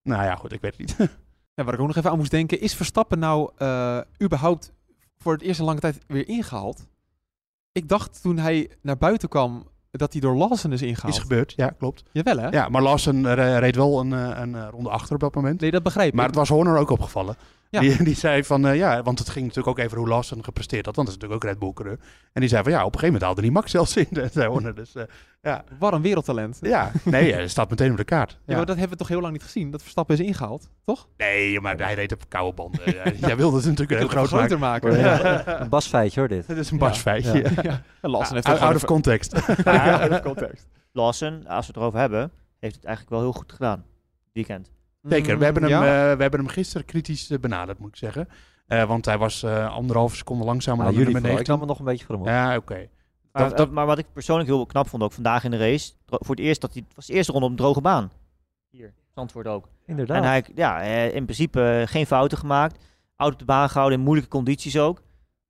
Nou 0.03 0.23
ja, 0.23 0.35
goed, 0.35 0.53
ik 0.53 0.61
weet 0.61 0.77
het 0.77 0.99
niet. 0.99 1.09
Ja, 1.55 1.65
waar 1.67 1.75
ik 1.75 1.81
ook 1.81 1.87
nog 1.87 1.97
even 1.97 2.11
aan 2.11 2.19
moest 2.19 2.31
denken, 2.31 2.61
is 2.61 2.75
Verstappen 2.75 3.19
nou 3.19 3.51
eh, 3.57 4.01
überhaupt 4.23 4.73
voor 5.19 5.33
het 5.33 5.43
eerst 5.43 5.59
in 5.61 5.65
lange 5.67 5.81
tijd 5.81 5.99
weer 6.07 6.29
ingehaald? 6.29 6.87
Ik 7.73 7.89
dacht 7.89 8.23
toen 8.23 8.39
hij 8.39 8.71
naar 8.83 8.99
buiten 8.99 9.29
kwam 9.29 9.69
dat 9.91 10.13
hij 10.13 10.21
door 10.21 10.35
Lawson 10.37 10.73
is 10.73 10.83
ingehaald. 10.83 11.15
Is 11.15 11.21
gebeurd, 11.21 11.53
ja, 11.57 11.69
klopt. 11.79 12.03
Jawel 12.13 12.39
hè? 12.39 12.49
Ja, 12.49 12.69
maar 12.69 12.83
Lawson 12.83 13.27
eh, 13.27 13.59
reed 13.59 13.77
wel 13.77 14.01
een, 14.01 14.13
eh, 14.13 14.41
een 14.41 14.55
eh, 14.55 14.69
ronde 14.71 14.91
achter 14.91 15.15
op 15.15 15.21
dat 15.21 15.35
moment. 15.35 15.61
Nee, 15.61 15.71
dat 15.71 15.83
begrijp 15.83 16.15
Maar 16.15 16.29
ik. 16.29 16.31
het 16.31 16.39
was 16.39 16.49
Horner 16.49 16.77
ook 16.77 16.91
opgevallen. 16.91 17.37
Ja. 17.73 17.81
Die, 17.81 18.03
die 18.05 18.15
zei 18.17 18.45
van, 18.45 18.67
eh, 18.67 18.77
ja, 18.77 19.03
want 19.03 19.19
het 19.19 19.29
ging 19.29 19.47
natuurlijk 19.47 19.79
ook 19.79 19.85
even 19.85 19.99
hoe 19.99 20.09
Lawson 20.09 20.45
gepresteerd 20.45 20.87
had. 20.87 20.97
Want 20.97 21.07
dat 21.09 21.17
is 21.17 21.23
natuurlijk 21.23 21.45
ook 21.45 21.51
Red 21.51 21.61
Bull 21.61 21.73
coureur. 21.73 21.99
En 22.33 22.41
die 22.41 22.49
zei 22.51 22.63
van, 22.63 22.73
ja, 22.73 22.79
op 22.79 22.85
een 22.95 22.99
gegeven 22.99 23.07
moment 23.07 23.23
haalde 23.25 23.41
die 23.43 23.51
Max 23.51 23.71
zelfs 23.71 23.97
in, 23.97 24.09
eh. 24.35 24.75
Dus 24.75 24.95
eh, 24.95 25.03
ja, 25.43 25.65
Wat 25.79 25.93
een 25.93 26.03
wereldtalent. 26.03 26.59
ja, 26.61 26.93
nee, 27.05 27.33
hij 27.33 27.49
staat 27.49 27.71
meteen 27.71 27.91
op 27.91 27.97
de 27.97 28.05
kaart. 28.05 28.31
Ja, 28.31 28.37
Ja. 28.47 28.57
maar 28.57 28.67
dat 28.67 28.75
hebben 28.77 28.93
we 28.93 28.99
toch 28.99 29.09
heel 29.09 29.21
lang 29.21 29.33
niet 29.33 29.43
gezien, 29.43 29.71
dat 29.71 29.83
Verstappen 29.83 30.19
is 30.19 30.27
ingehaald, 30.27 30.71
toch? 30.85 31.09
Nee, 31.17 31.61
maar 31.61 31.77
hij 31.77 31.95
reed 31.95 32.13
op 32.13 32.23
koude 32.29 32.55
banden. 32.55 32.81
Jij 33.27 33.37
wilde 33.37 33.57
het 33.57 33.67
natuurlijk 33.67 33.99
heel 33.99 34.09
groot 34.09 34.27
groter 34.27 34.59
maken. 34.59 34.89
maken. 34.89 35.01
Ja. 35.25 35.43
Ja. 35.47 35.61
Een 35.61 35.69
basfeitje 35.69 36.21
hoor 36.21 36.29
dit. 36.29 36.47
Het 36.53 36.57
is 36.59 36.71
een 36.71 36.79
Ja. 36.79 36.85
barsfeitje. 36.85 37.43
Ja. 37.43 37.51
Ja. 37.63 37.83
En 38.01 38.11
Lawson 38.11 38.35
heeft 38.35 38.47
Out, 38.47 38.59
out 38.61 38.75
of 38.75 38.85
context. 38.85 39.35
Out 39.65 40.11
of 40.11 40.21
context. 40.23 40.67
Lawson, 40.93 41.47
als 41.47 41.67
we 41.67 41.73
het 41.73 41.77
erover 41.77 41.99
hebben, 41.99 42.31
heeft 42.61 42.75
het 42.75 42.85
eigenlijk 42.85 43.15
wel 43.17 43.25
heel 43.25 43.39
goed 43.41 43.53
gedaan. 43.53 43.85
Weekend. 44.33 44.71
Zeker, 45.03 45.39
we 45.39 45.45
hebben, 45.45 45.63
hem, 45.63 45.71
Ja. 45.71 45.79
eh, 46.11 46.17
we 46.17 46.23
hebben 46.23 46.41
hem 46.41 46.49
gisteren 46.49 46.87
kritisch 46.87 47.31
eh, 47.31 47.39
benaderd, 47.39 47.79
moet 47.79 47.89
ik 47.89 47.97
zeggen. 47.97 48.29
Eh, 48.67 48.85
want 48.85 49.05
hij 49.05 49.19
was 49.19 49.43
eh 49.43 49.75
anderhalve 49.75 50.17
seconde 50.17 50.45
langzamer 50.45 50.77
Maar 50.85 50.87
dan 50.93 50.95
de 50.95 51.01
jullie 51.01 51.15
nummer. 51.23 51.31
Ik 51.41 51.47
19. 51.47 51.53
nam 51.53 51.61
het 51.61 51.69
nog 51.69 51.79
een 51.79 51.93
beetje 51.93 52.07
voor 52.07 52.15
hem 52.15 52.25
op. 52.25 52.31
Ja, 52.31 52.57
oké. 52.57 52.89
Maar, 53.33 53.49
Dat- 53.49 53.57
dat- 53.57 53.71
maar 53.71 53.87
wat 53.87 53.99
ik 53.99 54.07
persoonlijk 54.13 54.49
heel 54.49 54.67
knap 54.67 54.89
vond 54.89 55.03
ook 55.03 55.13
vandaag 55.13 55.45
in 55.45 55.51
de 55.51 55.57
race, 55.57 55.93
voor 56.07 56.35
het 56.35 56.45
eerst 56.45 56.61
dat 56.61 56.73
hij, 56.73 56.83
het 56.87 56.95
was 56.97 57.07
de 57.07 57.13
eerste 57.13 57.33
ronde 57.33 57.47
op 57.47 57.53
een 57.53 57.59
droge 57.59 57.81
baan. 57.81 58.11
Hier, 58.71 58.93
Zandvoort 59.15 59.47
ook. 59.47 59.69
Inderdaad. 59.87 60.17
En 60.17 60.23
hij, 60.29 60.45
ja, 60.55 60.81
eh, 60.83 61.15
in 61.15 61.25
principe 61.25 61.83
geen 61.87 62.07
fouten 62.07 62.39
gemaakt. 62.39 62.79
Auto 63.17 63.33
op 63.35 63.39
de 63.41 63.45
baan 63.47 63.69
gehouden 63.69 63.99
in 63.99 64.05
moeilijke 64.05 64.31
condities 64.31 64.79
ook. 64.79 65.03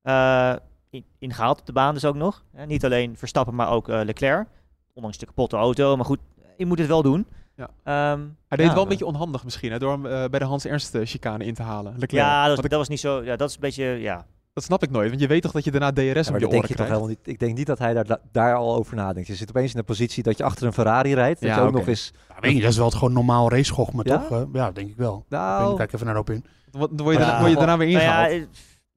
Eh, 0.02 0.52
in, 0.90 1.04
ingehaald 1.18 1.60
op 1.60 1.66
de 1.66 1.72
baan 1.72 1.94
dus 1.94 2.04
ook 2.04 2.14
nog. 2.14 2.44
Niet 2.66 2.84
alleen 2.84 3.16
Verstappen, 3.16 3.54
maar 3.54 3.70
ook 3.70 3.88
eh, 3.88 4.00
Leclerc. 4.04 4.48
Ondanks 4.94 5.18
de 5.18 5.26
kapotte 5.26 5.56
auto. 5.56 5.96
Maar 5.96 6.04
goed, 6.04 6.18
je 6.56 6.66
moet 6.66 6.78
het 6.78 6.88
wel 6.88 7.02
doen. 7.02 7.26
Ja. 7.60 8.12
Ehm, 8.12 8.20
Hij 8.48 8.56
deed 8.58 8.66
ja, 8.66 8.72
wel 8.74 8.82
een 8.82 8.88
beetje 8.88 9.06
onhandig 9.06 9.44
misschien, 9.44 9.70
hè, 9.72 9.78
door 9.78 9.92
hem 9.92 10.06
eh, 10.06 10.24
bij 10.30 10.38
de 10.38 10.44
Hans 10.44 10.64
Ernst 10.64 10.94
eh, 10.94 11.00
chicane 11.06 11.44
in 11.44 11.54
te 11.54 11.62
halen. 11.62 11.92
Leclerc. 11.92 12.10
Ja, 12.24 12.28
dat, 12.30 12.44
Want 12.44 12.56
was- 12.56 12.64
ik- 12.64 12.70
dat 12.70 12.78
was 12.78 12.88
niet 12.88 13.00
zo. 13.00 13.22
Ja, 13.24 13.36
dat 13.36 13.48
is 13.48 13.54
een 13.54 13.60
beetje. 13.60 13.84
Ja, 13.84 14.26
dat 14.52 14.64
snap 14.64 14.82
ik 14.82 14.90
nooit, 14.90 15.08
want 15.08 15.20
je 15.20 15.26
weet 15.26 15.42
toch 15.42 15.52
dat 15.52 15.64
je 15.64 15.70
daarna 15.70 15.92
DRS 15.92 16.02
Ja, 16.04 16.10
op 16.10 16.14
maar 16.14 16.24
je 16.24 16.46
oren 16.46 16.50
denk 16.50 16.62
je 16.62 16.66
toch 16.68 16.68
krijgt? 16.86 16.92
helemaal 16.92 17.08
niet. 17.08 17.18
Ik 17.22 17.38
denk 17.38 17.56
niet 17.56 17.66
dat 17.66 17.78
hij 17.78 17.94
daar, 17.94 18.18
daar 18.32 18.54
al 18.54 18.74
over 18.74 18.96
nadenkt. 18.96 19.28
Je 19.28 19.34
zit 19.34 19.48
opeens 19.48 19.72
in 19.72 19.78
de 19.78 19.84
positie 19.84 20.22
dat 20.22 20.36
je 20.36 20.44
achter 20.44 20.66
een 20.66 20.72
Ferrari 20.72 21.14
rijdt. 21.14 21.40
Dat 21.40 21.48
Ja, 21.48 21.56
je 21.56 21.62
ook 21.62 21.72
nog 21.72 21.86
eens... 21.86 22.12
Ja, 22.28 22.34
weet 22.40 22.54
je, 22.56 22.60
dat 22.60 22.70
is 22.70 22.76
wel 22.76 22.86
het 22.86 22.94
gewoon 22.94 23.12
normaal 23.12 23.50
racegochme, 23.50 24.02
Ja? 24.04 24.18
toch? 24.18 24.30
Eh, 24.38 24.42
ja, 24.52 24.70
denk 24.72 24.88
ik 24.90 24.96
wel. 24.96 25.24
Nou, 25.28 25.70
Ik 25.70 25.76
Kijk 25.76 25.92
even 25.92 26.06
naar 26.06 26.16
op 26.16 26.30
in. 26.30 26.44
Wat- 26.70 26.88
Dan 26.96 27.06
word 27.06 27.16
je, 27.16 27.20
Ja. 27.22 27.26
daarna, 27.26 27.38
word 27.40 27.50
je 27.50 27.56
daarna 27.58 27.76
weer 27.76 27.88
Nou 27.88 28.00
ingehaald. 28.00 28.30
ja, 28.30 28.36
in 28.36 28.48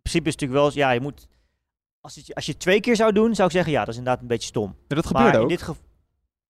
principe 0.02 0.28
is 0.28 0.34
het 0.34 0.42
natuurlijk 0.42 0.60
wel, 0.60 0.72
ja, 0.74 0.92
je 0.92 1.02
moet, 1.02 1.28
als, 2.02 2.16
het, 2.16 2.36
als 2.36 2.46
je 2.46 2.52
het 2.52 2.60
twee 2.62 2.80
keer 2.80 2.96
zou 2.96 3.12
doen, 3.12 3.36
zou 3.36 3.48
ik 3.48 3.54
zeggen, 3.54 3.72
ja, 3.72 3.80
dat 3.80 3.90
is 3.90 3.98
inderdaad 3.98 4.22
een 4.22 4.28
beetje 4.28 4.48
stom. 4.48 4.68
Maar 4.88 4.98
dat 4.98 5.06
gebeurde 5.06 5.28
maar 5.32 5.38
ook. 5.38 5.42
in 5.42 5.48
dit 5.56 5.60
geval, 5.66 5.82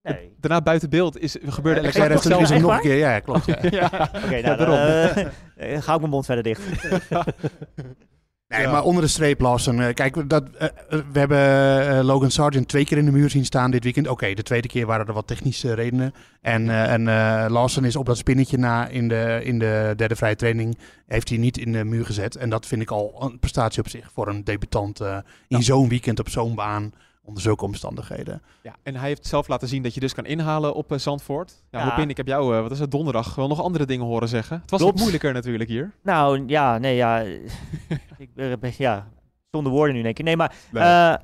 nee. 0.03 0.33
Daarna 0.39 0.61
buiten 0.61 0.89
beeld 0.89 1.17
is, 1.19 1.37
gebeurde 1.45 1.81
heeft 1.81 1.97
hetzelfde. 1.97 2.53
hem 2.53 2.61
nog 2.61 2.69
waar? 2.71 2.79
een 2.79 2.83
keer. 2.85 2.97
Ja, 2.97 3.11
ja, 3.13 3.19
klopt. 3.19 3.45
Ja. 3.45 3.57
Ja. 3.71 4.09
Oké, 4.25 4.41
nou, 4.41 4.57
dan 4.57 4.57
daarom. 4.57 4.77
eh, 5.55 5.81
ga 5.81 5.93
ik 5.93 5.99
mijn 5.99 6.11
mond 6.11 6.25
verder 6.25 6.43
dicht. 6.43 6.61
Nee, 8.47 8.61
Ja. 8.61 8.71
maar 8.71 8.83
onder 8.83 9.01
de 9.03 9.07
streep, 9.09 9.39
Lawson. 9.39 9.81
eh, 9.81 9.93
kijk, 9.93 10.15
we- 10.15 10.27
dat, 10.27 10.43
eh, 10.57 10.67
eh, 10.89 10.99
we 11.11 11.19
hebben 11.19 11.37
eh, 11.97 12.03
Logan 12.03 12.31
Sargent 12.31 12.67
twee 12.67 12.85
keer 12.85 12.97
in 12.97 13.05
de 13.05 13.11
muur 13.11 13.29
zien 13.29 13.45
staan 13.45 13.71
dit 13.71 13.83
weekend. 13.83 14.07
Oké, 14.07 14.33
de 14.33 14.43
tweede 14.43 14.67
keer 14.67 14.85
waren 14.85 15.07
er 15.07 15.13
wat 15.13 15.27
technische 15.27 15.73
redenen. 15.73 16.13
En, 16.41 16.69
eh, 16.69 16.91
en 16.93 17.07
eh, 17.07 17.45
Lawson 17.49 17.85
is 17.85 17.95
op 17.95 18.05
dat 18.05 18.17
spinnetje 18.17 18.57
na 18.57 18.87
in 18.87 19.07
de, 19.07 19.39
in 19.43 19.59
de 19.59 19.93
derde 19.95 20.15
vrije 20.15 20.35
training... 20.35 20.77
heeft 21.07 21.29
hij 21.29 21.37
niet 21.37 21.57
in 21.57 21.71
de 21.71 21.83
muur 21.83 22.05
gezet. 22.05 22.35
En 22.35 22.49
dat 22.49 22.65
vind 22.65 22.81
ik 22.81 22.91
al 22.91 23.15
een 23.19 23.39
prestatie 23.39 23.81
op 23.81 23.89
zich 23.89 24.09
voor 24.13 24.27
een 24.27 24.43
debutant... 24.43 24.99
eh, 24.99 25.17
in 25.47 25.57
Ja. 25.57 25.61
zo'n 25.63 25.89
weekend 25.89 26.19
op 26.19 26.29
zo'n 26.29 26.55
baan, 26.55 26.91
onder 27.25 27.41
zulke 27.43 27.65
omstandigheden. 27.65 28.41
Ja, 28.63 28.75
en 28.83 28.95
hij 28.95 29.07
heeft 29.07 29.25
zelf 29.27 29.47
laten 29.47 29.67
zien 29.67 29.83
dat 29.83 29.93
je 29.93 29.99
dus 29.99 30.13
kan 30.13 30.25
inhalen 30.25 30.73
op 30.73 30.91
eh, 30.91 30.97
Zandvoort. 30.97 31.63
Ja, 31.71 31.79
Ja. 31.79 31.85
Lopin, 31.85 32.09
ik 32.09 32.17
heb 32.17 32.27
jou, 32.27 32.55
eh, 32.55 32.61
wat 32.61 32.71
is 32.71 32.79
het, 32.79 32.91
donderdag 32.91 33.35
wel 33.35 33.47
nog 33.47 33.61
andere 33.61 33.85
dingen 33.85 34.05
horen 34.05 34.27
zeggen. 34.27 34.59
Het 34.61 34.69
was 34.69 34.79
Klopt. 34.79 34.93
wat 34.93 35.01
moeilijker 35.01 35.33
natuurlijk 35.33 35.69
hier. 35.69 35.91
Nou, 36.03 36.43
ja, 36.47 36.77
nee, 36.77 36.95
ja. 36.95 37.19
ik 38.17 38.33
ben, 38.33 38.59
ben- 38.59 38.73
ja, 38.77 39.07
zonder 39.51 39.71
woorden 39.71 39.95
nu 39.95 40.01
denk 40.01 40.19
ik. 40.19 40.25
Nee, 40.25 40.37
maar 40.37 40.55
Nee. 40.71 40.83
eh, 40.83 41.15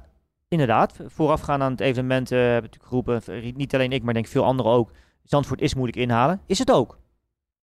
inderdaad, 0.47 0.99
voorafgaan 1.05 1.61
aan 1.61 1.71
het 1.71 1.79
evenement 1.81 2.31
eh 2.31 2.39
heb 2.39 2.63
ik 2.65 2.71
natuurlijk 2.71 2.89
geroepen, 2.89 3.53
niet 3.57 3.73
alleen 3.73 3.91
ik, 3.91 4.03
maar 4.03 4.13
denk 4.13 4.27
veel 4.27 4.43
anderen 4.45 4.71
ook. 4.71 4.91
Zandvoort 5.23 5.61
is 5.61 5.73
moeilijk 5.73 5.97
inhalen. 5.97 6.41
Is 6.45 6.59
het 6.59 6.71
ook. 6.71 6.97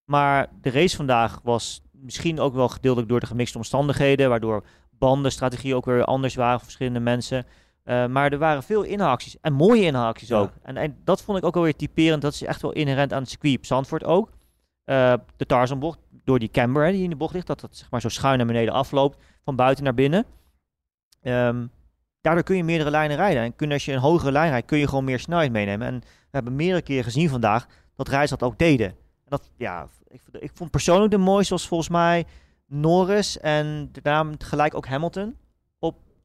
Maar 0.05 0.47
de 0.61 0.71
race 0.71 0.97
vandaag 0.97 1.41
was 1.43 1.83
misschien 1.93 2.41
ook 2.41 2.55
wel 2.55 2.69
gedeeltelijk 2.69 3.09
door 3.11 3.21
de 3.21 3.27
gemixte 3.27 3.57
omstandigheden, 3.59 4.29
waardoor 4.29 4.65
bandenstrategieën 4.91 5.75
ook 5.75 5.85
weer 5.85 6.05
anders 6.05 6.35
waren 6.35 6.55
voor 6.57 6.65
verschillende 6.65 7.01
mensen. 7.01 7.47
Eh, 7.87 8.07
maar 8.07 8.33
er 8.33 8.39
waren 8.39 8.63
veel 8.63 8.83
inhaalacties 8.83 9.37
en 9.41 9.53
mooie 9.53 9.83
inhaalacties 9.85 10.29
Ja. 10.29 10.39
ook. 10.39 10.51
En, 10.63 10.77
en 10.77 10.97
dat 11.05 11.23
vond 11.23 11.39
ik 11.39 11.45
ook 11.45 11.55
wel 11.55 11.63
weer 11.63 11.77
typerend. 11.77 12.23
Dat 12.23 12.33
is 12.33 12.43
echt 12.43 12.63
wel 12.63 12.73
inherent 12.73 13.13
aan 13.13 13.21
het 13.21 13.31
circuit 13.31 13.57
op 13.57 13.65
Zandvoort 13.67 14.05
ook. 14.05 14.31
Eh, 14.85 15.15
de 15.37 15.47
Tarzanbocht, 15.47 15.99
door 16.25 16.39
die 16.39 16.51
camber 16.51 16.85
hè, 16.85 16.93
die 16.93 17.03
in 17.03 17.11
de 17.11 17.17
bocht 17.17 17.35
ligt, 17.35 17.47
dat 17.47 17.61
dat 17.61 17.77
zeg 17.77 17.91
maar 17.91 18.01
zo 18.01 18.09
schuin 18.09 18.37
naar 18.39 18.47
beneden 18.47 18.75
afloopt, 18.75 19.19
van 19.45 19.57
buiten 19.57 19.85
naar 19.85 19.95
binnen. 19.95 20.25
Ehm, 21.23 21.67
daardoor 22.21 22.43
kun 22.45 22.57
je 22.57 22.65
meerdere 22.65 22.91
lijnen 22.91 23.17
rijden. 23.17 23.43
En 23.43 23.57
kun, 23.57 23.73
als 23.73 23.85
je 23.85 23.93
een 23.93 23.99
hogere 23.99 24.33
lijn 24.33 24.51
rijdt, 24.51 24.67
kun 24.67 24.79
je 24.79 24.89
gewoon 24.89 25.05
meer 25.05 25.19
snelheid 25.21 25.53
meenemen. 25.53 25.87
En 25.87 26.01
we 26.01 26.07
hebben 26.31 26.57
meerdere 26.57 26.83
keren 26.83 27.05
gezien 27.05 27.29
vandaag 27.29 27.67
dat 27.97 28.09
rijders 28.09 28.31
dat 28.31 28.43
ook 28.43 28.59
deden. 28.59 28.87
En 28.89 28.95
dat, 29.29 29.51
ja, 29.57 29.89
ik, 30.09 30.21
vond- 30.23 30.43
ik 30.43 30.51
vond 30.55 30.71
persoonlijk 30.71 31.11
de 31.11 31.19
mooiste 31.19 31.53
was 31.55 31.69
volgens 31.69 31.89
mij 31.91 32.25
Norris 32.67 33.39
en 33.41 33.89
daarna 34.03 34.33
gelijk 34.39 34.75
ook 34.75 34.87
Hamilton 34.87 35.37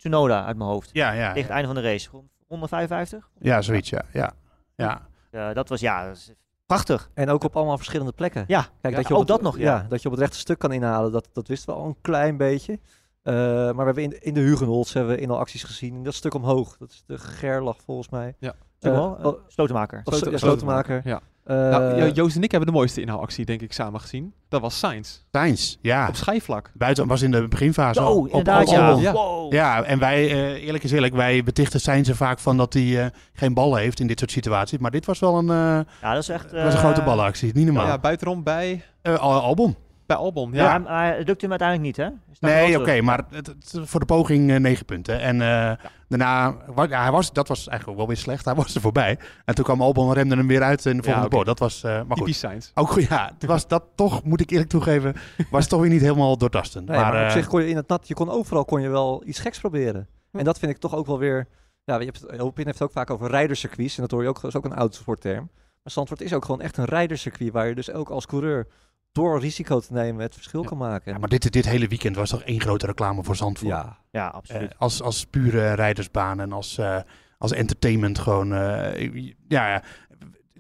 Tsunoda 0.02 0.46
uit 0.46 0.58
mijn 0.58 0.70
hoofd. 0.70 0.90
Ja, 0.94 1.12
ja. 1.12 1.28
Tegen 1.28 1.42
het 1.42 1.50
einde 1.52 1.66
van 1.74 1.76
de 1.76 1.82
race. 1.90 2.10
Rond 2.12 2.30
155? 2.48 3.30
Ja, 3.40 3.62
zoiets, 3.62 3.90
ja. 3.90 4.02
ja. 4.14 4.32
ja. 4.76 5.02
Eh, 5.32 5.54
dat 5.54 5.70
was 5.70 5.80
ja, 5.80 6.06
dat 6.08 6.16
is 6.16 6.32
prachtig. 6.66 7.10
En 7.14 7.30
ook 7.30 7.44
op 7.44 7.56
allemaal 7.56 7.78
verschillende 7.78 8.12
plekken. 8.12 8.44
Ja, 8.48 8.62
Kijk, 8.62 8.94
Ja, 8.94 9.00
dat 9.00 9.08
je 9.08 9.14
op 9.14 9.20
ook 9.22 9.28
het, 9.28 9.28
dat 9.28 9.42
nog, 9.42 9.58
ja. 9.58 9.86
dat 9.90 10.02
je 10.02 10.08
op 10.08 10.14
het 10.14 10.24
rechte 10.24 10.38
stuk 10.40 10.60
kan 10.60 10.72
inhalen, 10.72 11.12
dat, 11.12 11.30
dat 11.34 11.48
wisten 11.48 11.74
we 11.74 11.80
al 11.80 11.86
een 11.88 11.98
klein 12.02 12.38
beetje. 12.38 12.80
Eh, 13.22 13.34
maar 13.34 13.76
we 13.76 13.84
hebben 13.84 14.04
in, 14.04 14.22
in 14.22 14.34
de 14.34 14.40
Hugenholz 14.40 14.94
hebben 14.94 15.16
we 15.16 15.22
in 15.22 15.30
al 15.30 15.40
acties 15.40 15.64
gezien. 15.64 15.96
In 15.96 16.04
dat 16.04 16.14
stuk 16.14 16.34
omhoog, 16.34 16.78
dat 16.78 16.90
is 16.92 17.04
de 17.06 17.18
Gerlach 17.18 17.78
volgens 17.86 18.10
mij. 18.10 18.36
Ja. 18.40 18.54
Oh, 18.80 19.38
slotenmaker. 19.48 20.02
of 20.04 20.14
Sloten- 20.14 20.40
Slo- 20.40 20.48
slotenmaker. 20.48 21.02
Ja. 21.04 21.22
Nou, 21.46 21.96
Jo- 21.96 22.12
Joost 22.14 22.36
en 22.36 22.44
ik 22.44 22.52
hebben 22.52 22.70
de 22.72 22.76
mooiste 22.78 23.02
inhaalactie, 23.02 23.46
denk 23.46 23.62
ik, 23.62 23.74
samen 23.74 24.00
gezien. 24.00 24.34
Dat 24.50 24.62
was 24.62 24.80
Sainz. 24.80 25.18
Sainz, 25.32 25.76
ja. 25.82 26.08
Op 26.08 26.16
schijfvlak. 26.16 26.72
Buiten 26.74 27.08
was 27.08 27.22
in 27.22 27.32
de 27.32 27.48
beginfase. 27.48 28.02
Oh, 28.04 28.18
op- 28.18 28.28
inderdaad, 28.28 28.68
op 28.68 28.74
ja. 28.74 28.96
Ja. 29.00 29.12
Wow. 29.12 29.54
Ja, 29.54 29.84
en 29.84 30.00
wij, 30.00 30.32
eh, 30.32 30.66
eerlijk 30.66 30.84
is 30.84 30.92
eerlijk, 30.92 31.14
wij 31.16 31.44
betichten 31.44 31.80
Sainz 31.80 32.10
er 32.10 32.16
vaak 32.16 32.40
van 32.40 32.58
dat 32.58 32.74
hij 32.74 33.04
eh, 33.04 33.10
geen 33.34 33.54
ballen 33.54 33.80
heeft 33.80 34.00
in 34.00 34.08
dit 34.08 34.20
soort 34.20 34.32
situaties. 34.32 34.78
Maar 34.80 34.92
dit 34.92 35.06
was 35.06 35.20
wel 35.20 35.38
een, 35.38 35.50
eh, 35.50 35.80
Ja, 36.02 36.14
dat 36.14 36.22
is 36.22 36.30
echt... 36.30 36.52
was 36.52 36.74
een 36.74 36.80
grote 36.80 37.02
ballenactie. 37.02 37.52
Niet 37.54 37.66
normaal. 37.66 37.86
Ja, 37.86 37.98
buitenom 38.00 38.44
bij, 38.44 38.84
Eh, 39.02 39.16
Al- 39.18 39.42
Albon. 39.42 39.76
Bij 40.14 40.20
Albon. 40.20 40.52
Ja. 40.54 40.64
Ja, 40.64 40.78
maar 40.78 41.18
het 41.18 41.28
lukte 41.28 41.46
hem 41.48 41.50
uiteindelijk 41.60 41.88
niet, 41.98 42.06
hè? 42.08 42.10
Nee, 42.40 42.80
oké, 42.80 43.02
maar 43.02 43.24
het, 43.30 43.48
het- 43.48 43.76
voor 43.84 44.00
de 44.00 44.06
poging 44.06 44.52
eh, 44.52 44.60
negen 44.60 44.86
punten. 44.86 45.20
En 45.22 45.42
eh, 45.42 45.72
daarna, 46.08 46.56
wa- 46.74 46.84
ja, 46.90 47.02
hij 47.02 47.12
was, 47.12 47.34
dat 47.34 47.48
was 47.48 47.68
eigenlijk 47.68 47.98
wel 47.98 48.08
weer 48.08 48.18
slecht. 48.18 48.46
Hij 48.46 48.56
was 48.56 48.76
er 48.76 48.82
voorbij. 48.82 49.20
En 49.46 49.56
toen 49.56 49.64
kwam 49.64 49.82
Albon, 49.82 50.14
remde 50.14 50.36
hem 50.36 50.48
weer 50.48 50.64
uit 50.64 50.86
in 50.86 50.98
de 50.98 51.04
volgende 51.04 51.28
bocht. 51.30 51.46
Dat 51.46 51.60
was, 51.60 51.84
eh, 51.84 51.92
maar 51.92 52.06
goed. 52.08 52.18
Typisch 52.18 52.40
Sainz. 52.40 52.72
Ook 52.74 52.90
goed, 52.92 53.08
ja, 53.08 53.32
het 53.40 53.46
was 53.46 53.68
dat 53.68 53.84
toch, 53.96 54.24
moet 54.24 54.42
ik 54.42 54.50
eerlijk 54.50 54.70
toegeven, 54.70 55.16
was 55.50 55.68
toch 55.68 55.82
weer 55.82 55.90
niet 55.90 56.02
helemaal 56.02 56.38
doortastend. 56.38 56.88
Nee, 56.88 56.98
maar, 57.00 57.12
maar 57.12 57.22
op 57.22 57.28
eh, 57.28 57.34
zich 57.34 57.48
kon 57.48 57.62
je 57.62 57.70
in 57.70 57.76
het 57.76 57.88
nat, 57.88 58.08
je 58.08 58.14
kon 58.14 58.30
overal 58.30 58.66
kon 58.66 58.82
je 58.82 58.90
wel 58.90 59.24
iets 59.26 59.40
geks 59.40 59.60
proberen. 59.60 60.08
Hm. 60.32 60.38
En 60.38 60.44
dat 60.44 60.60
vind 60.60 60.72
ik 60.72 60.78
toch 60.78 60.96
ook 60.96 61.06
wel 61.06 61.20
weer. 61.20 61.48
Ja, 61.84 62.00
je 62.00 62.06
hebt, 62.06 62.26
Hopin 62.38 62.66
heeft 62.66 62.80
het 62.80 62.88
ook 62.88 62.94
vaak 62.94 63.10
over 63.10 63.30
rijderscircuits. 63.30 63.96
En 63.96 64.02
dat 64.02 64.12
hoor 64.12 64.22
je 64.24 64.30
ook, 64.30 64.42
dat 64.42 64.52
is 64.52 64.56
ook 64.58 64.66
een 64.66 64.74
autosportterm. 64.76 65.50
Maar 65.84 65.94
Zandvoort 65.94 66.22
is 66.22 66.34
ook 66.34 66.46
gewoon 66.46 66.62
echt 66.62 66.78
een 66.78 66.86
rijderscircuit. 66.86 67.52
Waar 67.52 67.68
je 67.68 67.76
dus 67.76 67.92
ook 67.92 68.10
als 68.10 68.26
coureur 68.26 68.68
door 69.12 69.40
risico 69.40 69.80
te 69.80 69.94
nemen 69.94 70.22
het 70.22 70.34
verschil 70.34 70.62
Ja. 70.62 70.68
kan 70.68 70.78
maken. 70.78 71.12
ja, 71.14 71.18
maar 71.20 71.30
dit, 71.30 71.52
dit 71.52 71.66
hele 71.66 71.88
weekend 71.88 72.16
was 72.16 72.30
toch 72.30 72.44
één 72.44 72.62
grote 72.62 72.86
reclame 72.86 73.24
voor 73.24 73.36
Zandvoort. 73.36 73.72
ja, 73.72 73.98
Ja, 74.12 74.28
Eh, 74.28 74.34
absoluut. 74.34 74.76
als, 74.78 75.02
als 75.02 75.26
pure 75.26 75.74
rijdersbaan 75.74 76.40
en 76.40 76.52
als, 76.52 76.78
eh, 76.78 76.98
als 77.38 77.52
entertainment 77.52 78.20
gewoon. 78.20 78.54
eh, 78.54 79.14
ja, 79.48 79.68
ja. 79.70 79.84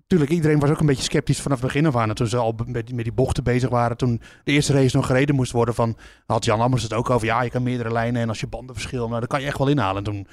Tuurlijk, 0.07 0.31
iedereen 0.31 0.59
was 0.59 0.69
ook 0.69 0.79
een 0.79 0.85
beetje 0.85 1.03
sceptisch 1.03 1.41
vanaf 1.41 1.57
het 1.61 1.67
begin 1.67 1.85
af 1.85 1.95
aan. 1.95 2.09
En 2.09 2.15
toen 2.15 2.27
ze 2.27 2.37
al 2.37 2.55
met 2.65 2.85
die, 2.85 2.95
met 2.95 3.03
die 3.03 3.13
bochten 3.13 3.43
bezig 3.43 3.69
waren, 3.69 3.97
toen 3.97 4.21
de 4.43 4.51
eerste 4.51 4.73
race 4.73 4.95
nog 4.95 5.05
gereden 5.05 5.35
moest 5.35 5.51
worden, 5.51 5.75
van, 5.75 5.97
had 6.25 6.45
Jan 6.45 6.57
Lammers 6.59 6.83
het 6.83 6.93
ook 6.93 7.09
over. 7.09 7.27
Ja, 7.27 7.41
je 7.41 7.49
kan 7.49 7.63
meerdere 7.63 7.91
lijnen 7.91 8.21
en 8.21 8.29
als 8.29 8.39
je 8.39 8.47
bandenverschil, 8.47 9.07
nou, 9.07 9.19
dan 9.19 9.27
kan 9.27 9.41
je 9.41 9.47
echt 9.47 9.57
wel 9.57 9.67
inhalen. 9.67 9.97
En 9.97 10.03
toen 10.03 10.27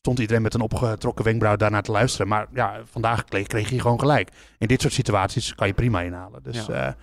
stond 0.00 0.18
iedereen 0.18 0.42
met 0.42 0.54
een 0.54 0.60
opgetrokken 0.60 1.24
wenkbrauw 1.24 1.56
daarnaar 1.56 1.82
te 1.82 1.92
luisteren. 1.92 2.28
Maar 2.28 2.46
ja, 2.52 2.80
vandaag 2.84 3.24
kreeg, 3.24 3.46
kreeg 3.46 3.68
hij 3.68 3.78
gewoon 3.78 4.00
gelijk. 4.00 4.30
In 4.58 4.66
dit 4.66 4.80
soort 4.80 4.92
situaties 4.92 5.54
kan 5.54 5.66
je 5.66 5.74
prima 5.74 6.00
inhalen. 6.00 6.42
Dus 6.42 6.66
Ja. 6.66 6.96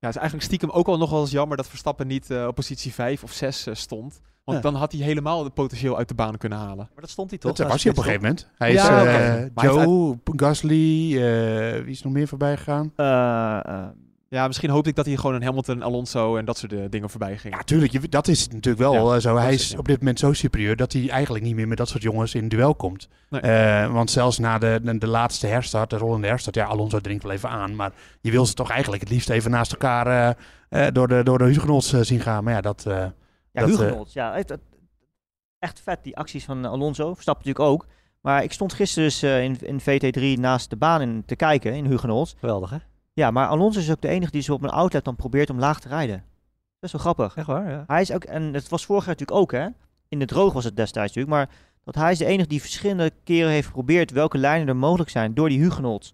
Ja, 0.00 0.06
het 0.06 0.14
is 0.14 0.20
eigenlijk 0.20 0.42
stiekem 0.42 0.70
ook 0.70 0.86
al 0.88 0.98
nog 0.98 1.10
wel 1.10 1.20
eens 1.20 1.30
jammer 1.30 1.56
dat 1.56 1.68
Verstappen 1.68 2.06
niet 2.06 2.30
eh, 2.30 2.46
op 2.46 2.54
positie 2.54 2.92
5 2.92 3.22
of 3.22 3.32
6 3.32 3.66
eh, 3.66 3.74
stond. 3.74 4.20
Want 4.44 4.62
Ja. 4.62 4.70
dan 4.70 4.80
had 4.80 4.92
hij 4.92 5.00
helemaal 5.00 5.44
het 5.44 5.54
potentieel 5.54 5.96
uit 5.98 6.08
de 6.08 6.14
baan 6.14 6.36
kunnen 6.36 6.58
halen. 6.58 6.76
maar 6.76 7.00
dat 7.00 7.10
stond 7.10 7.30
hij 7.30 7.38
toch? 7.38 7.52
dat 7.52 7.68
was 7.68 7.82
hij 7.82 7.92
op 7.92 7.98
een 7.98 8.04
gegeven 8.04 8.22
moment. 8.26 8.48
Hij 8.58 8.72
is 8.72 8.82
Ja, 8.82 9.04
eh, 9.44 9.46
Joe, 9.54 10.18
Gasly, 10.24 11.16
eh, 11.22 11.82
wie 11.82 11.90
is 11.92 12.02
nog 12.02 12.12
meer 12.12 12.28
voorbij 12.28 12.56
gegaan? 12.56 12.92
Ja, 14.30 14.46
misschien 14.46 14.70
hoopte 14.70 14.88
ik 14.90 14.96
dat 14.96 15.06
hij 15.06 15.16
gewoon 15.16 15.34
een 15.34 15.42
Hamilton, 15.42 15.82
Alonso 15.82 16.36
en 16.36 16.44
dat 16.44 16.58
soort 16.58 16.72
eh, 16.72 16.80
dingen 16.90 17.10
voorbij 17.10 17.38
ging. 17.38 17.54
Ja, 17.54 17.62
tuurlijk. 17.62 17.92
je- 17.92 18.08
Dat 18.08 18.28
is 18.28 18.48
natuurlijk 18.48 18.78
wel 18.78 19.08
Ja, 19.08 19.14
eh, 19.14 19.20
zo. 19.20 19.36
Hij 19.36 19.54
is 19.54 19.70
ja. 19.70 19.78
op 19.78 19.86
dit 19.88 19.98
moment 19.98 20.18
zo 20.18 20.32
superieur 20.32 20.76
dat 20.76 20.92
hij 20.92 21.08
eigenlijk 21.10 21.44
niet 21.44 21.54
meer 21.54 21.68
met 21.68 21.78
dat 21.78 21.88
soort 21.88 22.02
jongens 22.02 22.34
in 22.34 22.48
duel 22.48 22.74
komt. 22.74 23.08
Nee. 23.30 23.40
Eh, 23.40 23.92
want 23.92 24.10
zelfs 24.10 24.38
na 24.38 24.58
de, 24.58 24.80
de, 24.82 24.98
de 24.98 25.06
laatste 25.06 25.46
herstart, 25.46 25.90
de 25.90 25.96
rollende 25.96 26.26
herstart, 26.26 26.56
ja, 26.56 26.64
Alonso 26.64 27.00
drinkt 27.00 27.22
wel 27.22 27.32
even 27.32 27.48
aan. 27.48 27.76
Maar 27.76 27.92
je 28.20 28.30
wil 28.30 28.46
ze 28.46 28.54
toch 28.54 28.70
eigenlijk 28.70 29.02
het 29.02 29.10
liefst 29.12 29.30
even 29.30 29.50
naast 29.50 29.72
elkaar 29.72 30.36
door 30.92 31.08
de, 31.08 31.22
door 31.22 31.38
de 31.38 31.44
Hugenholz 31.44 31.92
eh, 31.94 32.00
zien 32.00 32.20
gaan. 32.20 32.44
Maar 32.44 32.52
ja, 32.54 32.60
dat... 32.60 32.86
eh, 32.86 33.06
ja, 33.52 33.66
Dat, 33.66 34.12
ja. 34.12 34.42
Echt, 35.58 35.80
vet, 35.80 35.98
die 36.02 36.16
acties 36.16 36.44
van 36.44 36.64
Alonso. 36.64 37.14
Verstappen 37.14 37.46
natuurlijk 37.46 37.72
ook. 37.74 37.86
Maar 38.20 38.42
ik 38.42 38.52
stond 38.52 38.72
gisteren 38.72 39.08
dus 39.08 39.22
eh, 39.22 39.42
in, 39.42 39.56
in 39.60 39.80
VT3 39.80 40.40
naast 40.40 40.70
de 40.70 40.76
baan 40.76 41.00
in, 41.00 41.22
te 41.26 41.36
kijken 41.36 41.74
in 41.74 41.84
Hugenholz. 41.86 42.34
Geweldig, 42.38 42.70
hè? 42.70 42.76
Ja, 43.18 43.30
maar 43.30 43.48
Alonso 43.48 43.78
is 43.78 43.90
ook 43.90 44.00
de 44.00 44.08
enige 44.08 44.30
die 44.30 44.42
zo 44.42 44.52
op 44.52 44.62
een 44.62 44.70
outlet 44.70 45.04
dan 45.04 45.16
probeert 45.16 45.50
om 45.50 45.58
laag 45.58 45.80
te 45.80 45.88
rijden. 45.88 46.24
Best 46.80 46.92
wel 46.92 47.00
grappig. 47.00 47.36
Echt 47.36 47.46
waar, 47.46 47.70
ja. 47.70 47.84
Hij 47.86 48.00
is 48.00 48.12
ook, 48.12 48.24
en 48.24 48.54
het 48.54 48.68
was 48.68 48.84
vorig 48.84 49.04
jaar 49.04 49.14
natuurlijk 49.14 49.40
ook, 49.40 49.52
hè? 49.52 49.68
In 50.08 50.18
de 50.18 50.24
droog 50.24 50.52
was 50.52 50.64
het 50.64 50.76
destijds 50.76 51.14
natuurlijk, 51.14 51.36
maar 51.36 51.56
dat 51.84 51.94
hij 51.94 52.12
is 52.12 52.18
de 52.18 52.24
enige 52.24 52.48
die 52.48 52.60
verschillende 52.60 53.12
keren 53.24 53.50
heeft 53.50 53.66
geprobeerd 53.66 54.10
welke 54.10 54.38
lijnen 54.38 54.68
er 54.68 54.76
mogelijk 54.76 55.10
zijn 55.10 55.34
door 55.34 55.48
die 55.48 55.58
Hugenholz. 55.58 56.12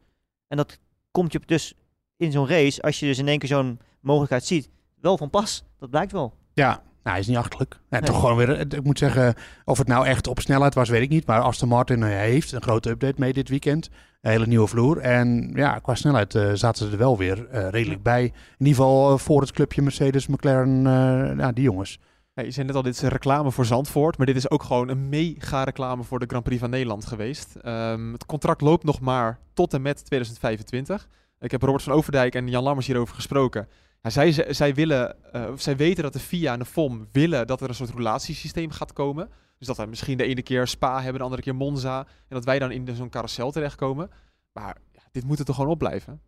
En 0.49 0.57
dat 0.57 0.79
komt 1.11 1.33
je 1.33 1.41
dus 1.47 1.75
in 2.17 2.33
zo'n 2.33 2.49
race, 2.49 2.83
als 2.83 3.01
je 3.01 3.07
dus 3.07 3.19
in 3.19 3.29
één 3.29 3.39
keer 3.39 3.49
zo'n 3.49 3.81
mogelijkheid 4.01 4.45
ziet, 4.45 4.71
wel 5.01 5.19
van 5.19 5.31
pas. 5.31 5.65
Dat 5.79 5.91
blijkt 5.91 6.13
wel. 6.13 6.35
ja, 6.53 6.69
nou, 6.69 6.83
hij 7.03 7.19
is 7.19 7.27
niet 7.27 7.37
achterlijk. 7.37 7.81
Ja, 7.91 7.99
Nee. 7.99 8.09
Toch 8.09 8.21
gewoon 8.21 8.37
weer, 8.37 8.51
eh, 8.51 8.61
ik 8.61 8.85
moet 8.85 8.99
zeggen, 8.99 9.35
of 9.65 9.79
het 9.79 9.89
nou 9.89 10.07
echt 10.07 10.27
op 10.27 10.41
snelheid 10.41 10.75
was, 10.75 10.89
weet 10.89 11.03
ik 11.03 11.09
niet. 11.09 11.27
Maar 11.27 11.41
Aston 11.41 11.69
Martin 11.69 12.03
eh, 12.03 12.09
heeft 12.09 12.53
een 12.53 12.63
grote 12.63 12.91
update 12.91 13.21
mee 13.21 13.33
dit 13.33 13.49
weekend. 13.49 13.91
Hele 14.25 14.47
nieuwe 14.47 14.67
vloer. 14.67 14.99
En 14.99 15.51
ja, 15.55 15.79
qua 15.79 15.95
snelheid 15.95 16.35
eh, 16.35 16.51
zaten 16.53 16.87
ze 16.87 16.93
er 16.93 16.99
wel 16.99 17.17
weer 17.17 17.49
eh, 17.49 17.69
redelijk 17.69 18.03
bij. 18.03 18.25
In 18.25 18.33
ieder 18.67 18.75
geval 18.75 19.13
eh, 19.13 19.19
voor 19.19 19.41
het 19.41 19.53
clubje 19.53 19.83
Mercedes, 19.83 20.27
McLaren, 20.27 21.55
die 21.55 21.65
jongens. 21.65 21.99
Je 22.35 22.51
zei 22.51 22.67
net 22.67 22.77
al, 22.77 22.83
dit 22.83 22.95
is 22.95 23.03
een 23.03 23.09
reclame 23.09 23.51
voor 23.51 23.65
Zandvoort. 23.65 24.17
Maar 24.17 24.27
dit 24.27 24.37
is 24.37 24.51
ook 24.51 24.63
gewoon 24.63 24.89
een 24.89 25.09
mega 25.09 25.65
reclame 25.65 26.03
voor 26.03 26.19
de 26.19 26.27
Grand 26.27 26.45
Prix 26.45 26.61
van 26.61 26.71
Nederland 26.71 27.07
geweest. 27.07 27.57
Ehm, 27.63 28.13
het 28.13 28.27
contract 28.27 28.61
loopt 28.61 28.85
nog 28.85 29.01
maar 29.01 29.39
tot 29.55 29.75
en 29.75 29.83
met 29.83 30.05
2025. 30.05 31.09
Ik 31.41 31.51
heb 31.51 31.63
Robert 31.63 31.83
van 31.83 31.93
Overdijk 31.93 32.35
en 32.35 32.49
Jan 32.49 32.63
Lammers 32.63 32.87
hierover 32.87 33.15
gesproken. 33.15 33.69
Ja, 34.05 34.11
zij, 34.11 34.55
zij, 34.55 34.75
willen, 34.75 35.17
of 35.53 35.61
zij 35.61 35.77
weten 35.77 36.03
dat 36.03 36.13
de 36.13 36.19
FIA 36.19 36.53
en 36.53 36.59
de 36.59 36.65
FOM 36.65 37.09
willen 37.13 37.47
dat 37.47 37.61
er 37.61 37.69
een 37.69 37.75
soort 37.75 37.91
roulatiesysteem 37.91 38.71
gaat 38.71 38.93
komen. 38.93 39.31
Dus 39.59 39.67
dat 39.67 39.77
wij 39.77 39.87
misschien 39.87 40.17
de 40.17 40.25
ene 40.25 40.43
keer 40.43 40.67
Spa 40.67 40.97
hebben, 40.97 41.19
de 41.19 41.25
andere 41.25 41.43
keer 41.43 41.55
Monza. 41.55 41.99
En 42.01 42.07
dat 42.29 42.45
wij 42.45 42.59
dan 42.59 42.71
in 42.71 42.97
zo'n 42.97 43.09
carousel 43.09 43.51
terechtkomen. 43.51 44.11
Maar 44.53 44.77
ja, 44.93 45.03
dit 45.13 45.25
moet 45.25 45.39
er 45.39 45.45
toch 45.45 45.57
gewoon 45.57 45.71
op 45.71 45.79
blijven? 45.79 46.21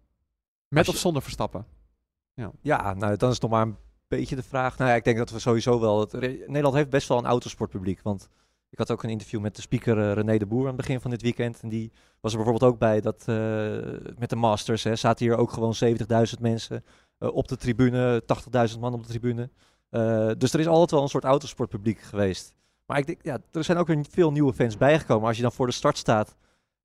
Met 0.69 0.87
je- 0.87 0.93
of 0.93 0.99
zonder 0.99 1.23
Verstappen? 1.23 1.67
Ja, 2.63 2.95
nou 2.95 3.17
dan 3.17 3.31
is 3.31 3.39
nog 3.39 3.51
maar 3.51 3.63
een 3.63 3.77
beetje 4.09 4.37
de 4.37 4.43
vraag. 4.43 4.79
Nou 4.79 4.91
ja, 4.91 4.97
ik 4.97 5.05
denk 5.05 5.19
dat 5.19 5.31
we 5.31 5.39
sowieso 5.39 5.81
wel... 5.81 6.01
Het, 6.01 6.13
Nederland 6.47 6.75
heeft 6.75 6.91
best 6.91 7.09
wel 7.09 7.19
een 7.19 7.27
autosportpubliek. 7.27 8.03
Want 8.03 8.29
ik 8.71 8.79
had 8.79 8.91
ook 8.91 9.03
een 9.03 9.11
interview 9.11 9.41
met 9.41 9.57
de 9.57 9.63
speaker 9.63 9.99
eh, 9.99 10.13
René 10.13 10.39
de 10.39 10.47
Boer 10.47 10.61
aan 10.61 10.67
het 10.67 10.77
begin 10.77 11.01
van 11.01 11.11
dit 11.11 11.23
weekend. 11.23 11.61
En 11.63 11.69
die 11.69 11.93
was 12.21 12.33
er 12.33 12.39
bijvoorbeeld 12.39 12.73
ook 12.73 12.79
bij 12.79 13.01
dat 13.01 13.25
eh, 13.27 13.37
met 14.19 14.31
de 14.31 14.37
Masters 14.37 14.85
hè, 14.85 14.97
zaten 14.97 15.27
hier 15.27 15.37
ook 15.37 15.51
gewoon 15.51 15.75
70.000 15.85 16.41
mensen 16.41 16.85
op 17.19 17.49
de 17.49 17.57
tribune. 17.57 18.23
80.000 18.75 18.79
man 18.81 18.95
op 18.95 19.03
de 19.03 19.09
tribune. 19.09 19.51
Eh, 19.91 20.31
dus 20.39 20.53
er 20.53 20.61
is 20.61 20.67
altijd 20.67 20.91
wel 20.91 21.03
een 21.03 21.09
soort 21.09 21.25
autosportpubliek 21.25 22.01
geweest. 22.01 22.55
Maar 22.87 22.99
ik 22.99 23.07
denk, 23.07 23.19
ja, 23.23 23.39
er 23.53 23.65
zijn 23.65 23.79
ook 23.79 23.87
weer 23.87 24.05
veel 24.11 24.33
nieuwe 24.33 24.53
fans 24.53 24.77
bijgekomen. 24.77 25.27
Als 25.29 25.37
je 25.37 25.43
dan 25.43 25.53
voor 25.53 25.67
de 25.67 25.73
start 25.73 25.97
staat 25.99 26.37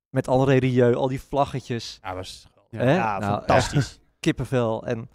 met 0.08 0.28
André 0.28 0.54
Rieu, 0.56 0.94
al 0.94 1.08
die 1.08 1.20
vlaggetjes. 1.20 1.98
Ja, 2.02 2.14
was 2.14 2.46
Ja. 2.70 3.18
Nou, 3.18 3.32
fantastisch. 3.32 3.98
kippenvel. 4.20 4.86
En 4.86 5.10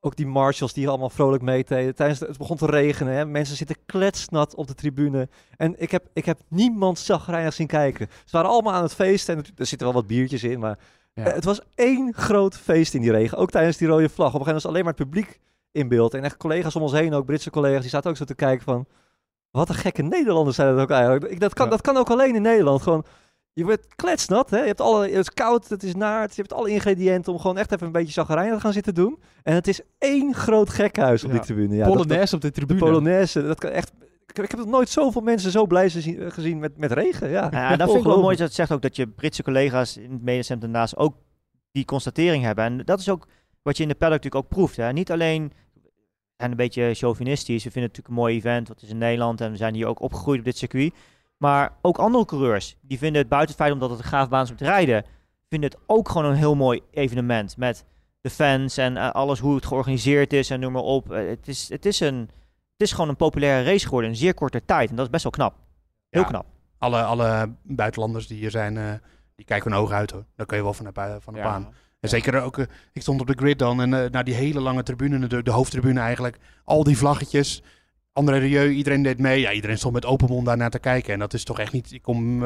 ook 0.00 0.16
die 0.16 0.26
marshals 0.26 0.72
die 0.72 0.88
allemaal 0.88 1.10
vrolijk 1.10 1.42
meededen. 1.42 1.94
Tijdens 1.94 2.18
de- 2.18 2.26
het 2.26 2.38
begon 2.38 2.56
te 2.56 2.66
regenen. 2.66 3.14
Hè. 3.14 3.26
Mensen 3.26 3.56
zitten 3.56 3.76
kletsnat 3.86 4.54
op 4.54 4.66
de 4.66 4.74
tribune. 4.74 5.28
En 5.56 5.80
ik 5.82 5.90
heb, 5.90 6.08
ik 6.12 6.24
heb 6.24 6.38
niemand 6.48 6.98
zagrijnig 6.98 7.54
zien 7.54 7.66
kijken. 7.66 8.08
Ze 8.24 8.30
waren 8.36 8.50
allemaal 8.50 8.72
aan 8.72 8.82
het 8.82 8.94
feesten. 8.94 9.36
En 9.36 9.44
er 9.56 9.66
zitten 9.66 9.86
wel 9.86 9.96
wat 9.96 10.06
biertjes 10.06 10.42
in. 10.44 10.58
Maar 10.58 10.78
Ja. 11.20 11.26
eh, 11.26 11.34
het 11.34 11.44
was 11.44 11.60
één 11.74 12.14
groot 12.14 12.56
feest 12.56 12.94
in 12.94 13.00
die 13.00 13.10
regen. 13.12 13.38
Ook 13.38 13.50
tijdens 13.50 13.76
die 13.76 13.88
rode 13.88 14.08
vlag. 14.08 14.34
Op 14.34 14.40
een 14.40 14.46
gegeven 14.46 14.46
moment 14.46 14.62
was 14.62 14.72
alleen 14.72 14.84
maar 14.84 14.94
het 14.96 15.02
publiek 15.04 15.40
in 15.72 15.88
beeld. 15.88 16.14
En 16.14 16.24
echt 16.24 16.36
collega's 16.36 16.76
om 16.76 16.82
ons 16.82 16.92
heen, 16.92 17.14
ook 17.14 17.24
Britse 17.26 17.50
collega's, 17.50 17.80
die 17.80 17.90
zaten 17.90 18.10
ook 18.10 18.16
zo 18.16 18.24
te 18.24 18.34
kijken 18.34 18.64
van... 18.64 18.86
Wat 19.50 19.68
een 19.68 19.74
gekke 19.74 20.02
Nederlanders 20.02 20.56
zijn 20.56 20.74
dat 20.74 20.82
ook 20.82 20.90
eigenlijk. 20.90 21.24
Ik, 21.32 21.40
dat, 21.40 21.54
kan, 21.54 21.64
Ja. 21.64 21.70
dat 21.70 21.80
kan 21.80 21.96
ook 21.96 22.10
alleen 22.10 22.34
in 22.34 22.42
Nederland. 22.42 22.82
Gewoon, 22.82 23.04
je 23.52 23.64
wordt 23.64 23.86
kletsnat, 23.96 24.50
hè? 24.50 24.58
Je 24.60 24.66
hebt 24.66 24.80
alle, 24.80 25.02
het 25.08 25.12
is 25.18 25.30
koud, 25.30 25.68
het 25.68 25.82
is 25.82 25.94
naar, 25.94 26.22
je 26.28 26.34
hebt 26.34 26.52
alle 26.52 26.70
ingrediënten 26.70 27.32
om 27.32 27.38
gewoon 27.38 27.58
echt 27.58 27.72
even 27.72 27.86
een 27.86 27.92
beetje 27.92 28.12
chagrijnig 28.12 28.54
te 28.54 28.60
gaan 28.60 28.72
zitten 28.72 28.94
doen. 28.94 29.18
En 29.42 29.54
het 29.54 29.68
is 29.68 29.80
één 29.98 30.34
groot 30.34 30.70
gekhuis 30.70 31.24
op 31.24 31.30
Ja. 31.30 31.36
die 31.36 31.44
tribune. 31.44 31.74
Ja, 31.76 31.84
dat- 31.84 31.92
Polonaise 31.92 32.34
op 32.34 32.40
de 32.40 32.46
de 32.46 32.52
tribune. 32.54 32.78
Polonaise, 32.80 33.42
dat 33.42 33.58
kan 33.58 33.70
echt... 33.70 33.92
Ik, 34.30 34.38
ik 34.38 34.50
heb 34.50 34.60
nog 34.60 34.68
nooit 34.68 34.88
zoveel 34.88 35.22
mensen 35.22 35.50
zo 35.50 35.66
blij 35.66 35.90
gezien, 35.90 36.32
gezien 36.32 36.58
met, 36.58 36.76
met 36.76 36.92
regen. 36.92 37.30
Ja, 37.30 37.48
Ja, 37.50 37.76
dat 37.76 37.88
vind 37.88 38.00
ik 38.00 38.06
wel 38.06 38.20
mooi 38.20 38.36
dat 38.36 38.46
het 38.46 38.56
zegt 38.56 38.72
ook 38.72 38.82
dat 38.82 38.96
je 38.96 39.06
Britse 39.06 39.42
collega's 39.42 39.96
in 39.96 40.12
het 40.12 40.22
medecentrum 40.22 40.72
daarnaast 40.72 40.96
ook 40.96 41.16
die 41.72 41.84
constatering 41.84 42.44
hebben. 42.44 42.64
En 42.64 42.78
dat 42.84 43.00
is 43.00 43.08
ook 43.08 43.26
wat 43.62 43.76
je 43.76 43.82
in 43.82 43.88
de 43.88 43.94
paddock 43.94 44.22
natuurlijk 44.22 44.44
ook 44.44 44.50
proeft. 44.50 44.76
Hè. 44.76 44.92
Niet 44.92 45.10
alleen 45.10 45.52
zijn 46.36 46.50
een 46.50 46.56
beetje 46.56 46.94
chauvinistisch. 46.94 47.64
We 47.64 47.70
vinden 47.70 47.90
het 47.90 47.98
natuurlijk 47.98 48.08
een 48.08 48.24
mooi 48.24 48.36
event, 48.36 48.68
wat 48.68 48.82
is 48.82 48.88
in 48.88 48.98
Nederland 48.98 49.40
en 49.40 49.50
we 49.50 49.56
zijn 49.56 49.74
hier 49.74 49.86
ook 49.86 50.00
opgegroeid 50.00 50.38
op 50.38 50.44
dit 50.44 50.58
circuit. 50.58 50.94
Maar 51.36 51.76
ook 51.82 51.98
andere 51.98 52.24
coureurs, 52.24 52.76
die 52.80 52.98
vinden 52.98 53.20
het 53.20 53.30
buiten 53.30 53.50
het 53.50 53.62
feit 53.62 53.72
omdat 53.72 53.90
het 53.90 53.98
een 53.98 54.04
gaaf 54.04 54.28
baan 54.28 54.44
is 54.44 54.50
om 54.50 54.56
te 54.56 54.64
rijden, 54.64 55.04
vinden 55.48 55.70
het 55.70 55.80
ook 55.86 56.08
gewoon 56.08 56.30
een 56.30 56.36
heel 56.36 56.54
mooi 56.54 56.80
evenement. 56.90 57.56
Met 57.56 57.84
de 58.20 58.30
fans 58.30 58.76
en 58.76 58.96
eh, 58.96 59.10
alles 59.10 59.38
hoe 59.38 59.54
het 59.54 59.66
georganiseerd 59.66 60.32
is 60.32 60.50
en 60.50 60.60
noem 60.60 60.72
maar 60.72 60.82
op. 60.82 61.12
Eh, 61.12 61.28
het, 61.28 61.48
is, 61.48 61.68
het, 61.68 61.86
is 61.86 62.00
een, 62.00 62.30
het 62.80 62.88
is 62.88 62.94
gewoon 62.94 63.10
een 63.10 63.16
populaire 63.16 63.64
race 63.70 63.84
geworden 63.84 64.10
in 64.10 64.14
een 64.16 64.20
zeer 64.22 64.34
korte 64.34 64.64
tijd. 64.64 64.90
En 64.90 64.96
dat 64.96 65.04
is 65.04 65.10
best 65.10 65.22
wel 65.22 65.32
knap. 65.32 65.54
Heel 66.08 66.22
Ja. 66.22 66.28
knap. 66.28 66.46
Alle, 66.78 67.02
alle 67.02 67.54
buitenlanders 67.62 68.26
die 68.26 68.38
hier 68.38 68.50
zijn, 68.50 68.76
eh, 68.76 68.92
die 69.36 69.44
kijken 69.46 69.70
hun 69.72 69.80
ogen 69.80 69.96
uit 69.96 70.10
hoor. 70.10 70.24
Daar 70.36 70.46
kun 70.46 70.56
je 70.56 70.62
wel 70.62 70.74
van, 70.74 70.84
de- 70.84 71.16
van 71.20 71.32
de 71.32 71.38
Ja. 71.38 71.44
baan. 71.44 71.74
En 72.00 72.08
zeker 72.08 72.42
ook, 72.42 72.58
eh, 72.58 72.64
ik 72.92 73.02
stond 73.02 73.20
op 73.20 73.26
de 73.26 73.34
grid 73.36 73.58
dan 73.58 73.80
en 73.80 73.94
eh, 73.94 74.10
naar 74.10 74.24
die 74.24 74.34
hele 74.34 74.60
lange 74.60 74.82
tribune, 74.82 75.26
de, 75.26 75.42
de 75.42 75.50
hoofdtribune 75.50 76.00
eigenlijk. 76.00 76.38
Al 76.64 76.84
die 76.84 76.96
vlaggetjes. 76.98 77.62
André 78.12 78.36
Rieu, 78.38 78.68
iedereen 78.70 79.02
deed 79.02 79.18
mee. 79.18 79.40
Ja, 79.40 79.52
iedereen 79.52 79.78
stond 79.78 79.94
met 79.94 80.04
open 80.06 80.28
mond 80.28 80.46
daar 80.46 80.56
naar 80.56 80.70
te 80.70 80.78
kijken. 80.78 81.12
En 81.12 81.18
dat 81.18 81.34
is 81.34 81.44
toch 81.44 81.58
echt 81.58 81.72
niet... 81.72 81.92
Ik 81.92 82.02
kom 82.02 82.38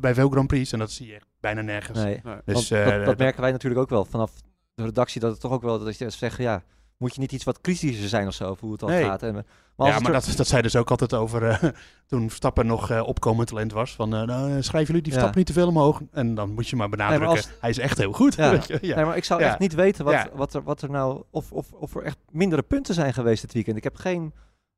bij 0.00 0.14
veel 0.14 0.28
Grand 0.30 0.46
Prix 0.46 0.72
en 0.72 0.78
dat 0.78 0.90
zie 0.90 1.06
je 1.06 1.14
echt 1.14 1.26
bijna 1.40 1.60
nergens. 1.60 1.98
Nee. 1.98 2.20
Nee. 2.24 2.36
Dus, 2.44 2.70
eh, 2.70 2.84
dat, 2.84 2.94
dat 2.94 3.04
dat- 3.04 3.18
merken 3.18 3.40
wij 3.40 3.50
natuurlijk 3.52 3.80
ook 3.80 3.90
wel 3.90 4.04
vanaf 4.04 4.32
de 4.74 4.84
redactie. 4.84 5.20
Dat 5.20 5.30
het 5.30 5.40
toch 5.40 5.52
ook 5.52 5.62
wel 5.62 5.78
dat 5.84 5.98
je 5.98 6.10
zegt, 6.10 6.36
ja, 6.38 6.62
moet 7.00 7.14
je 7.14 7.20
niet 7.20 7.32
iets 7.32 7.44
wat 7.44 7.60
kritischer 7.60 8.08
zijn 8.08 8.26
of 8.26 8.34
zo, 8.34 8.44
over 8.44 8.62
hoe 8.62 8.72
het 8.72 8.82
al 8.82 8.88
Nee. 8.88 9.04
gaat. 9.04 9.22
En, 9.22 9.32
maar 9.76 9.88
ja, 9.88 9.98
maar 9.98 10.12
er- 10.14 10.20
dat, 10.26 10.36
dat 10.36 10.46
zei 10.46 10.62
dus 10.62 10.76
ook 10.76 10.90
altijd 10.90 11.14
over 11.14 11.48
eh, 11.48 11.62
toen 12.06 12.26
Verstappen 12.28 12.66
nog 12.66 12.90
eh, 12.90 13.02
opkomend 13.06 13.48
talent 13.48 13.72
was. 13.72 13.94
Van, 13.94 14.14
eh 14.14 14.22
nou, 14.22 14.62
schrijven 14.62 14.86
jullie 14.86 15.02
die 15.02 15.12
Ja. 15.12 15.18
Verstappen 15.18 15.38
niet 15.38 15.46
te 15.46 15.52
veel 15.52 15.68
omhoog? 15.68 16.00
En 16.12 16.34
dan 16.34 16.52
moet 16.54 16.68
je 16.68 16.76
maar 16.76 16.88
benadrukken, 16.88 17.28
als- 17.28 17.50
hij 17.60 17.70
is 17.70 17.78
echt 17.78 17.98
heel 17.98 18.12
goed. 18.12 18.34
Ja. 18.34 18.50
weet 18.58 18.66
je, 18.66 18.78
ja. 18.82 18.96
Nee, 18.96 19.04
maar 19.04 19.16
ik 19.16 19.24
zou 19.24 19.40
echt 19.42 19.58
niet 19.58 19.74
weten 19.74 20.04
wat, 20.04 20.28
wat, 20.34 20.54
er, 20.54 20.62
wat 20.62 20.82
er 20.82 20.90
nou, 20.90 21.22
of, 21.30 21.52
of, 21.52 21.72
of 21.72 21.94
er 21.94 22.02
echt 22.02 22.18
mindere 22.30 22.62
punten 22.62 22.94
zijn 22.94 23.14
geweest 23.14 23.42
dit 23.42 23.52
weekend. 23.52 23.76
Ik 23.76 23.84
heb 23.84 23.96
geen, 23.96 24.20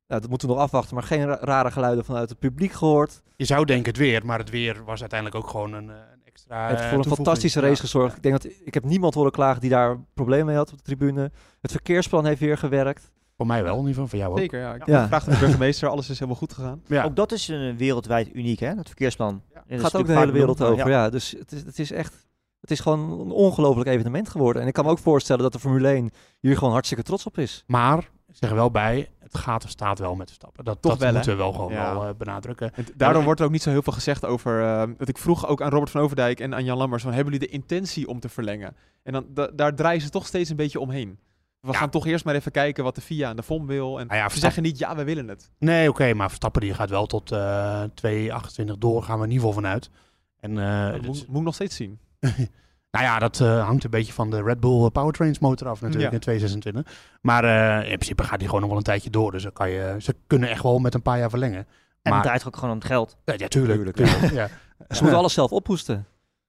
nou, 0.07 0.21
dat 0.21 0.29
moeten 0.29 0.49
we 0.49 0.55
nog 0.55 0.63
afwachten, 0.63 0.95
maar 0.95 1.05
geen 1.05 1.25
ra- 1.27 1.39
rare 1.41 1.71
geluiden 1.71 2.05
vanuit 2.05 2.29
het 2.29 2.39
publiek 2.39 2.73
gehoord. 2.73 3.23
Je 3.37 3.45
zou 3.45 3.65
denken 3.65 3.89
het 3.89 3.97
weer, 4.01 4.27
maar 4.27 4.39
het 4.39 4.51
weer 4.51 4.85
was 4.85 5.01
uiteindelijk 5.01 5.45
ook 5.45 5.51
gewoon 5.51 5.73
een 5.73 5.91
extra 6.33 6.69
het 6.69 6.81
eh, 6.81 6.89
voor 6.89 6.99
een 6.99 7.05
fantastische 7.15 7.61
Ja. 7.61 7.67
race 7.69 7.81
gezorgd. 7.81 8.17
Ik 8.17 8.23
denk 8.23 8.43
dat 8.43 8.53
ik 8.65 8.75
heb 8.75 8.85
niemand 8.85 9.15
horen 9.15 9.33
klagen 9.33 9.61
die 9.61 9.71
daar 9.71 9.99
problemen 10.15 10.47
mee 10.47 10.57
had 10.57 10.71
op 10.71 10.77
de 10.77 10.83
tribune. 10.85 11.31
Het 11.61 11.71
verkeersplan 11.71 12.27
heeft 12.27 12.41
weer 12.41 12.59
gewerkt. 12.59 13.11
Voor 13.37 13.47
mij 13.47 13.63
wel, 13.63 13.73
in 13.73 13.79
ieder 13.87 13.93
geval. 13.93 14.09
Voor 14.09 14.19
jou 14.19 14.33
ook. 14.33 14.39
Zeker, 14.39 14.61
ja. 14.61 14.75
Ik 14.75 14.87
Ja. 14.87 15.07
vraag 15.07 15.25
de 15.25 15.39
burgemeester, 15.39 15.89
alles 15.89 16.09
is 16.11 16.15
helemaal 16.19 16.37
goed 16.41 16.53
gegaan. 16.53 16.83
Ja. 16.87 17.05
Ook 17.05 17.17
dat 17.17 17.33
is 17.33 17.49
een 17.49 17.77
wereldwijd 17.77 18.35
uniek, 18.35 18.59
hè? 18.61 18.75
Dat 18.75 18.87
verkeersplan. 18.87 19.43
Ja. 19.55 19.63
Is 19.67 19.81
gaat 19.81 19.97
ook 19.97 20.07
de 20.07 20.19
hele 20.19 20.33
wereld 20.33 20.59
benoemd, 20.59 20.79
over. 20.81 20.91
Ja, 20.91 21.11
dus 21.11 21.35
het 21.39 21.53
is, 21.53 21.63
het 21.65 21.79
is 21.79 21.91
echt. 21.93 22.31
Het 22.61 22.71
is 22.71 22.81
gewoon 22.81 23.21
een 23.21 23.31
ongelooflijk 23.31 23.89
evenement 23.89 24.29
geworden. 24.29 24.63
En 24.63 24.69
ik 24.69 24.75
kan 24.75 24.85
me 24.85 24.91
ook 24.91 24.99
voorstellen 24.99 25.43
dat 25.43 25.53
de 25.53 25.59
Formule 25.59 25.89
1 25.89 26.11
hier 26.41 26.57
gewoon 26.57 26.73
hartstikke 26.73 27.03
trots 27.03 27.27
op 27.27 27.39
is. 27.39 27.65
Maar, 27.67 27.99
ik 27.99 28.37
zeg 28.37 28.51
er 28.51 28.57
wel 28.57 28.71
bij, 28.71 29.11
het 29.33 29.41
gaat 29.41 29.63
er 29.63 29.69
staat 29.69 29.99
wel 29.99 30.15
met 30.15 30.29
de 30.29 30.33
stappen. 30.35 30.65
Dat, 30.65 30.83
Toch 30.83 30.91
dat 30.93 31.01
wel, 31.01 31.09
hè? 31.09 31.15
moeten 31.15 31.33
we 31.33 31.39
wel 31.39 31.53
gewoon 31.53 31.73
Ja. 31.73 31.93
wel 31.95 32.07
eh, 32.07 32.15
benadrukken. 32.19 32.75
En 32.75 32.87
daardoor 32.97 33.23
wordt 33.25 33.41
er 33.41 33.47
ook 33.47 33.53
niet 33.53 33.63
zo 33.63 33.71
heel 33.71 33.83
veel 33.83 33.93
gezegd 33.93 34.25
over... 34.27 34.63
eh, 34.63 34.89
dat 34.97 35.09
ik 35.09 35.19
vroeg 35.19 35.47
ook 35.47 35.63
aan 35.63 35.71
Robert 35.71 35.91
van 35.91 36.01
Overdijk 36.01 36.41
en 36.41 36.55
aan 36.55 36.65
Jan 36.65 36.77
Lammers... 36.79 37.03
Van, 37.03 37.13
hebben 37.13 37.33
jullie 37.33 37.49
de 37.49 37.53
intentie 37.55 38.09
om 38.09 38.21
te 38.21 38.29
verlengen? 38.29 38.77
En 39.03 39.13
dan, 39.13 39.27
da- 39.29 39.51
daar 39.55 39.75
draaien 39.75 40.01
ze 40.01 40.09
toch 40.09 40.27
steeds 40.27 40.51
een 40.51 40.57
beetje 40.57 40.81
omheen. 40.81 41.19
We 41.61 41.73
Ja. 41.73 41.79
gaan 41.79 41.91
toch 41.91 42.07
eerst 42.07 42.25
maar 42.25 42.35
even 42.35 42.53
kijken 42.53 42.85
wat 42.85 42.95
de 42.95 43.01
FIA 43.01 43.31
en 43.31 43.37
de 43.37 43.43
FOM 43.43 43.67
wil. 43.67 44.01
En 44.01 44.07
Nou 44.07 44.19
ja, 44.19 44.29
ze 44.29 44.39
zeggen 44.39 44.63
niet, 44.63 44.79
ja, 44.79 44.97
we 44.97 45.05
willen 45.05 45.29
het. 45.29 45.51
Nee, 45.59 45.89
oké, 45.89 46.15
maar 46.15 46.27
Verstappen 46.29 46.61
die 46.61 46.75
gaat 46.75 46.91
wel 46.91 47.07
tot 47.07 47.33
eh 47.33 47.83
2.28 48.07 48.79
door, 48.79 49.03
gaan 49.03 49.19
we 49.19 49.25
in 49.25 49.31
ieder 49.31 49.47
geval 49.47 49.63
vanuit. 49.63 49.91
En, 50.41 50.59
eh, 50.59 50.85
dat 50.85 50.93
dit- 50.93 51.07
moet, 51.07 51.27
moet 51.29 51.37
ik 51.39 51.43
nog 51.45 51.55
steeds 51.55 51.77
zien. 51.77 51.99
Nou 52.93 53.05
ja, 53.05 53.19
dat 53.19 53.41
eh, 53.41 53.65
hangt 53.65 53.85
een 53.85 53.91
beetje 53.91 54.13
van 54.13 54.31
de 54.31 54.43
Red 54.43 54.61
Bull 54.61 54.91
Powertrains 54.91 55.39
motor 55.39 55.69
af 55.69 55.81
natuurlijk 55.81 56.09
Ja. 56.11 56.17
in 56.17 56.21
226. 56.21 57.19
Maar 57.21 57.45
eh, 57.45 57.91
in 57.91 57.95
principe 57.97 58.23
gaat 58.23 58.39
die 58.39 58.47
gewoon 58.47 58.61
nog 58.61 58.69
wel 58.71 58.79
een 58.79 58.85
tijdje 58.85 59.11
door. 59.11 59.31
Dus 59.31 59.43
dan 59.43 59.53
kan 59.53 59.71
je, 59.71 59.97
ze 59.99 60.15
kunnen 60.27 60.49
echt 60.49 60.63
wel 60.63 60.79
met 60.79 60.95
een 60.95 61.03
paar 61.03 61.19
jaar 61.19 61.31
verlengen. 61.31 61.59
En 61.59 61.67
Maar- 62.03 62.13
het 62.15 62.23
draait 62.23 62.47
ook 62.47 62.55
gewoon 62.55 62.71
om 62.71 62.77
het 62.77 62.87
geld. 62.87 63.17
Ja, 63.25 63.35
ja 63.37 63.49
tuurlijk. 63.49 63.75
Tuurlijk, 63.75 63.97
tuurlijk, 63.97 64.33
ja. 64.33 64.49
Ze 64.89 65.01
moeten 65.01 65.19
alles 65.19 65.33
zelf 65.33 65.51
ophoesten. 65.53 66.07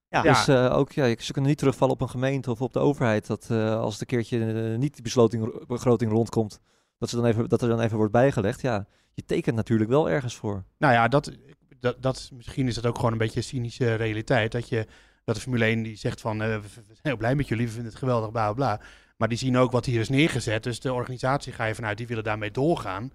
Ja. 0.10 0.22
Dus 0.22 0.48
eh, 0.48 0.78
ook, 0.78 0.92
ja, 0.92 1.16
ze 1.20 1.32
kunnen 1.32 1.50
niet 1.50 1.60
terugvallen 1.60 1.94
op 1.94 2.02
een 2.02 2.10
gemeente 2.10 2.52
of 2.52 2.62
op 2.62 2.74
de 2.74 2.80
overheid. 2.80 3.28
Dat 3.28 3.48
eh, 3.52 3.80
als 3.80 3.92
het 3.92 4.02
een 4.02 4.08
keertje 4.08 4.38
niet 4.78 4.94
die 4.94 5.04
besloting, 5.04 5.66
begroting 5.68 6.12
rondkomt, 6.12 6.60
dat, 6.98 7.10
ze 7.10 7.16
dan 7.16 7.26
even, 7.26 7.50
dat 7.50 7.62
er 7.62 7.68
dan 7.70 7.80
even 7.80 7.98
wordt 7.98 8.12
bijgelegd. 8.12 8.62
Ja, 8.62 8.86
je 9.14 9.26
tekent 9.26 9.56
natuurlijk 9.56 9.90
wel 9.90 10.10
ergens 10.10 10.36
voor. 10.36 10.64
Nou 10.78 10.94
ja, 10.94 11.08
dat, 11.08 11.32
dat, 11.80 12.02
dat, 12.02 12.30
misschien 12.34 12.68
is 12.68 12.76
dat 12.76 12.86
ook 12.86 12.96
gewoon 12.96 13.12
een 13.12 13.18
beetje 13.18 13.38
een 13.38 13.44
cynische 13.46 13.96
realiteit. 13.96 14.52
Dat, 14.52 14.70
je, 14.70 14.88
dat 15.24 15.36
de 15.36 15.42
Formule 15.42 15.66
1 15.66 15.84
die 15.84 15.96
zegt 15.96 16.22
van, 16.22 16.42
eh, 16.42 16.48
we 16.60 16.68
zijn 16.70 16.98
heel 17.02 17.18
blij 17.18 17.36
met 17.36 17.48
jullie, 17.48 17.66
we 17.66 17.72
vinden 17.72 17.92
het 17.92 18.00
geweldig, 18.00 18.32
bla 18.32 18.54
bla 18.54 18.76
bla. 18.76 18.86
Maar 19.18 19.28
die 19.28 19.38
zien 19.38 19.58
ook 19.58 19.72
wat 19.72 19.86
hier 19.86 20.00
is 20.00 20.10
neergezet. 20.10 20.64
Dus 20.64 20.80
de 20.80 20.94
organisatie 20.94 21.54
ga 21.54 21.66
je 21.66 21.76
vanuit, 21.76 21.98
die 21.98 22.08
willen 22.08 22.24
daarmee 22.24 22.52
doorgaan. 22.52 23.12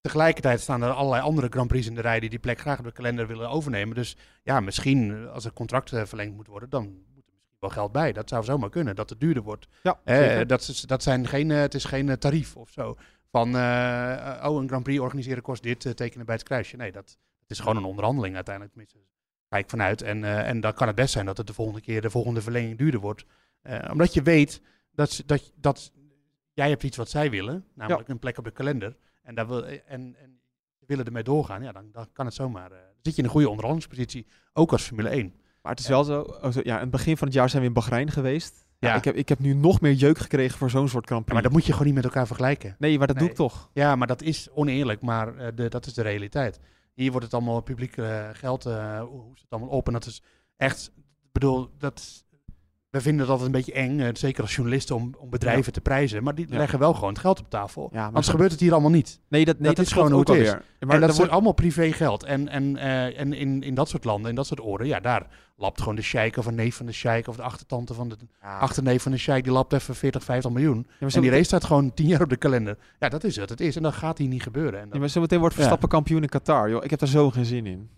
Tegelijkertijd 0.00 0.60
staan 0.60 0.82
er 0.82 0.90
allerlei 0.90 1.22
andere 1.22 1.46
Grand 1.50 1.68
Prix 1.68 1.86
in 1.86 1.94
de 1.94 2.00
rij 2.00 2.20
die 2.20 2.30
die 2.30 2.38
plek 2.38 2.58
graag 2.58 2.78
op 2.78 2.84
de 2.84 2.92
kalender 2.92 3.26
willen 3.26 3.48
overnemen. 3.48 3.94
Dus 3.94 4.16
ja, 4.42 4.60
misschien 4.60 5.10
eh, 5.10 5.32
als 5.32 5.44
het 5.44 5.52
contract 5.52 5.92
eh, 5.92 6.04
verlengd 6.04 6.34
moet 6.34 6.46
worden, 6.46 6.70
dan 6.70 6.82
moet 7.14 7.26
er 7.26 7.32
misschien 7.34 7.58
wel 7.58 7.70
geld 7.70 7.92
bij. 7.92 8.12
Dat 8.12 8.28
zou 8.28 8.44
zomaar 8.44 8.70
kunnen, 8.70 8.96
dat 8.96 9.10
het 9.10 9.20
duurder 9.20 9.42
wordt. 9.42 9.68
Ja, 9.82 10.00
Eh, 10.04 10.46
dat, 10.46 10.60
is, 10.60 10.80
dat 10.80 11.02
zijn 11.02 11.26
geen, 11.26 11.48
het 11.48 11.74
is 11.74 11.84
geen 11.84 12.18
tarief 12.18 12.56
of 12.56 12.70
zo. 12.70 12.96
Van, 13.30 13.54
oh, 13.54 14.60
een 14.60 14.68
Grand 14.68 14.82
Prix 14.82 15.00
organiseren 15.00 15.42
kost 15.42 15.62
dit, 15.62 15.96
tekenen 15.96 16.26
bij 16.26 16.34
het 16.34 16.44
kruisje. 16.44 16.76
Nee, 16.76 16.92
dat, 16.92 17.18
het 17.40 17.50
is 17.50 17.58
gewoon 17.58 17.76
een 17.76 17.84
onderhandeling 17.84 18.34
uiteindelijk. 18.34 18.74
Tenminste, 18.74 18.98
Ga 19.54 19.60
ik 19.60 19.70
vanuit. 19.70 20.02
En, 20.02 20.24
eh, 20.24 20.48
en 20.48 20.60
dan 20.60 20.72
kan 20.74 20.86
het 20.86 20.96
best 20.96 21.12
zijn 21.12 21.26
dat 21.26 21.36
het 21.36 21.46
de 21.46 21.52
volgende 21.54 21.80
keer, 21.80 22.00
de 22.00 22.10
volgende 22.10 22.42
verlenging 22.42 22.78
duurder 22.78 23.00
wordt. 23.00 23.24
Eh, 23.62 23.90
omdat 23.92 24.14
je 24.14 24.22
weet 24.22 24.60
dat, 24.94 25.22
dat, 25.26 25.52
dat 25.60 25.92
jij 26.52 26.68
hebt 26.68 26.82
iets 26.82 26.96
wat 26.96 27.08
zij 27.10 27.30
willen, 27.30 27.64
namelijk 27.74 28.08
een 28.08 28.18
plek 28.18 28.38
op 28.38 28.44
de 28.44 28.50
kalender. 28.50 28.96
En, 29.22 29.34
daar 29.34 29.46
wil, 29.46 29.66
en, 29.66 29.82
en 29.86 30.40
ze 30.78 30.84
willen 30.86 31.04
ermee 31.04 31.22
doorgaan. 31.22 31.62
Ja, 31.62 31.72
dan, 31.72 31.88
dan 31.92 32.06
kan 32.12 32.24
het 32.26 32.34
zomaar. 32.34 32.70
eh, 32.70 32.78
dan 32.78 33.02
zit 33.02 33.12
je 33.14 33.18
in 33.18 33.24
een 33.24 33.30
goede 33.34 33.48
onderhandelingspositie, 33.48 34.26
ook 34.52 34.72
als 34.72 34.82
Formule 34.82 35.08
1. 35.08 35.34
Maar 35.62 35.72
het 35.72 35.80
is 35.80 35.88
wel 35.88 36.04
zo, 36.04 36.20
oh, 36.20 36.50
zo- 36.52 36.60
ja, 36.64 36.74
in 36.74 36.80
het 36.80 36.90
begin 36.90 37.16
van 37.16 37.26
het 37.26 37.36
jaar 37.36 37.48
zijn 37.50 37.62
we 37.62 37.68
in 37.68 37.74
Bahrein 37.74 38.10
geweest. 38.10 38.66
Ja, 38.78 38.88
Ja. 38.90 38.96
Ik, 38.96 39.04
heb, 39.04 39.14
ik 39.14 39.28
heb 39.28 39.38
nu 39.38 39.54
nog 39.54 39.80
meer 39.80 39.92
jeuk 39.92 40.18
gekregen 40.18 40.58
voor 40.58 40.70
zo'n 40.70 40.88
soort 40.88 41.08
Ja, 41.08 41.14
Prix. 41.16 41.32
maar 41.32 41.42
dat 41.42 41.52
moet 41.52 41.64
je 41.66 41.72
gewoon 41.72 41.86
niet 41.86 41.94
met 41.94 42.04
elkaar 42.04 42.26
vergelijken. 42.26 42.76
Nee, 42.78 42.98
maar 42.98 43.06
dat 43.06 43.18
doe 43.18 43.28
ik 43.28 43.34
toch. 43.34 43.70
Ja, 43.72 43.96
maar 43.96 44.06
dat 44.06 44.22
is 44.22 44.50
oneerlijk, 44.50 45.00
maar 45.00 45.36
eh, 45.36 45.48
de, 45.54 45.68
dat 45.68 45.86
is 45.86 45.94
de 45.94 46.02
realiteit. 46.02 46.60
Hier 46.94 47.10
wordt 47.10 47.26
het 47.26 47.34
allemaal 47.34 47.60
publiek 47.60 47.96
eh, 47.96 48.28
geld, 48.32 48.66
eh 48.66 49.00
hoe 49.00 49.34
is 49.34 49.40
het 49.40 49.50
allemaal 49.50 49.70
op? 49.70 49.86
En 49.86 49.92
dat 49.92 50.06
is 50.06 50.22
echt, 50.56 50.92
ik 50.96 51.32
bedoel, 51.32 51.70
dat, 51.78 52.24
we 52.94 53.00
vinden 53.00 53.26
dat 53.26 53.40
een 53.42 53.50
beetje 53.50 53.72
eng, 53.72 54.00
eh, 54.00 54.08
zeker 54.12 54.42
als 54.42 54.54
journalisten, 54.54 54.96
om, 54.96 55.14
om 55.18 55.30
bedrijven 55.30 55.72
te 55.72 55.80
prijzen. 55.80 56.22
Maar 56.22 56.34
die 56.34 56.46
Ja. 56.48 56.56
leggen 56.56 56.78
wel 56.78 56.94
gewoon 56.94 57.08
het 57.08 57.18
geld 57.18 57.40
op 57.40 57.50
tafel. 57.50 57.88
Ja, 57.92 57.96
maar 57.98 58.06
Anders 58.06 58.28
gebeurt 58.28 58.50
het 58.50 58.60
hier 58.60 58.72
allemaal 58.72 58.90
niet. 58.90 59.20
Nee, 59.28 59.44
dat, 59.44 59.58
nee, 59.58 59.74
dat 59.74 59.84
is 59.86 59.92
gewoon 59.92 60.10
hoe 60.12 60.20
het 60.20 60.28
is. 60.28 60.52
Maar 60.80 60.94
en 60.94 61.00
dat 61.00 61.16
wordt- 61.16 61.32
allemaal 61.32 61.52
privé 61.52 61.92
geld. 61.92 62.22
En, 62.24 62.48
en, 62.48 62.76
eh, 62.76 63.20
en 63.20 63.32
in, 63.32 63.62
in 63.62 63.74
dat 63.74 63.88
soort 63.88 64.04
landen, 64.04 64.30
in 64.30 64.36
dat 64.36 64.46
soort 64.46 64.60
oren, 64.60 64.86
ja, 64.86 65.00
daar 65.00 65.26
lapt 65.56 65.78
gewoon 65.80 65.94
de 65.94 66.02
sheik 66.02 66.36
of 66.36 66.46
een 66.46 66.54
neef 66.54 66.76
van 66.76 66.86
de 66.86 66.92
sheik 66.92 67.28
of 67.28 67.36
de 67.36 67.42
achtertante 67.42 67.94
van 67.94 68.08
de 68.08 68.16
achterneef 68.40 69.02
van 69.02 69.12
de 69.12 69.18
sheik, 69.18 69.44
die 69.44 69.52
lapt 69.52 69.72
even 69.72 69.94
40, 69.94 70.24
50 70.24 70.50
miljoen. 70.52 70.86
Ja, 71.00 71.06
En 71.08 71.20
die 71.20 71.30
race 71.30 71.42
staat 71.44 71.64
gewoon 71.64 71.94
10 71.94 72.06
jaar 72.06 72.22
op 72.22 72.28
de 72.28 72.36
kalender. 72.36 72.76
Ja, 73.00 73.08
dat 73.08 73.24
is 73.24 73.36
wat 73.36 73.48
het 73.48 73.60
is. 73.60 73.76
En 73.76 73.82
dat 73.82 73.94
gaat 73.94 74.18
hier 74.18 74.28
niet 74.28 74.42
gebeuren. 74.42 74.72
En 74.80 74.84
Ja, 74.84 74.90
dat- 74.90 75.00
maar 75.00 75.08
zometeen 75.08 75.38
wordt 75.38 75.54
Ja. 75.54 75.60
Verstappen 75.60 75.88
kampioen 75.90 76.22
in 76.22 76.28
Qatar, 76.28 76.70
joh. 76.70 76.84
Ik 76.84 76.90
heb 76.90 76.98
daar 76.98 77.08
zo 77.08 77.30
geen 77.30 77.44
zin 77.44 77.66
in. 77.66 77.88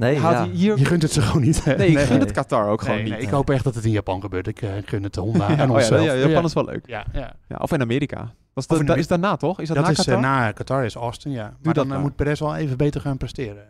Nee, 0.00 0.18
Haalt 0.18 0.34
ja. 0.34 0.44
hij 0.44 0.50
hier... 0.54 0.78
je 0.78 0.84
gunt 0.84 1.02
het 1.02 1.12
ze 1.12 1.22
gewoon 1.22 1.42
niet. 1.42 1.64
hè? 1.64 1.76
Nee, 1.76 1.88
ik 1.88 1.98
gun 1.98 2.08
Nee. 2.08 2.18
het 2.18 2.32
Qatar 2.32 2.68
ook 2.68 2.80
gewoon 2.80 2.94
Nee, 2.96 3.04
niet. 3.04 3.12
nee, 3.12 3.22
ik 3.22 3.28
hoop 3.28 3.50
echt 3.50 3.64
dat 3.64 3.74
het 3.74 3.84
in 3.84 3.90
Japan 3.90 4.20
gebeurt. 4.20 4.46
Ik 4.46 4.62
eh, 4.62 4.70
gun 4.84 5.02
het 5.02 5.14
de 5.14 5.20
Honda 5.20 5.48
Ja, 5.50 5.56
en 5.58 5.62
oh 5.62 5.66
ja, 5.68 5.74
onszelf. 5.74 6.04
ja, 6.04 6.14
Japan 6.14 6.44
is 6.44 6.52
wel 6.52 6.64
leuk. 6.64 6.86
Ja, 6.86 7.04
ja. 7.12 7.32
Ja, 7.48 7.56
of 7.56 7.72
in 7.72 7.80
Amerika. 7.80 8.34
Dat 8.54 8.70
is, 8.70 8.78
in 8.78 8.86
da- 8.86 9.02
daarna, 9.02 9.36
toch? 9.36 9.60
Is 9.60 9.66
dat, 9.68 9.76
Dat, 9.76 9.84
na 9.84 9.90
is 9.90 9.96
Qatar? 9.96 10.20
na 10.20 10.52
Qatar 10.52 10.84
is 10.84 10.94
Austin, 10.94 11.32
ja. 11.32 11.42
Maar 11.42 11.56
dat 11.62 11.74
dan 11.74 11.84
eh, 11.84 11.90
maar. 11.90 12.00
moet 12.00 12.16
Perez 12.16 12.40
wel 12.40 12.56
even 12.56 12.76
beter 12.76 13.00
gaan 13.00 13.16
presteren. 13.16 13.64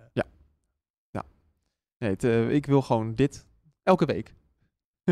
Nee, 1.99 2.11
het, 2.11 2.25
eh, 2.25 2.51
ik 2.51 2.67
wil 2.67 2.83
gewoon 2.83 3.15
dit 3.15 3.47
elke 3.83 4.05
week. 4.05 4.35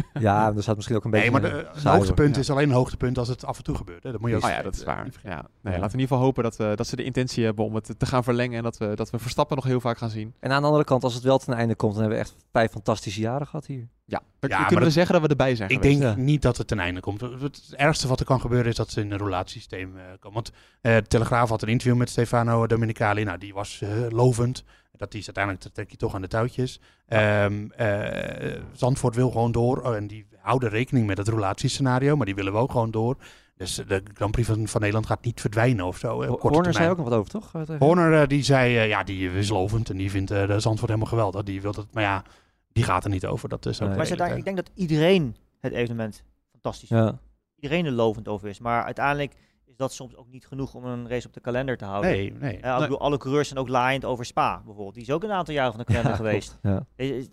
ja, 0.20 0.52
er 0.56 0.62
staat 0.62 0.74
misschien 0.76 0.96
ook 0.96 1.04
een 1.04 1.10
Nee, 1.10 1.30
beetje... 1.30 1.40
maar 1.40 1.50
de, 1.50 1.56
eh, 1.66 1.72
het 1.72 1.82
saai 1.82 1.96
hoogtepunt 1.96 2.34
Ja. 2.34 2.40
is 2.40 2.50
alleen 2.50 2.68
een 2.68 2.74
hoogtepunt 2.74 3.18
als 3.18 3.28
het 3.28 3.44
af 3.44 3.56
en 3.58 3.64
toe 3.64 3.74
gebeurt. 3.76 4.02
Hè. 4.02 4.12
Dat 4.12 4.20
moet 4.20 4.30
je 4.30 4.36
ook 4.36 4.42
Oh 4.44 4.48
ja, 4.50 4.62
dat 4.62 4.74
is 4.74 4.84
waar. 4.84 4.96
Ja. 4.96 5.02
Nee, 5.22 5.32
Ja. 5.32 5.40
Laten 5.62 5.80
we 5.80 5.84
in 5.84 5.90
ieder 5.92 6.00
geval 6.00 6.18
hopen 6.18 6.42
dat, 6.42 6.56
we, 6.56 6.72
dat 6.74 6.86
ze 6.86 6.96
de 6.96 7.04
intentie 7.04 7.44
hebben 7.44 7.64
om 7.64 7.74
het 7.74 7.94
te 7.98 8.06
gaan 8.06 8.24
verlengen. 8.24 8.56
En 8.56 8.62
dat 8.62 8.76
we, 8.78 8.92
dat 8.94 9.10
we 9.10 9.18
Verstappen 9.18 9.56
nog 9.56 9.64
heel 9.64 9.80
vaak 9.80 9.98
gaan 9.98 10.10
zien. 10.10 10.34
En 10.40 10.52
aan 10.52 10.60
de 10.60 10.66
andere 10.66 10.84
kant, 10.84 11.04
als 11.04 11.14
het 11.14 11.22
wel 11.22 11.38
ten 11.38 11.54
einde 11.54 11.74
komt, 11.74 11.92
dan 11.92 12.00
hebben 12.02 12.18
we 12.20 12.24
echt 12.24 12.34
vijf 12.52 12.70
fantastische 12.70 13.20
jaren 13.20 13.46
gehad 13.46 13.66
hier. 13.66 13.88
Ja, 14.04 14.22
dan 14.38 14.50
Ja, 14.50 14.56
kunnen 14.56 14.78
we 14.78 14.84
dat- 14.84 14.92
zeggen 14.92 15.12
dat 15.12 15.22
we 15.22 15.28
erbij 15.28 15.54
zijn 15.56 15.70
Ik 15.70 15.76
geweest. 15.76 16.00
denk 16.00 16.16
ja. 16.16 16.22
niet 16.22 16.42
dat 16.42 16.56
het 16.56 16.66
ten 16.66 16.78
einde 16.78 17.00
komt. 17.00 17.20
Het, 17.20 17.72
ergste 17.76 18.08
wat 18.08 18.20
er 18.20 18.26
kan 18.26 18.40
gebeuren 18.40 18.68
is 18.70 18.76
dat 18.76 18.90
ze 18.90 19.00
in 19.00 19.10
een 19.12 19.18
relatiesysteem 19.18 19.96
eh, 19.96 20.02
komen. 20.20 20.34
Want 20.34 20.52
eh, 20.80 20.94
de 20.94 21.02
Telegraaf 21.06 21.48
had 21.48 21.62
een 21.62 21.68
interview 21.68 21.96
met 21.98 22.10
Stefano 22.10 22.66
Dominicali. 22.66 23.24
Nou, 23.24 23.38
die 23.38 23.54
was 23.54 23.80
eh, 23.82 23.88
lovend. 24.08 24.64
Dat 24.98 25.14
is 25.14 25.26
uiteindelijk 25.26 25.74
trek 25.74 25.90
je 25.90 25.96
toch 25.96 26.14
aan 26.14 26.20
de 26.20 26.28
touwtjes. 26.28 26.80
Ehm, 27.06 27.70
eh, 27.70 28.60
Zandvoort 28.72 29.14
wil 29.14 29.30
gewoon 29.30 29.52
door. 29.52 29.80
Oh, 29.82 29.94
en 29.96 30.06
die 30.06 30.26
houden 30.40 30.68
rekening 30.70 31.06
met 31.06 31.18
het 31.18 31.28
relatiescenario. 31.28 32.16
Maar 32.16 32.26
die 32.26 32.34
willen 32.34 32.52
wel 32.52 32.66
gewoon 32.66 32.90
door. 32.90 33.16
Dus 33.56 33.74
de 33.74 34.02
Grand 34.14 34.32
Prix 34.32 34.48
van, 34.48 34.68
van 34.68 34.80
Nederland 34.80 35.06
gaat 35.06 35.24
niet 35.24 35.40
verdwijnen 35.40 35.84
of 35.86 35.98
zo. 35.98 36.22
eh, 36.22 36.28
Horner 36.28 36.52
zei 36.52 36.62
termijn. 36.72 36.90
ook 36.90 36.96
nog 36.96 37.08
wat 37.08 37.18
over, 37.18 37.30
toch? 37.30 37.54
Eh, 37.68 37.78
Horner 37.78 38.20
eh, 38.22 38.28
die 38.28 38.42
zei, 38.42 38.76
eh, 38.76 38.88
ja, 38.88 39.04
die 39.04 39.30
is 39.32 39.48
lovend. 39.48 39.90
En 39.90 39.96
die 39.96 40.10
vindt 40.10 40.30
eh, 40.30 40.46
de 40.46 40.60
Zandvoort 40.60 40.90
helemaal 40.90 41.10
geweldig. 41.10 41.42
Die 41.42 41.62
wil 41.62 41.72
dat, 41.72 41.86
maar 41.92 42.02
ja, 42.02 42.24
die 42.72 42.84
gaat 42.84 43.04
er 43.04 43.10
niet 43.10 43.26
over. 43.26 43.48
Dat 43.48 43.66
is 43.66 43.80
ook 43.82 43.88
Nee. 43.88 43.96
Maar 43.96 44.16
daar, 44.16 44.36
ik 44.36 44.44
denk 44.44 44.56
dat 44.56 44.70
iedereen 44.74 45.36
het 45.60 45.72
evenement 45.72 46.22
fantastisch 46.52 46.88
vindt. 46.88 47.04
Ja. 47.04 47.18
Iedereen 47.60 47.86
er 47.86 47.92
lovend 47.92 48.28
over 48.28 48.48
is. 48.48 48.58
Maar 48.58 48.84
uiteindelijk 48.84 49.32
dat 49.78 49.92
soms 49.92 50.16
ook 50.16 50.28
niet 50.30 50.46
genoeg 50.46 50.74
om 50.74 50.84
een 50.84 51.08
race 51.08 51.26
op 51.26 51.32
de 51.32 51.40
kalender 51.40 51.76
te 51.76 51.84
houden. 51.84 52.10
Nee, 52.10 52.32
nee. 52.32 52.60
Eh, 52.60 52.74
ik 52.74 52.80
bedoel, 52.80 53.00
alle 53.00 53.16
coureurs 53.16 53.48
zijn 53.48 53.60
ook 53.60 53.68
laaiend 53.68 54.04
over 54.04 54.24
Spa 54.24 54.56
bijvoorbeeld. 54.64 54.94
Die 54.94 55.02
is 55.02 55.10
ook 55.10 55.22
een 55.22 55.32
aantal 55.32 55.54
jaren 55.54 55.72
van 55.72 55.80
de 55.80 55.86
kalender 55.86 56.10
Ja, 56.16 56.16
geweest. 56.16 56.58
Ja. 56.62 56.86
Eh, 56.96 57.18
eh, 57.18 57.24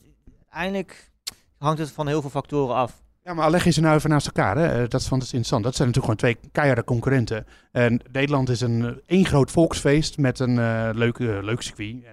Uiteindelijk 0.49 1.11
hangt 1.57 1.79
het 1.79 1.91
van 1.91 2.07
heel 2.07 2.21
veel 2.21 2.29
factoren 2.29 2.75
af. 2.75 3.03
Ja, 3.23 3.33
maar 3.33 3.49
leg 3.49 3.63
je 3.63 3.71
ze 3.71 3.81
nou 3.81 3.95
even 3.95 4.09
naast 4.09 4.25
elkaar. 4.25 4.57
Hè? 4.57 4.87
Dat 4.87 5.01
is 5.01 5.07
van 5.07 5.19
interessant. 5.19 5.63
Dat 5.63 5.75
zijn 5.75 5.87
natuurlijk 5.87 6.19
gewoon 6.19 6.35
twee 6.35 6.51
keiharde 6.51 6.83
concurrenten. 6.83 7.45
En 7.71 8.01
Nederland 8.11 8.49
is 8.49 8.61
een 8.61 9.01
één 9.05 9.25
groot 9.25 9.51
volksfeest 9.51 10.17
met 10.17 10.39
een 10.39 10.55
leuke, 10.97 11.39
leuk 11.43 11.61
circuit. 11.61 12.03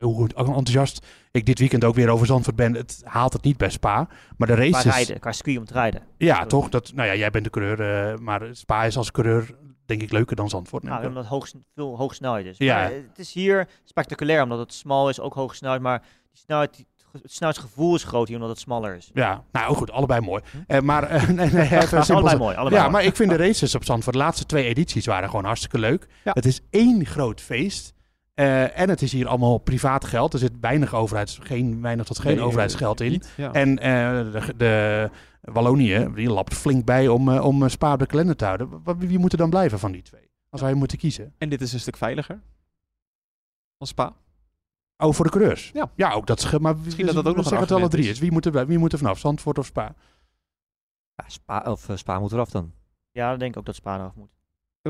Goed, 0.00 0.34
enthousiast. 0.34 1.06
Ik 1.30 1.46
dit 1.46 1.58
weekend 1.58 1.84
ook 1.84 1.94
weer 1.94 2.08
over 2.08 2.26
Zandvoort 2.26 2.56
ben. 2.56 2.74
Het 2.74 3.00
haalt 3.04 3.32
het 3.32 3.42
niet 3.42 3.56
bij 3.56 3.70
Spa. 3.70 4.08
Maar 4.36 4.48
de 4.48 4.54
Qua 4.54 4.64
races... 4.64 4.92
rijden, 4.92 5.20
qua 5.20 5.32
circuit 5.32 5.58
om 5.58 5.64
te 5.64 5.72
rijden. 5.72 6.02
Ja, 6.18 6.46
toch? 6.46 6.68
Dat, 6.68 6.92
nou 6.94 7.08
ja, 7.08 7.14
jij 7.14 7.30
bent 7.30 7.44
de 7.44 7.50
coureur. 7.50 8.10
eh, 8.12 8.18
maar 8.18 8.42
Spa 8.52 8.84
is 8.84 8.96
als 8.96 9.10
coureur 9.10 9.54
denk 9.86 10.02
ik 10.02 10.12
leuker 10.12 10.36
dan 10.36 10.48
Zandvoort. 10.48 10.82
Nou, 10.82 11.06
omdat 11.06 11.22
het 11.22 11.32
hoog, 11.32 11.48
veel 11.74 11.96
hoog 11.96 12.14
snelheid 12.14 12.46
is. 12.46 12.58
Ja. 12.58 12.76
Maar, 12.76 12.92
het 12.92 13.18
is 13.18 13.32
hier 13.32 13.68
spectaculair 13.84 14.42
omdat 14.42 14.58
het 14.58 14.72
smal 14.72 15.08
is, 15.08 15.20
ook 15.20 15.34
hoog 15.34 15.54
snelheid. 15.54 15.82
Maar 15.82 15.98
die 16.30 16.40
snelheid, 16.40 16.74
die, 16.76 16.86
het 17.12 17.32
snelheidsgevoel 17.32 17.94
is 17.94 18.04
groot 18.04 18.26
hier 18.26 18.36
omdat 18.36 18.50
het 18.52 18.60
smaller 18.60 18.96
is. 18.96 19.10
Ja, 19.14 19.44
nou 19.52 19.74
goed, 19.74 19.90
allebei 19.90 20.20
mooi. 20.20 20.42
Eh, 20.66 20.80
maar 20.80 21.02
eh, 21.02 21.28
nee, 21.28 21.50
nee, 21.50 21.62
even 21.82 21.88
simpel 21.88 22.14
allebei 22.14 22.36
mooi. 22.36 22.56
Allebei 22.56 22.74
Ja, 22.82 22.88
mooi. 22.88 22.92
maar 22.92 23.04
ik 23.04 23.16
vind 23.16 23.30
de 23.30 23.36
races 23.36 23.74
op 23.74 23.84
Zandvoort, 23.84 24.16
de 24.16 24.22
laatste 24.22 24.46
twee 24.46 24.64
edities 24.64 25.06
waren 25.06 25.28
gewoon 25.28 25.44
hartstikke 25.44 25.78
leuk. 25.78 26.06
Ja. 26.24 26.30
Het 26.34 26.46
is 26.46 26.60
één 26.70 27.06
groot 27.06 27.40
feest. 27.40 27.94
Eh, 28.36 28.78
en 28.78 28.88
het 28.88 29.02
is 29.02 29.12
hier 29.12 29.28
allemaal 29.28 29.58
privaat 29.58 30.04
geld. 30.04 30.32
Er 30.32 30.38
zit 30.38 30.52
weinig 30.60 30.94
overheids, 30.94 31.38
geen, 31.42 31.82
weinig 31.82 32.06
tot 32.06 32.18
geen 32.18 32.36
Nee, 32.36 32.44
overheidsgeld 32.44 33.00
in. 33.00 33.10
niet, 33.10 33.32
ja. 33.36 33.52
En 33.52 33.78
eh, 33.78 34.32
de, 34.32 34.54
de 34.56 35.10
Wallonië, 35.40 36.10
die 36.14 36.30
lapt 36.30 36.54
flink 36.54 36.84
bij 36.84 37.08
om, 37.08 37.28
eh, 37.28 37.44
om 37.44 37.68
Spa 37.68 37.92
op 37.92 37.98
de 37.98 38.06
kalender 38.06 38.36
te 38.36 38.44
houden. 38.44 38.82
Wie 38.98 39.18
moet 39.18 39.32
er 39.32 39.38
dan 39.38 39.50
blijven 39.50 39.78
van 39.78 39.92
die 39.92 40.02
twee? 40.02 40.30
Als 40.50 40.60
wij 40.60 40.74
moeten 40.74 40.98
kiezen. 40.98 41.34
En 41.38 41.48
dit 41.48 41.60
is 41.60 41.72
een 41.72 41.80
stuk 41.80 41.96
veiliger. 41.96 42.40
Van 43.78 43.86
Spa. 43.86 44.12
Oh, 44.96 45.12
voor 45.12 45.24
de 45.24 45.30
coureurs? 45.30 45.70
Ja. 45.74 45.90
Ja, 45.94 46.12
ook 46.12 46.26
dat 46.26 46.40
scheelt. 46.40 46.62
Maar 46.62 46.76
Misschien 46.76 47.06
dat 47.06 47.14
dat 47.14 47.26
ook 47.26 47.36
nog 47.36 47.44
zeg 47.44 47.54
een 47.54 47.60
het 47.60 47.72
alle 47.72 47.88
drie 47.88 48.08
is. 48.08 48.18
Wie 48.18 48.32
moet 48.32 48.46
er, 48.46 48.66
wie 48.66 48.78
moet 48.78 48.92
er 48.92 48.98
vanaf? 48.98 49.18
Zandvoort 49.18 49.58
of 49.58 49.66
Spa? 49.66 49.94
Ja, 51.14 51.24
Spa, 51.26 51.64
of 51.66 51.88
Spa 51.94 52.18
moet 52.18 52.32
eraf 52.32 52.50
dan. 52.50 52.72
Ja, 53.10 53.30
dan 53.30 53.38
denk 53.38 53.52
ik 53.52 53.58
ook 53.58 53.66
dat 53.66 53.74
Spa 53.74 53.94
eraf 53.94 54.14
moet. 54.14 54.35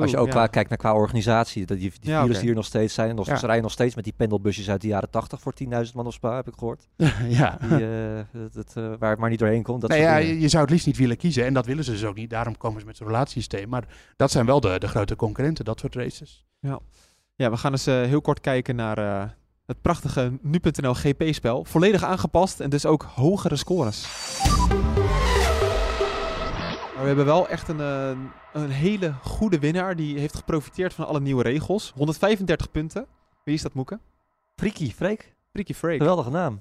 Als 0.01 0.11
je 0.11 0.17
ook 0.17 0.27
ja. 0.27 0.33
qua, 0.33 0.47
kijkt 0.47 0.69
naar 0.69 0.79
qua 0.79 0.95
organisatie, 0.95 1.67
dat 1.67 1.79
die, 1.79 1.93
die 2.01 2.11
Ja, 2.11 2.27
die 2.27 2.39
hier 2.39 2.55
nog 2.55 2.65
steeds 2.65 2.95
zijn. 2.95 3.15
Nog, 3.15 3.27
Ja. 3.27 3.37
Ze 3.37 3.45
rijden 3.47 3.63
nog 3.63 3.73
steeds 3.73 3.95
met 3.95 4.05
die 4.05 4.13
pendelbusjes 4.17 4.71
uit 4.71 4.81
de 4.81 4.89
jaren 4.89 5.11
80 5.11 5.41
voor 5.41 5.55
10.000 5.65 5.69
man 5.95 6.07
op 6.07 6.13
Spa, 6.13 6.35
heb 6.35 6.49
ik 6.49 6.55
gehoord. 6.59 6.89
ja. 7.29 7.59
Die, 7.61 7.71
eh, 7.71 8.25
dat, 8.33 8.53
dat, 8.53 8.73
eh, 8.75 8.93
waar 8.99 9.11
het 9.11 9.19
maar 9.19 9.31
niet 9.31 9.39
doorheen 9.39 9.63
komt. 9.63 9.81
Dat 9.81 9.91
Nee, 9.91 10.01
ja, 10.01 10.19
dingen. 10.19 10.41
je, 10.41 10.49
zou 10.49 10.63
het 10.63 10.73
liefst 10.73 10.87
niet 10.87 10.97
willen 10.97 11.17
kiezen. 11.17 11.45
En 11.45 11.55
dat 11.55 11.67
willen 11.67 11.85
ze 11.85 11.91
dus 11.91 12.05
ook 12.05 12.17
niet. 12.17 12.31
Daarom 12.31 12.57
komen 12.57 12.81
ze 12.81 12.87
met 12.87 12.97
zo'n 12.97 13.07
relatiesysteem. 13.07 13.69
Maar 13.69 13.85
dat 14.17 14.31
zijn 14.31 14.47
wel 14.47 14.61
de, 14.61 14.79
de 14.79 14.89
grote 14.89 15.17
concurrenten, 15.17 15.65
dat 15.65 15.81
soort 15.81 15.95
races. 15.95 16.45
Ja, 17.37 17.51
we 17.51 17.57
gaan 17.57 17.73
eens 17.73 17.87
eh, 17.87 18.03
heel 18.03 18.21
kort 18.21 18.41
kijken 18.41 18.77
naar 18.77 18.99
eh, 18.99 19.29
het 19.67 19.83
prachtige 19.83 20.33
nu.nl 20.43 20.95
GP-spel. 20.95 21.65
Volledig 21.65 22.05
aangepast 22.05 22.61
en 22.61 22.71
dus 22.71 22.87
ook 22.87 23.03
hogere 23.03 23.57
scores. 23.57 24.07
Maar 26.95 27.05
we 27.05 27.07
hebben 27.07 27.25
wel 27.25 27.49
echt 27.49 27.69
een, 27.69 27.81
eh, 27.81 28.11
een 28.63 28.71
hele 28.71 29.13
goede 29.13 29.59
winnaar. 29.59 29.97
Die 29.97 30.19
heeft 30.19 30.37
geprofiteerd 30.37 30.95
van 30.95 31.07
alle 31.07 31.21
nieuwe 31.21 31.43
regels. 31.43 31.93
135 31.97 32.71
punten. 32.71 33.07
Wie 33.45 33.55
is 33.55 33.63
dat, 33.63 33.75
Moeke? 33.75 34.01
Freaky, 34.57 34.91
Freek. 34.91 35.35
Freaky 35.53 35.75
Freak. 35.75 35.97
Geweldige 35.99 36.31
naam. 36.31 36.61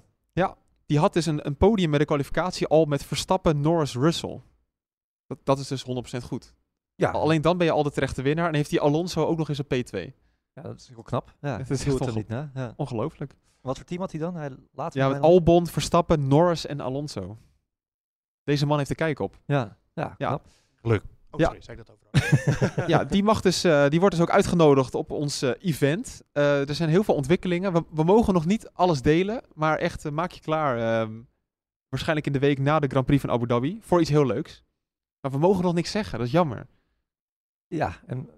Die 0.88 1.00
had 1.00 1.14
dus 1.14 1.26
een, 1.26 1.46
een 1.46 1.56
podium 1.58 1.90
bij 1.90 2.00
de 2.00 2.06
kwalificatie 2.06 2.68
al 2.68 2.86
met 2.86 3.04
Verstappen, 3.04 3.62
Norris, 3.62 3.94
Russell. 3.96 4.42
Dat, 5.28 5.38
dat 5.44 5.60
is 5.60 5.68
dus 5.68 5.86
100% 6.22 6.24
goed. 6.24 6.54
Ja, 6.96 7.12
Alleen 7.12 7.42
dan 7.42 7.58
ben 7.58 7.66
je 7.68 7.72
al 7.74 7.84
de 7.84 7.92
terechte 7.92 8.22
winnaar. 8.22 8.48
En 8.48 8.56
heeft 8.56 8.70
die 8.70 8.82
Alonso 8.82 9.26
ook 9.26 9.38
nog 9.38 9.50
eens 9.50 9.58
een 9.58 9.66
P2. 9.86 10.14
ja, 10.54 10.62
dat 10.62 10.76
is 10.80 10.90
wel 10.90 11.04
knap. 11.04 11.36
Ja, 11.42 11.58
Het 11.58 11.70
is 11.70 11.86
echt 11.86 12.02
onge- 12.02 12.12
niet. 12.14 12.28
Ja. 12.28 12.74
Ongelooflijk. 12.76 13.36
Wat 13.62 13.76
voor 13.78 13.86
team 13.86 14.00
had 14.02 14.12
hij 14.12 14.20
dan? 14.20 14.36
Hij 14.36 14.50
later 14.72 15.00
Ja, 15.02 15.08
met 15.10 15.22
Albon, 15.22 15.68
Verstappen, 15.68 16.28
Norris 16.28 16.66
en 16.66 16.80
Alonso. 16.82 17.38
Deze 18.44 18.66
man 18.66 18.78
heeft 18.78 18.90
er 18.90 18.96
kijk 18.96 19.20
op. 19.20 19.40
Ja, 19.46 19.78
ja, 19.94 20.16
Ja. 20.18 20.28
knap. 20.28 20.46
Geluk. 20.82 21.04
Oh, 21.36 21.40
Ja. 21.42 21.46
sorry, 21.46 21.62
zei 21.62 21.78
ik 21.80 21.86
dat 21.86 21.96
overal? 21.96 22.88
ja, 22.94 23.04
die, 23.04 23.24
mag 23.24 23.42
dus, 23.42 23.64
eh, 23.64 23.90
die 23.90 24.00
wordt 24.00 24.16
dus 24.16 24.24
ook 24.24 24.32
uitgenodigd 24.32 24.96
op 24.96 25.12
ons 25.12 25.42
eh, 25.42 25.52
event. 25.60 26.22
Eh, 26.32 26.70
er 26.70 26.76
zijn 26.76 26.90
heel 26.90 27.04
veel 27.04 27.16
ontwikkelingen. 27.16 27.74
We, 27.74 27.84
we 27.92 28.04
mogen 28.04 28.34
nog 28.34 28.46
niet 28.46 28.70
alles 28.74 29.02
delen, 29.02 29.42
maar 29.54 29.78
echt 29.78 30.10
maak 30.12 30.32
je 30.32 30.42
klaar. 30.42 30.78
ehm, 31.02 31.14
waarschijnlijk 31.90 32.28
in 32.28 32.34
de 32.34 32.40
week 32.40 32.60
na 32.60 32.80
de 32.80 32.88
Grand 32.88 33.06
Prix 33.06 33.22
van 33.22 33.30
Abu 33.32 33.48
Dhabi. 33.48 33.80
Voor 33.82 34.02
iets 34.02 34.10
heel 34.10 34.26
leuks. 34.26 34.64
Maar 35.22 35.32
we 35.32 35.38
mogen 35.38 35.64
nog 35.64 35.74
niks 35.74 35.92
zeggen, 35.92 36.18
dat 36.18 36.28
is 36.28 36.34
jammer. 36.34 36.68
Ja, 37.68 37.94
en 38.06 38.30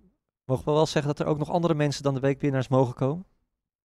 mogen 0.45 0.65
we 0.65 0.71
wel 0.71 0.85
zeggen 0.85 1.15
dat 1.15 1.25
er 1.25 1.31
ook 1.31 1.37
nog 1.37 1.49
andere 1.49 1.73
mensen 1.73 2.03
dan 2.03 2.13
de 2.13 2.19
weekwinnaars 2.19 2.67
mogen 2.67 2.93
komen? 2.93 3.25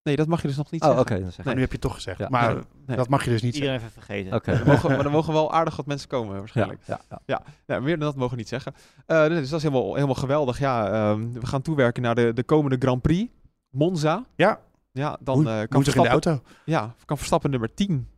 Nee, 0.03 0.17
dat 0.17 0.27
mag 0.27 0.43
je 0.43 0.49
dus 0.49 0.57
nog 0.57 0.71
niet 0.71 0.83
Oh, 0.83 0.89
oké. 0.91 0.99
zeggen. 0.99 1.21
dan 1.23 1.33
zeg 1.33 1.45
Maar 1.45 1.49
ik. 1.49 1.55
nu 1.55 1.61
heb 1.61 1.71
je 1.71 1.77
het 1.77 1.87
toch 1.87 1.95
gezegd. 1.95 2.19
Ja. 2.19 2.29
Maar 2.29 2.55
Nee, 2.55 2.63
nee. 2.87 2.97
dat 2.97 3.09
mag 3.09 3.25
je 3.25 3.31
dus 3.31 3.43
niet 3.43 3.55
Iedereen 3.55 3.77
even 3.77 3.91
vergeten. 3.91 4.33
Oké. 4.35 4.51
Er 4.53 4.67
mogen, 4.67 4.91
maar 4.91 5.05
er 5.05 5.11
mogen 5.11 5.33
wel 5.33 5.53
aardig 5.53 5.77
wat 5.77 5.87
mensen 5.87 6.09
komen 6.09 6.33
Ja, 6.33 6.39
waarschijnlijk. 6.39 6.81
ja, 6.87 7.01
ja. 7.27 7.43
Ja, 7.67 7.81
meer 7.81 7.99
dan 7.99 8.07
dat 8.07 8.17
mogen 8.17 8.31
we 8.31 8.37
niet 8.37 8.49
zeggen. 8.49 8.75
Eh, 9.07 9.27
dus 9.27 9.49
dat 9.51 9.59
is 9.63 9.67
helemaal, 9.69 9.95
helemaal 9.95 10.15
geweldig. 10.15 10.59
Ja, 10.59 10.91
ehm, 10.91 11.33
we 11.33 11.47
gaan 11.47 11.63
toewerken 11.63 12.03
naar 12.03 12.15
de, 12.15 12.33
de 12.35 12.43
komende 12.43 12.77
Grand 12.79 13.03
Prix. 13.03 13.33
Monza. 13.71 14.25
Ja. 14.37 14.61
Ja, 14.93 15.17
dan 15.21 15.43
Woe- 15.43 15.51
eh, 15.53 15.59
kan, 15.59 15.67
woensdag 15.71 15.95
in 15.95 16.03
de 16.03 16.09
Verstappen, 16.09 16.31
auto. 16.31 16.45
ja, 16.65 16.95
kan 17.05 17.17
Verstappen 17.17 17.51
nummer 17.51 17.75
10 17.75 18.09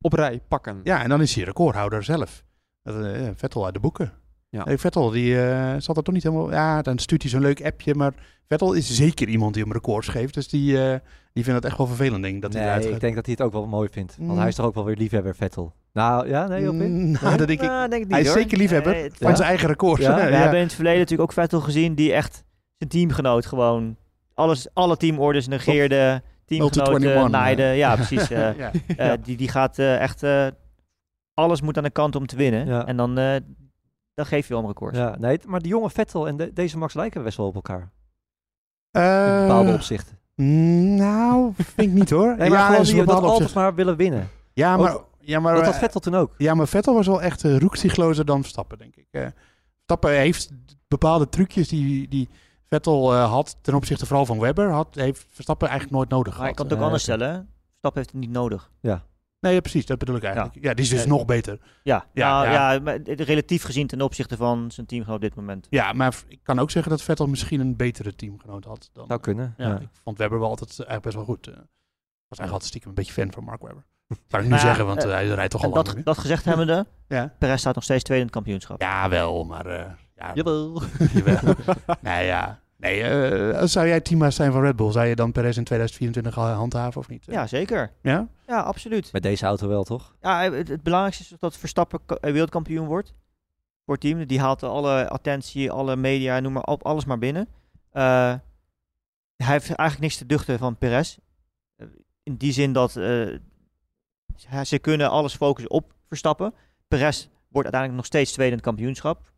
op 0.00 0.12
rij 0.12 0.40
pakken. 0.48 0.80
Ja, 0.84 1.02
en 1.02 1.08
dan 1.08 1.20
is 1.20 1.34
hij 1.34 1.44
recordhouder 1.44 2.02
zelf. 2.04 2.44
Dat, 2.82 2.94
ja, 2.94 3.32
Vettel 3.36 3.64
uit 3.64 3.74
de 3.74 3.80
boeken. 3.80 4.12
Ja. 4.56 4.62
Hey, 4.64 4.78
Vettel, 4.78 5.10
die 5.10 5.40
eh, 5.42 5.74
zat 5.78 5.96
er 5.96 6.02
toch 6.02 6.14
niet 6.14 6.22
helemaal... 6.22 6.50
Ja, 6.50 6.82
dan 6.82 6.98
stuurt 6.98 7.22
hij 7.22 7.30
zo'n 7.30 7.40
leuk 7.40 7.64
appje. 7.64 7.94
Maar 7.94 8.12
Vettel 8.48 8.72
is 8.72 8.90
zeker 8.94 9.28
iemand 9.28 9.54
die 9.54 9.62
hem 9.62 9.72
records 9.72 10.08
geeft. 10.08 10.34
Dus 10.34 10.48
die, 10.48 10.84
eh, 10.84 10.98
die 11.32 11.44
vindt 11.44 11.58
het 11.58 11.64
echt 11.64 11.76
wel 11.78 11.86
vervelend, 11.86 12.22
denk 12.22 12.34
ik, 12.34 12.42
dat 12.42 12.52
hij 12.52 12.78
nee, 12.78 12.90
ik 12.90 13.00
denk 13.00 13.14
dat 13.14 13.26
hij 13.26 13.34
het 13.38 13.46
ook 13.46 13.52
wel 13.52 13.66
mooi 13.66 13.88
vindt. 13.92 14.16
Want 14.18 14.30
Mm. 14.30 14.38
hij 14.38 14.48
is 14.48 14.54
toch 14.54 14.66
ook 14.66 14.74
wel 14.74 14.84
weer 14.84 14.96
liefhebber, 14.96 15.34
Vettel. 15.34 15.72
Nou, 15.92 16.28
ja, 16.28 16.46
nee, 16.46 16.68
op 16.68 16.74
in. 16.74 16.92
Mm, 17.04 17.10
nou, 17.22 17.36
dat 17.36 17.46
denk 17.46 17.60
ik. 17.60 17.68
Nou, 17.68 17.88
denk 17.88 17.92
ik 18.02 18.08
niet, 18.08 18.10
Hij 18.10 18.20
is 18.20 18.26
hoor. 18.28 18.36
zeker 18.38 18.58
liefhebber 18.58 18.92
Nee, 18.92 19.10
van 19.18 19.36
zijn 19.36 19.48
eigen 19.48 19.68
records. 19.68 20.02
Ja? 20.04 20.14
We 20.24 20.30
Ja. 20.30 20.36
hebben 20.38 20.58
in 20.58 20.64
het 20.64 20.74
verleden 20.74 20.98
natuurlijk 21.00 21.30
ook 21.30 21.36
Vettel 21.36 21.60
gezien 21.60 21.94
die 21.94 22.12
echt 22.12 22.44
zijn 22.78 22.90
teamgenoot 22.90 23.46
gewoon 23.46 23.96
alles, 24.34 24.68
alle 24.72 24.96
teamorders 24.96 25.46
negeerde, 25.48 26.22
teamgenoten 26.44 26.92
21, 26.94 27.28
naaide. 27.30 27.62
Ja, 27.62 27.94
precies. 28.04 28.30
eh, 28.30 28.56
Ja. 28.58 28.70
eh, 28.96 29.12
die, 29.22 29.36
die 29.36 29.48
gaat 29.48 29.78
eh, 29.78 29.98
echt 30.00 30.22
eh, 30.22 30.46
alles 31.34 31.60
moet 31.60 31.76
aan 31.76 31.82
de 31.82 31.90
kant 31.90 32.16
om 32.16 32.26
te 32.26 32.36
winnen. 32.36 32.66
Ja. 32.66 32.86
En 32.86 32.96
dan, 32.96 33.18
eh, 33.18 33.36
dan 34.14 34.26
geef 34.26 34.46
je 34.48 34.52
wel 34.52 34.62
een 34.62 34.68
record. 34.68 34.96
Ja, 34.96 35.16
nee, 35.18 35.38
maar 35.46 35.60
die 35.60 35.70
jonge 35.70 35.90
Vettel 35.90 36.28
en 36.28 36.36
de- 36.36 36.52
deze 36.52 36.78
Max 36.78 36.94
lijken 36.94 37.22
best 37.22 37.36
wel 37.36 37.46
op 37.46 37.54
elkaar. 37.54 37.92
In 38.90 39.00
Eh, 39.00 39.40
bepaalde 39.40 39.72
opzichten. 39.72 40.18
Nou, 40.96 41.52
vind 41.56 41.88
ik 41.90 41.94
niet 41.94 42.10
hoor. 42.10 42.26
Nee, 42.36 42.48
maar 42.50 42.58
ja, 42.58 42.66
gewoon 42.66 42.84
die 42.84 43.04
dat 43.04 43.22
altijd 43.22 43.54
maar 43.54 43.74
willen 43.74 43.96
winnen. 43.96 44.28
Ja, 44.52 44.76
maar, 44.76 44.94
Ook- 44.94 45.08
ja, 45.20 45.40
maar, 45.40 45.54
dat 45.54 45.64
had 45.64 45.74
eh, 45.74 45.80
Vettel 45.80 46.00
toen 46.00 46.14
ook. 46.14 46.34
ja, 46.38 46.54
maar 46.54 46.68
Vettel 46.68 46.94
was 46.94 47.06
wel 47.06 47.22
echt 47.22 47.44
uh, 47.44 47.58
roekzichtlozer 47.58 48.24
dan 48.24 48.40
Verstappen, 48.40 48.78
denk 48.78 48.96
ik. 48.96 49.06
Eh 49.10 49.26
Verstappen 49.74 50.10
heeft 50.20 50.50
bepaalde 50.88 51.28
trucjes 51.28 51.68
die, 51.68 52.08
die 52.08 52.28
Vettel 52.68 53.12
eh, 53.14 53.30
had 53.30 53.56
ten 53.60 53.74
opzichte 53.74 54.06
vooral 54.06 54.26
van 54.26 54.38
Webber. 54.40 54.70
Had, 54.70 54.94
heeft 54.94 55.26
Verstappen 55.30 55.68
eigenlijk 55.68 55.96
nooit 55.98 56.10
nodig 56.10 56.38
Maar 56.38 56.48
ik 56.48 56.54
gehad. 56.54 56.56
kan 56.56 56.64
het 56.64 56.74
ook 56.74 56.80
Ja, 56.80 56.84
anders 56.86 57.02
stellen. 57.02 57.48
Verstappen 57.70 58.00
heeft 58.02 58.12
het 58.12 58.20
niet 58.20 58.30
nodig. 58.30 58.70
Nee, 59.42 59.54
ja, 59.54 59.60
precies, 59.60 59.86
dat 59.86 59.98
bedoel 59.98 60.16
ik 60.16 60.22
eigenlijk. 60.22 60.54
Ja, 60.60 60.74
die 60.74 60.84
is 60.84 60.90
dus 60.90 61.02
Ja. 61.02 61.08
nog 61.08 61.24
beter. 61.24 61.58
Ja, 61.82 62.06
Ja, 62.12 62.30
nou, 62.42 62.52
ja. 62.52 62.72
ja. 62.72 62.78
maar 62.80 62.98
relatief 63.02 63.62
gezien 63.64 63.86
ten 63.86 64.00
opzichte 64.00 64.36
van 64.36 64.70
zijn 64.70 64.86
teamgenoot 64.86 65.16
op 65.16 65.22
dit 65.22 65.34
moment. 65.34 65.66
Ja, 65.70 65.92
maar 65.92 66.14
ik 66.28 66.38
kan 66.42 66.58
ook 66.58 66.70
zeggen 66.70 66.90
dat 66.90 67.02
Vettel 67.02 67.26
misschien 67.26 67.60
een 67.60 67.76
betere 67.76 68.14
teamgenoot 68.14 68.64
had. 68.64 68.90
Dan, 68.92 69.06
Zou 69.06 69.20
kunnen. 69.20 69.54
ja, 69.56 69.68
Ja. 69.68 69.78
Ik 69.78 69.88
vond 70.04 70.18
Webber 70.18 70.38
wel 70.38 70.48
altijd 70.48 70.68
eigenlijk 70.70 71.02
best 71.02 71.14
wel 71.14 71.24
goed. 71.24 71.46
eh. 71.46 71.52
Ik 71.52 71.58
was 72.28 72.38
eigenlijk 72.38 72.50
altijd 72.52 72.64
stiekem 72.70 72.88
een 72.88 72.94
beetje 72.94 73.12
fan 73.12 73.32
van 73.32 73.44
Mark 73.44 73.62
Webber. 73.62 73.84
Zou 74.28 74.42
ik 74.42 74.48
nu 74.48 74.58
zeggen, 74.58 74.86
want 74.86 74.98
eh, 74.98 75.04
eh, 75.04 75.10
hij 75.14 75.26
rijdt 75.28 75.50
toch 75.50 75.62
al 75.62 75.68
En 75.68 75.74
lang 75.74 75.86
dat, 75.86 76.04
dat 76.04 76.18
gezegd 76.18 76.44
hebbende. 76.44 76.86
Ja. 77.08 77.34
Perez 77.38 77.60
staat 77.60 77.74
nog 77.74 77.84
steeds 77.84 78.02
tweede 78.02 78.22
in 78.24 78.28
het 78.28 78.36
kampioenschap. 78.38 78.80
ja, 78.80 79.08
wel, 79.08 79.44
maar... 79.44 79.66
eh 79.66 79.90
ja, 80.16 80.30
Jawel. 80.34 80.82
Jawel. 81.14 81.54
nee, 82.00 82.26
ja. 82.26 82.60
Nee, 82.82 83.02
eh, 83.02 83.62
zou 83.66 83.86
jij 83.86 84.00
teammaat 84.00 84.34
zijn 84.34 84.52
van 84.52 84.62
Red 84.62 84.76
Bull, 84.76 84.92
zou 84.92 85.06
je 85.06 85.14
dan 85.16 85.32
Perez 85.32 85.56
in 85.56 85.64
2024 85.64 86.38
al 86.38 86.46
handhaven 86.48 87.00
of 87.00 87.08
niet? 87.08 87.24
Ja, 87.26 87.46
zeker. 87.46 87.92
Ja? 88.02 88.28
Ja, 88.46 88.60
absoluut. 88.60 89.12
Met 89.12 89.22
deze 89.22 89.46
auto 89.46 89.68
wel, 89.68 89.84
toch? 89.84 90.14
Ja, 90.20 90.50
het, 90.52 90.68
het 90.68 90.82
belangrijkste 90.82 91.22
is 91.22 91.40
dat 91.40 91.56
Verstappen 91.56 92.00
eh, 92.06 92.32
wereldkampioen 92.32 92.86
wordt. 92.86 93.14
Voor 93.84 93.94
het 93.94 94.02
team. 94.02 94.26
Die 94.26 94.40
haalt 94.40 94.62
alle 94.62 95.08
attentie, 95.08 95.70
alle 95.70 95.96
media, 95.96 96.40
noem 96.40 96.52
maar 96.52 96.62
op, 96.62 96.84
alles 96.86 97.04
maar 97.04 97.18
binnen. 97.18 97.48
Eh, 97.90 98.02
hij 99.36 99.52
heeft 99.52 99.66
eigenlijk 99.66 99.98
niks 100.00 100.16
te 100.16 100.26
duchten 100.26 100.58
van 100.58 100.76
Perez. 100.76 101.16
In 102.22 102.36
die 102.36 102.52
zin 102.52 102.72
dat 102.72 102.88
eh, 102.96 103.04
ze- 104.36 104.64
ze 104.64 104.78
kunnen 104.78 105.10
alles 105.10 105.34
focussen 105.34 105.70
op 105.70 105.92
Verstappen. 106.08 106.54
Perez 106.88 107.18
wordt 107.48 107.72
uiteindelijk 107.72 107.94
nog 107.94 108.06
steeds 108.06 108.32
tweede 108.32 108.52
in 108.52 108.58
het 108.58 108.66
kampioenschap. 108.66 109.32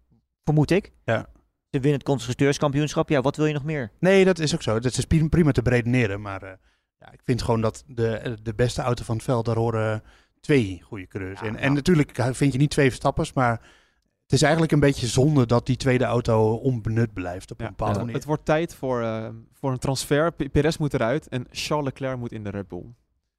Vermoed 0.45 0.71
ik. 0.71 0.93
Ja. 1.05 1.27
Ze 1.75 1.81
winnen 1.81 1.99
het 1.99 2.09
constructeurskampioenschap. 2.09 3.09
Ja, 3.09 3.21
wat 3.21 3.37
wil 3.37 3.47
je 3.47 3.53
nog 3.53 3.65
meer? 3.65 3.91
Nee, 3.99 4.25
dat 4.25 4.39
is 4.39 4.55
ook 4.55 4.63
zo. 4.63 4.79
Dat 4.81 4.97
is 4.99 5.05
pri- 5.05 5.29
prima 5.29 5.51
te 5.53 5.63
beredeneren. 5.63 6.21
Maar 6.21 6.43
eh, 6.43 6.53
ja, 6.99 7.13
ik 7.13 7.21
vind 7.25 7.43
gewoon 7.43 7.61
dat 7.61 7.85
de, 7.87 8.37
de 8.43 8.55
beste 8.55 8.83
auto 8.83 9.05
van 9.05 9.15
het 9.15 9.25
veld, 9.25 9.45
daar 9.45 9.57
horen 9.57 10.03
twee 10.41 10.81
goede 10.83 11.07
coureurs 11.07 11.41
in. 11.43 11.57
En 11.57 11.73
natuurlijk 11.73 12.19
vind 12.33 12.53
je 12.53 12.59
niet 12.59 12.71
twee 12.71 12.87
Verstappers, 12.89 13.33
maar 13.33 13.51
het 14.23 14.33
is 14.33 14.43
eigenlijk 14.43 14.73
een 14.73 14.81
beetje 14.81 15.07
zonde 15.07 15.47
dat 15.47 15.67
die 15.67 15.77
tweede 15.77 16.05
auto 16.05 16.55
onbenut 16.55 17.13
blijft 17.13 17.51
op 17.51 17.59
een 17.59 17.65
Ja, 17.65 17.71
bepaalde 17.71 17.93
het, 17.95 18.03
manier. 18.03 18.17
het 18.19 18.25
wordt 18.29 18.45
tijd 18.45 18.75
voor, 18.75 19.03
eh, 19.03 19.29
voor 19.53 19.73
een 19.73 19.79
transfer. 19.79 20.33
P- 20.33 20.53
Perez 20.53 20.77
moet 20.77 20.95
eruit 20.95 21.29
en 21.29 21.47
Charles 21.51 21.85
Leclerc 21.85 22.17
moet 22.19 22.33
in 22.33 22.45
de 22.45 22.51
Red 22.51 22.69
Bull. 22.69 22.85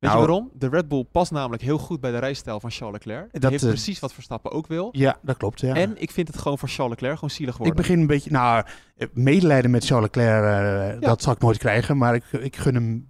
Weet 0.05 0.13
Nou- 0.13 0.25
je 0.25 0.31
waarom? 0.31 0.51
De 0.53 0.69
Red 0.69 0.87
Bull 0.87 1.03
past 1.11 1.31
namelijk 1.31 1.61
heel 1.63 1.77
goed 1.77 1.99
bij 2.01 2.11
de 2.11 2.17
rijstijl 2.17 2.59
van 2.59 2.71
Charles 2.71 2.93
Leclerc. 3.05 3.31
Die 3.31 3.41
Dat, 3.41 3.51
heeft 3.51 3.63
eh, 3.63 3.69
precies 3.69 3.99
wat 3.99 4.13
Verstappen 4.13 4.51
ook 4.51 4.67
wil. 4.67 4.89
Ja, 4.91 5.17
dat 5.21 5.37
klopt. 5.37 5.61
Ja. 5.61 5.75
En 5.75 6.01
ik 6.01 6.11
vind 6.11 6.27
het 6.27 6.37
gewoon 6.37 6.57
voor 6.57 6.69
Charles 6.69 6.93
Leclerc 6.93 7.15
gewoon 7.15 7.29
zielig 7.29 7.53
ik 7.53 7.57
worden. 7.59 7.75
begin 7.75 7.99
een 7.99 8.07
beetje, 8.07 8.31
nou, 8.31 8.65
eh, 8.97 9.07
medelijden 9.13 9.71
met 9.71 9.85
Charles 9.85 10.05
Leclerc, 10.05 10.43
eh, 10.43 10.93
Ja. 11.01 11.07
dat 11.07 11.21
zal 11.21 11.33
ik 11.33 11.39
nooit 11.39 11.57
krijgen, 11.57 11.97
maar 11.97 12.15
ik, 12.15 12.23
ik 12.31 12.55
gun 12.55 12.73
hem, 12.73 13.07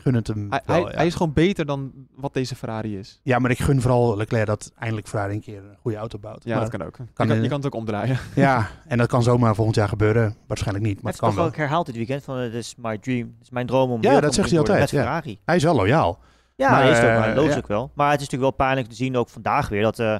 gun 0.00 0.14
het 0.14 0.26
hem 0.26 0.46
hij, 0.50 0.60
wel, 0.66 0.76
hij, 0.76 0.84
ja. 0.92 0.96
hij 0.96 1.06
is 1.06 1.14
gewoon 1.14 1.32
beter 1.32 1.66
dan 1.66 1.92
wat 2.14 2.34
deze 2.34 2.56
Ferrari 2.56 2.98
is. 2.98 3.20
Ja, 3.22 3.38
maar 3.38 3.50
ik 3.50 3.58
gun 3.58 3.80
vooral 3.80 4.16
Leclerc 4.16 4.46
dat 4.46 4.72
eindelijk 4.78 5.08
Ferrari 5.08 5.34
een 5.34 5.40
keer 5.40 5.56
een 5.58 5.76
goede 5.80 5.96
auto 5.96 6.18
bouwt. 6.18 6.44
Ja, 6.44 6.50
Maar- 6.52 6.60
dat 6.70 6.70
kan 6.78 6.86
ook. 6.86 6.96
je, 6.96 7.04
kan 7.12 7.26
kan, 7.26 7.36
in- 7.36 7.42
je 7.42 7.48
kan 7.48 7.56
het 7.56 7.66
ook 7.66 7.74
omdraaien. 7.74 8.18
Ja, 8.34 8.68
en 8.86 8.98
dat 8.98 9.08
kan 9.08 9.22
zomaar 9.22 9.54
volgend 9.54 9.76
jaar 9.76 9.88
gebeuren. 9.88 10.36
Waarschijnlijk 10.46 10.86
niet, 10.86 11.02
maar 11.02 11.12
het 11.12 11.20
heeft 11.20 11.34
kan 11.34 11.42
wel. 11.42 11.52
ook 11.52 11.56
herhaald 11.58 11.86
dit 11.86 11.96
weekend 11.96 12.24
van 12.24 12.36
het 12.36 12.54
is 12.54 12.74
my 12.76 12.98
dream. 12.98 13.26
Het 13.26 13.42
is 13.42 13.50
mijn 13.50 13.66
droom 13.66 13.90
om 13.90 14.02
Ja, 14.02 14.20
dat 14.20 14.34
zegt 14.34 14.50
hij 14.50 14.58
altijd, 14.58 14.80
Met 14.80 14.90
ja. 14.90 14.98
Ferrari. 15.02 15.40
Hij 15.44 15.56
is 15.56 15.62
wel 15.62 15.74
loyaal. 15.74 16.18
Ja, 16.56 16.70
Maar, 16.70 16.80
hij 16.82 16.90
is 16.90 16.96
het 16.98 17.06
ook, 17.06 17.12
eh, 17.12 17.18
maar 17.18 17.34
logisch 17.34 17.52
ja. 17.52 17.58
ook 17.58 17.66
wel. 17.68 17.90
Maar 17.94 18.10
het 18.10 18.20
is 18.20 18.26
natuurlijk 18.28 18.56
wel 18.56 18.66
pijnlijk 18.66 18.88
te 18.88 18.94
zien, 18.96 19.16
ook 19.16 19.28
vandaag 19.28 19.68
weer, 19.68 19.82
dat 19.82 19.98
eh, 19.98 20.16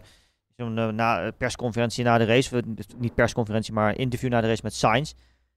zo'n 0.57 0.79
eh, 0.79 0.89
na, 0.89 1.23
eh, 1.25 1.33
persconferentie 1.39 2.05
na 2.05 2.19
de 2.19 2.25
race, 2.25 2.57
eh, 2.57 2.63
dus 2.67 2.87
niet 2.99 3.15
persconferentie, 3.15 3.73
maar 3.73 3.97
interview 3.99 4.31
na 4.31 4.41
de 4.41 4.47
race 4.47 4.61
met 4.65 4.75
Sainz, 4.75 5.13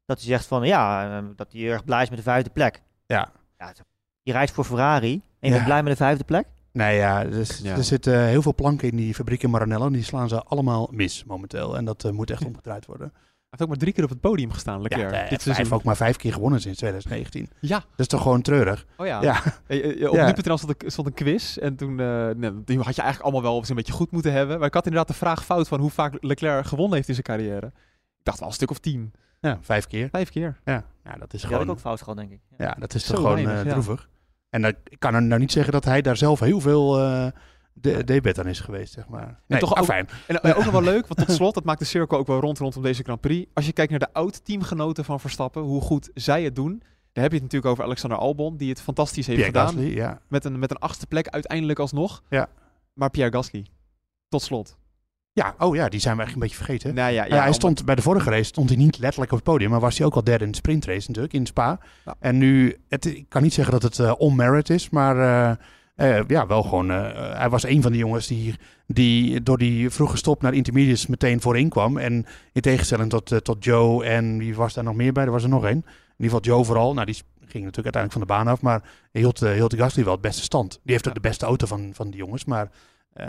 dat 0.06 0.18
hij 0.18 0.28
zegt 0.28 0.46
van 0.46 0.64
ja, 0.64 1.18
eh, 1.18 1.24
dat 1.36 1.52
hij 1.52 1.62
erg 1.72 1.84
blij 1.86 2.02
is 2.04 2.10
met 2.10 2.18
de 2.18 2.24
vijfde 2.24 2.50
plek. 2.50 2.82
Ja. 3.06 3.30
ja 3.58 3.68
het- 3.68 3.82
je 4.24 4.32
rijdt 4.32 4.52
voor 4.52 4.64
Ferrari 4.64 5.14
en 5.14 5.22
je 5.40 5.48
Ja. 5.48 5.54
bent 5.54 5.66
blij 5.66 5.84
met 5.84 5.92
de 5.92 5.98
vijfde 5.98 6.24
plek? 6.24 6.46
Nee, 6.72 6.98
ja, 6.98 7.24
dus, 7.24 7.60
Ja. 7.64 7.76
er 7.76 7.84
zitten 7.84 8.26
heel 8.26 8.42
veel 8.42 8.56
planken 8.56 8.90
in 8.90 8.96
die 8.96 9.14
fabriek 9.14 9.44
in 9.44 9.50
Maranello. 9.50 9.86
En 9.86 9.92
die 9.94 10.04
slaan 10.04 10.30
ze 10.30 10.44
allemaal 10.44 10.90
mis 10.92 11.24
momenteel. 11.24 11.78
En 11.78 11.86
dat 11.86 12.04
eh, 12.04 12.12
moet 12.12 12.30
echt 12.32 12.46
omgedraaid 12.46 12.86
worden. 12.86 13.08
Hij 13.14 13.62
heeft 13.62 13.62
ook 13.62 13.68
maar 13.68 13.78
drie 13.78 13.94
keer 13.94 14.04
op 14.04 14.10
het 14.10 14.20
podium 14.32 14.52
gestaan, 14.52 14.76
Ja, 14.76 14.82
Leclerc. 14.82 15.12
hij 15.12 15.20
dit 15.22 15.30
heeft 15.30 15.42
seizoen. 15.42 15.74
ook 15.78 15.84
maar 15.84 15.96
vijf 15.96 16.16
keer 16.18 16.34
gewonnen 16.34 16.62
sinds 16.62 16.78
2019. 16.78 17.50
Ja, 17.60 17.78
Dat 17.78 17.86
is 18.00 18.08
toch 18.08 18.22
gewoon 18.22 18.42
treurig? 18.42 18.86
oh 18.98 19.06
ja. 19.06 19.22
Ja. 19.22 19.42
Eh, 19.68 20.02
eh, 20.02 20.10
Op 20.10 20.16
Ja. 20.16 20.26
nu.nl 20.26 20.58
stond, 20.58 20.84
een- 20.84 20.92
stond 20.92 21.08
een 21.08 21.14
quiz 21.14 21.58
en 21.58 21.76
toen 21.76 22.00
eh, 22.00 22.30
nee, 22.30 22.64
die 22.66 22.78
had 22.80 22.96
je 22.96 23.02
eigenlijk 23.02 23.22
allemaal 23.22 23.42
wel 23.42 23.58
eens 23.58 23.70
een 23.70 23.76
beetje 23.76 23.94
goed 23.94 24.12
moeten 24.12 24.32
hebben. 24.32 24.58
Maar 24.58 24.68
ik 24.68 24.74
had 24.74 24.86
inderdaad 24.86 25.08
de 25.08 25.14
vraag 25.18 25.46
fout 25.46 25.68
van 25.68 25.80
hoe 25.80 25.90
vaak 25.90 26.18
Leclerc 26.20 26.66
gewonnen 26.66 26.96
heeft 26.96 27.08
in 27.08 27.14
zijn 27.14 27.26
carrière. 27.26 27.66
Ik 28.18 28.24
dacht 28.24 28.40
wel 28.40 28.48
een 28.48 28.54
stuk 28.54 28.70
of 28.72 28.80
tien. 28.80 29.14
Ja, 29.42 29.58
vijf 29.62 29.88
keer. 29.88 30.10
Vijf 30.10 30.30
keer. 30.30 30.60
Ja, 30.66 30.84
ja 31.04 31.12
dat 31.18 31.34
is 31.34 31.42
Die 31.42 31.42
had 31.42 31.42
ik 31.42 31.48
gewoon... 31.50 31.70
ook 31.70 31.80
fout 31.80 32.00
gehad, 32.00 32.16
denk 32.18 32.32
ik. 32.32 32.40
Ja. 32.58 32.66
Ja, 32.66 32.76
dat 32.80 32.94
is 32.94 33.06
Zo 33.06 33.14
toch 33.14 33.22
gewoon 33.22 33.36
weinig, 33.36 33.56
eh, 33.60 33.66
ja. 33.66 33.72
droevig. 33.72 34.10
En 34.54 34.62
dat, 34.62 34.76
ik 34.88 35.00
kan 35.00 35.28
nou 35.28 35.40
niet 35.40 35.52
zeggen 35.52 35.74
dat 35.74 35.86
hij 35.86 36.02
daar 36.02 36.18
zelf 36.18 36.40
heel 36.40 36.60
veel 36.60 37.00
eh 37.00 37.28
de, 37.74 38.04
debet 38.04 38.40
aan 38.40 38.48
is 38.48 38.60
geweest, 38.60 38.94
zeg 38.94 39.08
maar. 39.08 39.40
Nee, 39.48 39.60
toch 39.60 39.78
ook- 39.78 39.86
fijn. 39.86 40.08
En 40.28 40.42
eh, 40.42 40.58
ook 40.58 40.64
nog 40.64 40.74
wel 40.74 40.82
leuk, 40.84 41.08
want 41.08 41.28
tot 41.28 41.36
slot, 41.38 41.54
dat 41.54 41.64
maakt 41.64 41.80
de 41.80 41.86
cirkel 41.86 42.18
ook 42.18 42.28
wel 42.28 42.40
rond 42.40 42.58
rondom 42.58 42.82
deze 42.84 43.04
Grand 43.04 43.22
Prix. 43.22 43.50
Als 43.54 43.66
je 43.66 43.74
kijkt 43.74 43.90
naar 43.92 44.00
de 44.00 44.14
oud-teamgenoten 44.14 45.06
van 45.06 45.20
Verstappen, 45.20 45.62
hoe 45.62 45.82
goed 45.82 46.10
zij 46.14 46.44
het 46.44 46.56
doen. 46.56 46.84
Dan 47.12 47.24
heb 47.24 47.32
je 47.32 47.38
het 47.38 47.42
natuurlijk 47.44 47.72
over 47.72 47.84
Alexander 47.84 48.18
Albon, 48.18 48.58
die 48.58 48.70
het 48.70 48.82
fantastisch 48.82 49.28
heeft 49.28 49.40
Pierre 49.42 49.60
gedaan. 49.60 49.76
Gasly, 49.76 49.96
ja. 49.96 50.22
Met, 50.28 50.46
een, 50.46 50.60
met 50.60 50.72
een 50.72 50.78
achtste 50.78 51.08
plek 51.08 51.28
uiteindelijk 51.28 51.80
alsnog. 51.80 52.24
Ja. 52.30 52.48
Maar 52.94 53.10
Pierre 53.10 53.32
Gasly, 53.34 53.66
tot 54.30 54.42
slot. 54.42 54.78
Ja, 55.34 55.56
oh 55.58 55.76
ja, 55.76 55.90
die 55.90 56.00
zijn 56.00 56.16
we 56.18 56.22
eigenlijk 56.24 56.34
een 56.34 56.40
beetje 56.40 56.56
vergeten. 56.66 56.96
Nou 56.96 57.12
ja, 57.14 57.26
Ja, 57.26 57.36
hij 57.38 57.48
om- 57.48 57.54
stond 57.54 57.86
bij 57.86 57.96
de 57.96 58.02
vorige 58.02 58.30
race 58.30 58.44
stond 58.44 58.70
hij 58.70 58.78
niet 58.78 58.98
letterlijk 59.00 59.32
op 59.32 59.38
het 59.38 59.48
podium, 59.48 59.70
maar 59.70 59.80
was 59.80 59.98
hij 59.98 60.06
ook 60.08 60.16
al 60.16 60.24
derde 60.24 60.46
in 60.46 60.52
de 60.52 60.58
sprintrace 60.58 61.08
natuurlijk 61.08 61.34
in 61.34 61.46
Spa. 61.46 61.80
Ja. 62.06 62.16
En 62.20 62.38
nu, 62.38 62.78
het, 62.90 63.06
ik 63.06 63.26
kan 63.30 63.42
niet 63.42 63.54
zeggen 63.54 63.74
dat 63.74 63.84
het 63.84 64.00
eh 64.00 64.14
on-merit 64.18 64.70
is, 64.70 64.90
maar 64.90 65.18
eh, 65.96 66.18
eh, 66.20 66.24
ja, 66.28 66.48
wel 66.48 66.64
gewoon. 66.64 66.92
eh, 66.92 67.38
hij 67.38 67.50
was 67.50 67.64
een 67.64 67.82
van 67.82 67.92
de 67.92 67.98
jongens 67.98 68.28
die, 68.28 68.56
die 68.88 69.44
door 69.44 69.58
die 69.58 69.90
vroege 69.90 70.18
stop 70.18 70.42
naar 70.42 70.54
intermediates 70.54 71.08
meteen 71.08 71.42
voorin 71.42 71.70
kwam. 71.70 71.98
En 71.98 72.26
in 72.54 72.62
tegenstelling 72.62 73.10
tot, 73.10 73.32
eh, 73.32 73.38
tot 73.38 73.64
Joe 73.64 74.06
en 74.06 74.38
wie 74.38 74.56
was 74.56 74.74
daar 74.74 74.84
nog 74.84 74.96
meer 74.96 75.14
bij? 75.14 75.24
Er 75.26 75.32
was 75.32 75.44
er 75.44 75.50
nog 75.50 75.64
één. 75.66 75.76
In 75.78 75.84
ieder 76.26 76.38
geval 76.38 76.56
Joe 76.56 76.66
vooral. 76.66 76.94
Nou, 76.94 77.06
die 77.06 77.16
ging 77.40 77.64
natuurlijk 77.66 77.96
uiteindelijk 77.96 78.12
van 78.14 78.22
de 78.22 78.28
baan 78.44 78.48
af, 78.54 78.62
maar 78.62 78.84
hield, 79.12 79.42
eh, 79.42 79.52
hield 79.52 79.72
de 79.72 79.78
Gasly 79.78 80.04
wel 80.04 80.14
het 80.14 80.22
beste 80.22 80.42
stand. 80.44 80.72
Die 80.84 80.92
heeft 80.94 81.08
ook 81.08 81.14
de 81.14 81.20
beste 81.20 81.46
auto 81.46 81.68
van, 81.68 81.90
van 81.94 82.10
die 82.10 82.20
jongens, 82.20 82.46
maar 82.46 82.70
eh, 83.14 83.28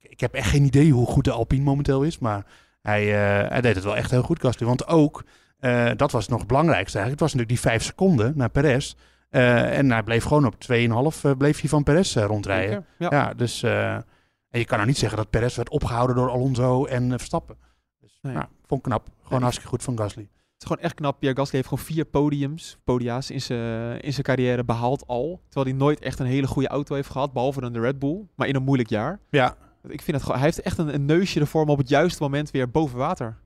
ik, 0.00 0.10
ik 0.10 0.20
heb 0.20 0.34
echt 0.34 0.48
geen 0.50 0.64
idee 0.64 0.90
hoe 0.92 1.06
goed 1.06 1.24
de 1.24 1.30
Alpine 1.30 1.64
momenteel 1.64 2.02
is, 2.02 2.18
maar 2.18 2.46
hij, 2.82 3.02
eh, 3.02 3.48
hij 3.50 3.60
deed 3.60 3.74
het 3.74 3.84
wel 3.84 3.96
echt 3.96 4.10
heel 4.10 4.22
goed, 4.22 4.40
Gasly. 4.40 4.66
Want 4.66 4.86
ook, 4.86 5.24
eh, 5.58 5.90
dat 5.96 6.10
was 6.12 6.28
nog 6.28 6.38
het 6.38 6.48
belangrijkste 6.48 6.98
eigenlijk. 6.98 7.20
Het 7.20 7.30
was 7.30 7.32
natuurlijk 7.40 7.62
die 7.62 7.70
vijf 7.70 7.82
seconden 7.82 8.32
naar 8.36 8.50
Perez. 8.50 8.94
Eh, 9.30 9.78
en 9.78 9.90
hij 9.90 10.02
bleef 10.02 10.24
gewoon 10.24 10.46
op 10.46 10.54
2,5 10.60 11.24
eh, 11.24 11.30
bleef 11.36 11.60
hij 11.60 11.68
van 11.68 11.82
Perez 11.82 12.16
rondrijden. 12.16 12.86
Zeker, 12.98 13.16
Ja. 13.16 13.24
Ja, 13.26 13.34
dus... 13.34 13.62
en 13.62 14.58
je 14.58 14.64
kan 14.64 14.76
nou 14.76 14.88
niet 14.88 14.98
zeggen 14.98 15.18
dat 15.18 15.30
Perez 15.30 15.56
werd 15.56 15.68
opgehouden 15.70 16.16
door 16.16 16.30
Alonso 16.30 16.84
en 16.84 17.08
Verstappen. 17.10 17.56
Dus 18.00 18.18
Nee. 18.22 18.32
nou, 18.34 18.46
vond 18.66 18.80
ik 18.80 18.86
knap. 18.86 19.04
Gewoon 19.06 19.28
Nee. 19.30 19.40
hartstikke 19.40 19.68
goed 19.68 19.82
van 19.82 19.98
Gasly. 19.98 20.22
Het 20.22 20.62
is 20.62 20.66
gewoon 20.66 20.82
echt 20.82 20.94
knap. 20.94 21.18
Pierre 21.18 21.38
Gasly 21.38 21.56
heeft 21.56 21.68
gewoon 21.68 21.84
vier 21.84 22.04
podiums, 22.04 22.78
podia's 22.84 23.30
in 23.30 23.40
zijn 23.40 24.00
in 24.00 24.12
zijn 24.12 24.24
carrière 24.24 24.64
behaald 24.64 25.06
al. 25.06 25.40
Terwijl 25.48 25.66
hij 25.76 25.84
nooit 25.84 26.00
echt 26.00 26.18
een 26.18 26.26
hele 26.26 26.46
goede 26.46 26.68
auto 26.68 26.94
heeft 26.94 27.10
gehad, 27.10 27.32
behalve 27.32 27.60
dan 27.60 27.72
de 27.72 27.80
Red 27.80 27.98
Bull. 27.98 28.26
Maar 28.34 28.48
in 28.48 28.54
een 28.54 28.62
moeilijk 28.62 28.88
jaar. 28.88 29.20
Ja, 29.30 29.56
Ik 29.88 30.02
vind 30.02 30.16
het 30.16 30.22
gewoon, 30.22 30.36
hij 30.36 30.46
heeft 30.46 30.60
echt 30.62 30.78
een, 30.78 30.94
een 30.94 31.04
neusje 31.04 31.40
ervoor 31.40 31.62
om 31.62 31.68
op 31.68 31.78
het 31.78 31.88
juiste 31.88 32.22
moment 32.22 32.50
weer 32.50 32.70
boven 32.70 32.98
water 32.98 33.36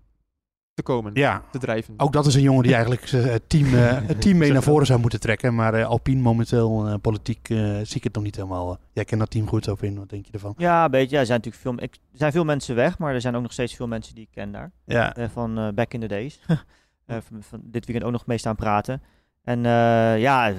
te 0.75 0.83
komen. 0.83 1.11
ja. 1.15 1.43
Te 1.53 1.59
drijven. 1.59 1.95
Ook 1.97 2.13
dat 2.13 2.27
is 2.27 2.35
een 2.35 2.43
jongen 2.43 2.63
die 2.63 2.73
eigenlijk 2.75 3.07
het 3.11 3.49
team, 3.49 3.75
eh, 3.75 3.99
het 4.07 4.21
team 4.21 4.39
mee 4.39 4.53
naar 4.53 4.63
voren 4.63 4.87
zou 4.87 5.01
moeten 5.01 5.21
trekken. 5.21 5.55
Maar 5.55 5.75
eh, 5.75 5.87
Alpine 5.87 6.21
momenteel, 6.21 6.87
eh, 6.87 6.95
politiek, 7.01 7.49
eh, 7.49 7.57
zie 7.83 7.97
ik 7.97 8.05
het 8.05 8.15
nog 8.15 8.25
niet 8.25 8.37
helemaal. 8.37 8.73
eh. 8.73 8.79
Jij 8.93 9.05
kent 9.05 9.21
dat 9.21 9.31
team 9.31 9.49
goed 9.49 9.69
op 9.69 9.83
in, 9.83 9.99
wat 9.99 10.09
denk 10.09 10.27
je 10.27 10.33
ervan? 10.33 10.55
Ja, 10.57 10.85
een 10.85 10.91
beetje. 10.91 11.15
Ja, 11.15 11.21
er 11.21 11.27
zijn 11.27 11.41
natuurlijk 11.43 11.63
veel, 11.79 11.85
ik, 11.89 11.95
er 11.95 12.19
zijn 12.19 12.33
veel 12.33 12.45
mensen 12.45 12.75
weg, 12.75 12.99
maar 12.99 13.15
er 13.15 13.21
zijn 13.21 13.37
ook 13.37 13.43
nog 13.43 13.53
steeds 13.53 13.75
veel 13.75 13.87
mensen 13.89 14.15
die 14.15 14.25
ik 14.25 14.31
ken 14.31 14.53
daar. 14.53 14.73
Ja, 14.85 15.15
eh, 15.15 15.29
van 15.29 15.59
eh, 15.59 15.69
back 15.69 15.93
in 15.95 16.01
the 16.01 16.07
days. 16.07 16.41
Eh, 17.07 17.17
van, 17.29 17.43
van 17.43 17.61
dit 17.65 17.85
weekend 17.87 18.07
ook 18.07 18.13
nog 18.13 18.27
mee 18.27 18.39
staan 18.39 18.57
praten. 18.57 19.03
En 19.43 19.59
eh, 19.67 20.21
ja, 20.21 20.53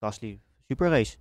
Gasly, 0.00 0.40
super 0.68 0.88
race. 0.90 1.16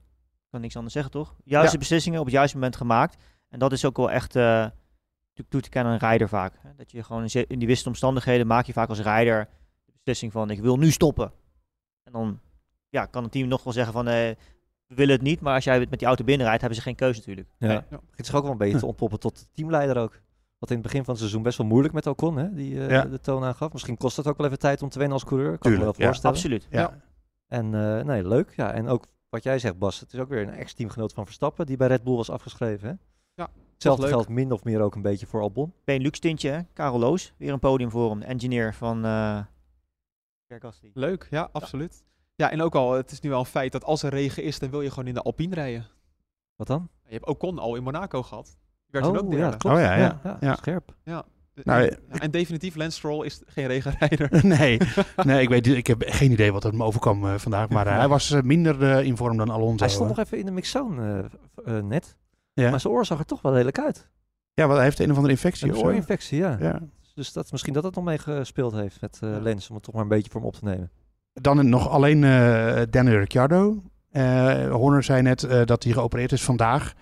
Kan 0.49 0.61
niks 0.61 0.75
anders 0.75 0.93
zeggen, 0.93 1.11
toch? 1.11 1.35
Juiste 1.43 1.73
Ja. 1.73 1.79
beslissingen 1.79 2.19
op 2.19 2.25
het 2.25 2.33
juiste 2.33 2.55
moment 2.57 2.75
gemaakt. 2.75 3.23
En 3.51 3.59
dat 3.59 3.71
is 3.71 3.85
ook 3.85 3.97
wel 3.97 4.11
echt 4.11 4.35
eh, 4.35 4.43
natuurlijk 4.43 5.49
toe 5.49 5.61
te 5.61 5.69
kennen 5.69 5.91
aan 5.91 5.99
een 5.99 6.07
rijder 6.07 6.29
vaak. 6.29 6.53
Hè? 6.59 6.69
Dat 6.75 6.91
je 6.91 7.03
gewoon 7.03 7.23
in, 7.23 7.59
die 7.59 7.67
wisselende 7.67 7.89
omstandigheden 7.89 8.47
maak 8.47 8.65
je 8.65 8.73
vaak 8.73 8.89
als 8.89 8.99
rijder 8.99 9.47
de 9.85 9.91
beslissing 9.91 10.31
van 10.31 10.49
ik 10.49 10.59
wil 10.59 10.77
nu 10.77 10.91
stoppen. 10.91 11.31
En 12.03 12.11
dan 12.11 12.39
ja, 12.89 13.05
kan 13.05 13.23
het 13.23 13.31
team 13.31 13.47
nog 13.47 13.63
wel 13.63 13.73
zeggen 13.73 13.93
van 13.93 14.07
eh, 14.07 14.13
we 14.87 14.95
willen 14.95 15.13
het 15.13 15.23
niet, 15.23 15.41
maar 15.41 15.55
als 15.55 15.63
jij 15.63 15.79
met 15.89 15.99
die 15.99 16.07
auto 16.07 16.23
binnenrijdt, 16.23 16.61
hebben 16.61 16.79
ze 16.79 16.85
geen 16.85 16.95
keuze 16.95 17.19
natuurlijk. 17.19 17.47
Ja. 17.57 17.71
Ja. 17.71 17.85
Begint 17.89 18.25
zich 18.25 18.35
ook 18.35 18.43
wel 18.43 18.51
een 18.51 18.57
beetje 18.57 18.77
te 18.77 18.85
ontpoppen 18.85 19.19
tot 19.19 19.47
teamleider 19.53 19.97
ook. 19.97 20.21
Wat 20.57 20.69
in 20.69 20.75
het 20.75 20.85
begin 20.85 20.99
van 21.03 21.09
het 21.09 21.19
seizoen 21.19 21.43
best 21.43 21.57
wel 21.57 21.67
moeilijk 21.67 21.93
met 21.93 22.07
Ocon, 22.07 22.37
hè, 22.37 22.53
die 22.53 22.79
eh, 22.79 22.89
Ja. 22.89 23.05
de 23.05 23.19
toon 23.19 23.43
aangaf. 23.43 23.71
Misschien 23.71 23.97
kost 23.97 24.17
het 24.17 24.27
ook 24.27 24.37
wel 24.37 24.45
even 24.45 24.59
tijd 24.59 24.81
om 24.81 24.89
te 24.89 24.97
wennen 24.99 25.17
als 25.17 25.27
coureur. 25.27 25.57
Kan 25.57 25.57
ik 25.57 25.63
me 25.63 25.69
Tuurlijk, 25.69 25.97
wel 25.97 26.05
ja. 26.05 26.05
voorstellen. 26.05 26.35
Absoluut. 26.35 26.67
Ja. 26.69 27.01
En 27.47 27.65
eh, 27.97 28.05
nee, 28.05 28.27
leuk. 28.27 28.53
Ja, 28.55 28.71
en 28.73 28.87
ook 28.87 29.05
wat 29.29 29.43
jij 29.43 29.59
zegt, 29.59 29.77
Bas, 29.77 29.99
het 29.99 30.13
is 30.13 30.19
ook 30.19 30.29
weer 30.29 30.41
een 30.41 30.53
ex-teamgenoot 30.53 31.13
van 31.13 31.25
Verstappen 31.25 31.65
die 31.65 31.77
bij 31.77 31.87
Red 31.87 32.03
Bull 32.03 32.15
was 32.15 32.29
afgeschreven. 32.29 32.89
Hè? 32.89 32.95
Ja, 33.81 33.89
Hetzelfde 33.89 34.15
geldt 34.15 34.29
min 34.29 34.51
of 34.51 34.63
meer 34.63 34.81
ook 34.81 34.95
een 34.95 35.01
beetje 35.01 35.25
voor 35.25 35.41
Albon. 35.41 35.73
Benelux 35.83 36.19
tintje, 36.19 36.49
hè? 36.49 36.59
Karel 36.73 36.99
Loos, 36.99 37.33
weer 37.37 37.53
een 37.53 37.59
podium 37.59 37.89
voor 37.89 38.09
hem. 38.09 38.19
De 38.19 38.25
engineer 38.25 38.73
van 38.73 39.05
eh 39.05 39.39
Gasly. 40.59 40.91
Leuk, 40.93 41.27
ja, 41.29 41.49
absoluut. 41.51 42.03
Ja, 42.35 42.51
en 42.51 42.61
ook 42.61 42.75
al, 42.75 42.91
het 42.91 43.11
is 43.11 43.19
nu 43.19 43.29
wel 43.29 43.39
een 43.39 43.45
feit 43.45 43.71
dat 43.71 43.83
als 43.83 44.03
er 44.03 44.09
regen 44.09 44.43
is, 44.43 44.59
dan 44.59 44.69
wil 44.69 44.81
je 44.81 44.89
gewoon 44.89 45.07
in 45.07 45.13
de 45.13 45.21
Alpine 45.21 45.55
rijden. 45.55 45.87
Wat 46.55 46.67
dan? 46.67 46.89
Je 47.05 47.13
hebt 47.13 47.27
Ocon 47.27 47.59
al 47.59 47.75
in 47.75 47.83
Monaco 47.83 48.23
gehad. 48.23 48.45
Die 48.45 49.01
werd 49.01 49.05
toen 49.05 49.17
ook 49.17 49.23
ja, 49.23 49.29
derde. 49.29 49.51
dat 49.51 49.57
klopt. 49.57 49.75
Oh 49.75 49.81
ja, 49.81 49.95
ja. 49.95 50.37
Ja. 50.39 50.55
Scherp. 50.55 50.95
Nou, 51.63 51.87
en, 51.87 52.19
en 52.19 52.31
definitief, 52.31 52.75
Lance 52.75 52.97
Stroll 52.97 53.25
is 53.25 53.41
geen 53.45 53.67
regenrijder. 53.67 54.29
nee, 54.57 54.79
nee 55.23 55.41
ik, 55.41 55.49
weet, 55.49 55.67
ik 55.67 55.87
heb 55.87 56.03
geen 56.05 56.31
idee 56.31 56.51
wat 56.51 56.63
er 56.63 56.75
me 56.75 56.83
overkwam 56.83 57.25
eh, 57.25 57.37
vandaag. 57.37 57.69
Maar 57.69 57.87
eh, 57.87 57.97
hij 57.97 58.07
was 58.07 58.41
minder 58.41 58.83
eh, 58.83 59.05
in 59.05 59.17
vorm 59.17 59.37
dan 59.37 59.49
Alonso. 59.49 59.85
Hij 59.85 59.93
stond 59.93 60.09
nog 60.09 60.19
even 60.19 60.37
in 60.37 60.45
de 60.45 60.51
mixzone 60.51 61.29
net. 61.83 62.17
Ja. 62.53 62.69
Maar 62.69 62.79
zijn 62.79 62.93
oor 62.93 63.05
zag 63.05 63.19
er 63.19 63.25
toch 63.25 63.41
wel 63.41 63.51
lelijk 63.51 63.79
uit. 63.79 64.07
ja, 64.53 64.63
want 64.63 64.75
hij 64.75 64.83
heeft 64.83 64.99
een 64.99 65.09
of 65.09 65.15
andere 65.15 65.33
infectie 65.33 65.69
Een 65.69 65.77
oorinfectie, 65.77 66.37
ja. 66.37 66.57
Ja. 66.59 66.79
Dus 67.15 67.33
dat, 67.33 67.51
misschien 67.51 67.73
dat 67.73 67.83
het 67.83 67.95
nog 67.95 68.03
mee 68.03 68.17
gespeeld 68.17 68.73
heeft 68.73 69.01
met 69.01 69.19
eh. 69.21 69.35
Lens, 69.41 69.69
om 69.69 69.75
het 69.75 69.83
toch 69.83 69.93
maar 69.93 70.03
een 70.03 70.09
beetje 70.09 70.31
voor 70.31 70.39
hem 70.39 70.49
op 70.49 70.55
te 70.55 70.65
nemen. 70.65 70.91
Dan 71.33 71.69
nog 71.69 71.89
alleen 71.89 72.23
eh 72.23 72.81
Daniel 72.89 73.17
Ricciardo. 73.17 73.83
Eh 74.11 74.71
Horner 74.71 75.03
zei 75.03 75.21
net 75.21 75.47
dat 75.65 75.83
hij 75.83 75.93
geopereerd 75.93 76.31
is 76.31 76.43
vandaag. 76.43 76.93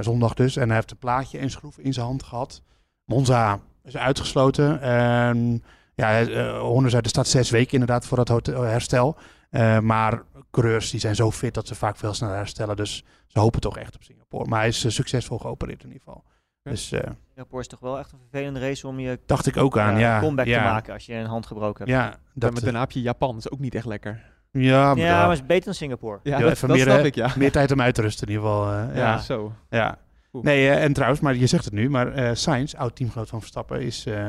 zondag 0.00 0.34
dus. 0.34 0.56
En 0.56 0.66
hij 0.66 0.74
heeft 0.76 0.90
een 0.90 0.98
plaatje 0.98 1.38
en 1.38 1.50
schroef 1.50 1.78
in 1.78 1.92
zijn 1.92 2.06
hand 2.06 2.22
gehad. 2.22 2.62
Monza 3.04 3.60
is 3.84 3.96
uitgesloten. 3.96 4.80
En 4.80 5.64
ja, 5.94 6.24
Horner 6.58 6.90
zei 6.90 7.02
er 7.02 7.08
staat 7.08 7.28
zes 7.28 7.50
weken 7.50 7.72
inderdaad 7.72 8.06
voor 8.06 8.24
dat 8.24 8.46
herstel. 8.46 9.16
Eh, 9.50 9.78
maar 9.78 10.22
coureurs 10.50 10.90
die 10.90 11.00
zijn 11.00 11.14
zo 11.14 11.30
fit 11.30 11.54
dat 11.54 11.66
ze 11.66 11.74
vaak 11.74 11.96
veel 11.96 12.14
sneller 12.14 12.36
herstellen. 12.36 12.76
Dus 12.76 13.04
ze 13.26 13.38
hopen 13.38 13.60
toch 13.60 13.78
echt 13.78 13.94
op 13.94 14.02
Singapore. 14.02 14.48
Maar 14.48 14.58
hij 14.58 14.68
is 14.68 14.84
eh, 14.84 14.90
succesvol 14.90 15.38
geopereerd 15.38 15.82
in 15.82 15.88
ieder 15.88 16.02
geval. 16.04 16.24
Dus 16.62 16.92
eh, 16.92 17.10
Singapore 17.28 17.60
is 17.60 17.68
toch 17.68 17.80
wel 17.80 17.98
echt 17.98 18.12
een 18.12 18.18
vervelende 18.30 18.60
race 18.60 18.86
om 18.86 18.98
je 18.98 19.18
dacht 19.26 19.46
ik 19.46 19.56
ook 19.56 19.78
aan, 19.78 19.98
ja. 19.98 20.20
comeback 20.20 20.46
ja. 20.46 20.58
te 20.58 20.64
maken 20.64 20.92
als 20.92 21.06
je 21.06 21.14
een 21.14 21.26
hand 21.26 21.46
gebroken 21.46 21.84
hebt. 21.84 21.98
Ja, 21.98 22.18
Dat, 22.34 22.54
met 22.54 22.62
daarna 22.62 22.80
heb 22.80 22.90
je 22.90 23.00
Japan, 23.00 23.34
dat 23.34 23.44
is 23.44 23.50
ook 23.50 23.58
niet 23.58 23.74
echt 23.74 23.86
lekker. 23.86 24.24
ja, 24.50 24.94
maar, 24.94 25.04
Ja, 25.04 25.18
maar 25.18 25.28
het 25.30 25.38
is 25.38 25.46
beter 25.46 25.64
dan 25.64 25.74
Singapore. 25.74 26.20
Ja, 26.22 26.36
Ja, 26.36 26.42
dat, 26.42 26.50
even 26.50 26.68
dat 26.68 26.76
meer, 26.76 26.86
snap 26.86 27.04
ik, 27.04 27.14
ja. 27.14 27.32
meer 27.36 27.52
tijd 27.52 27.72
om 27.72 27.80
uit 27.80 27.94
te 27.94 28.02
rusten 28.02 28.26
in 28.26 28.32
ieder 28.32 28.48
geval. 28.48 28.72
eh, 28.72 28.96
ja. 28.96 29.00
ja. 29.00 29.18
zo. 29.18 29.52
Ja. 29.70 29.98
Oeh. 30.32 30.44
Nee, 30.44 30.68
eh, 30.68 30.84
en 30.84 30.92
trouwens, 30.92 31.20
maar 31.20 31.36
je 31.36 31.46
zegt 31.46 31.64
het 31.64 31.74
nu, 31.74 31.90
maar 31.90 32.12
eh 32.12 32.34
Sainz, 32.34 32.74
oud 32.74 32.96
teamgenoot 32.96 33.28
van 33.28 33.40
Verstappen, 33.40 33.80
is 33.80 34.06
eh 34.06 34.28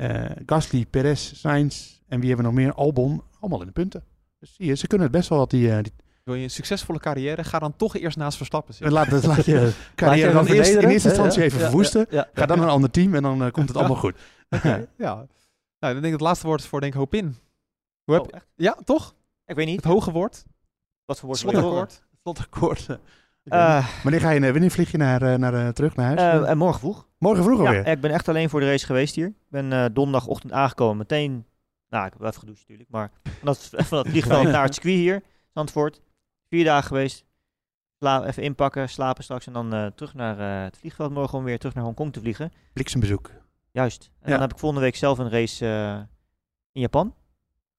eh, 0.00 0.30
Gasly, 0.46 0.86
Perez, 0.86 1.32
Sainz 1.34 2.00
en 2.08 2.20
wie 2.20 2.28
hebben 2.28 2.46
we 2.46 2.52
nog 2.52 2.60
meer? 2.62 2.74
Albon, 2.74 3.22
allemaal 3.40 3.60
in 3.60 3.66
de 3.66 3.72
punten. 3.72 4.04
Dus 4.40 4.54
zie 4.54 4.66
je, 4.66 4.74
ze 4.74 4.86
kunnen 4.86 5.06
het 5.06 5.16
best 5.16 5.28
wel 5.28 5.38
wat 5.38 5.50
die... 5.50 5.70
eh, 5.72 5.82
die 5.82 5.92
Wil 6.24 6.34
je 6.34 6.42
een 6.42 6.50
succesvolle 6.50 6.98
carrière, 6.98 7.44
ga 7.44 7.58
dan 7.58 7.76
toch 7.76 7.96
eerst 7.96 8.16
naast 8.16 8.36
Verstappen 8.36 8.74
zitten. 8.74 8.92
laat, 8.92 9.06
je 9.44 9.72
carrière 9.94 10.32
dan 10.32 10.46
eerst, 10.46 10.74
in 10.74 10.88
eerste 10.88 11.08
instantie 11.08 11.38
Ja, 11.40 11.44
even 11.46 11.58
ja, 11.58 11.64
verwoesten. 11.64 12.06
ja, 12.10 12.16
ja, 12.16 12.28
Ga 12.34 12.46
dan 12.46 12.56
naar 12.58 12.66
een 12.66 12.72
ander 12.72 12.90
team 12.90 13.14
en 13.14 13.22
dan 13.22 13.44
eh, 13.44 13.50
komt 13.50 13.68
het 13.68 13.76
Ja. 13.76 13.82
allemaal 13.84 14.00
goed. 14.02 14.16
ja. 14.96 15.14
Nou, 15.16 15.26
dan 15.78 15.92
denk 15.92 16.04
ik 16.04 16.12
het 16.12 16.20
laatste 16.20 16.46
woord 16.46 16.60
is 16.60 16.66
voor 16.66 16.80
denk 16.80 16.92
ik 16.92 16.98
Hopin. 16.98 17.36
Hoe 18.04 18.14
heb 18.14 18.24
Oh, 18.24 18.28
echt? 18.30 18.46
Ja, 18.56 18.76
toch? 18.84 19.14
Ik 19.46 19.56
weet 19.56 19.66
niet. 19.66 19.76
Het 19.76 19.84
hoge 19.84 20.10
woord. 20.10 20.44
Wat 21.04 21.18
voor 21.18 21.26
woord? 21.28 21.38
Slotakkoord. 21.40 22.02
Slotakkoord. 22.22 22.86
Eh, 23.44 23.86
Wanneer 24.02 24.20
ga 24.20 24.30
je, 24.30 24.40
eh, 24.40 24.50
wanneer 24.50 24.70
vlieg 24.70 24.90
je 24.90 24.96
naar, 24.98 25.38
naar, 25.38 25.72
terug 25.72 25.96
naar 25.96 26.06
huis? 26.06 26.42
eh, 26.44 26.50
en 26.50 26.58
morgen 26.58 26.80
vroeg. 26.80 27.06
Morgen 27.18 27.44
vroeg 27.44 27.58
Ja, 27.62 27.66
alweer. 27.66 27.86
ik 27.86 28.00
ben 28.00 28.10
echt 28.10 28.28
alleen 28.28 28.50
voor 28.50 28.60
de 28.60 28.66
race 28.66 28.86
geweest 28.86 29.14
hier. 29.14 29.26
Ik 29.26 29.34
ben 29.48 29.72
eh, 29.72 29.84
donderdagochtend 29.92 30.52
aangekomen. 30.52 30.96
Meteen, 30.96 31.44
nou, 31.90 32.04
ik 32.06 32.10
heb 32.12 32.20
wel 32.20 32.28
even 32.28 32.40
gedoucht 32.40 32.60
natuurlijk, 32.60 32.90
maar 32.90 33.10
van 33.22 33.32
dat, 33.42 33.58
van 33.88 33.98
dat 34.02 34.08
vliegveld 34.08 34.44
naar 34.48 34.62
het 34.64 34.74
circuit 34.74 34.94
hier, 34.96 35.22
Zandvoort. 35.54 36.00
Vier 36.48 36.64
dagen 36.64 36.86
geweest. 36.86 37.24
Sla 37.98 38.24
even 38.24 38.42
inpakken, 38.42 38.88
slapen 38.88 39.24
straks 39.24 39.46
en 39.46 39.52
dan 39.52 39.74
eh, 39.74 39.86
terug 39.86 40.14
naar 40.14 40.38
eh, 40.38 40.64
het 40.64 40.76
vliegveld. 40.76 41.12
Morgen 41.12 41.38
om 41.38 41.44
weer 41.44 41.58
terug 41.58 41.74
naar 41.74 41.84
Hongkong 41.84 42.12
te 42.12 42.20
vliegen. 42.20 42.52
Bliksembezoek. 42.72 43.30
Juist. 43.70 44.10
En 44.20 44.26
Ja. 44.26 44.30
dan 44.32 44.40
heb 44.40 44.52
ik 44.52 44.58
volgende 44.58 44.84
week 44.84 44.96
zelf 44.96 45.18
een 45.18 45.30
race 45.30 45.66
eh, 45.66 45.94
in 46.72 46.80
Japan. 46.80 47.14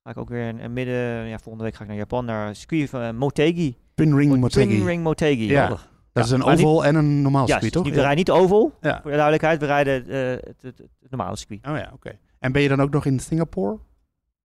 Ga 0.04 0.10
ik 0.10 0.18
ook 0.18 0.30
weer 0.30 0.48
in, 0.48 0.60
in 0.60 0.74
midden, 0.74 1.28
ja, 1.28 1.38
volgende 1.40 1.64
week 1.64 1.76
ga 1.76 1.82
ik 1.82 1.88
naar 1.88 1.98
Japan, 1.98 2.26
naar 2.26 2.56
circuit 2.56 2.90
van 2.90 3.16
Motegi. 3.16 3.78
Twin 3.94 4.16
Ring 4.18 4.38
Motegi. 4.40 4.68
Twin 4.68 4.86
Ring 4.86 5.04
Motegi. 5.04 5.48
Ja. 5.48 5.78
Dat 6.14 6.26
is 6.26 6.32
een 6.32 6.44
oval 6.44 6.86
en 6.86 6.96
een 6.96 7.22
normaal 7.22 7.48
circuit, 7.48 7.72
toch? 7.72 7.84
niet- 7.84 7.94
we 7.94 8.00
rijden 8.00 8.18
niet 8.18 8.32
oval, 8.32 8.78
Ja. 8.82 8.94
voor 9.02 9.10
de 9.12 9.18
duidelijkheid. 9.18 9.60
We 9.60 9.66
rijden 9.66 9.94
het, 9.94 10.62
het, 10.62 10.78
het 10.78 11.10
normale 11.10 11.36
circuit. 11.36 11.68
Oh 11.68 11.78
ja, 11.78 11.90
oké. 11.94 12.18
En 12.40 12.52
ben 12.52 12.62
je 12.62 12.68
dan 12.68 12.82
ook 12.82 12.90
nog 12.92 13.06
in 13.06 13.20
Singapore? 13.20 13.78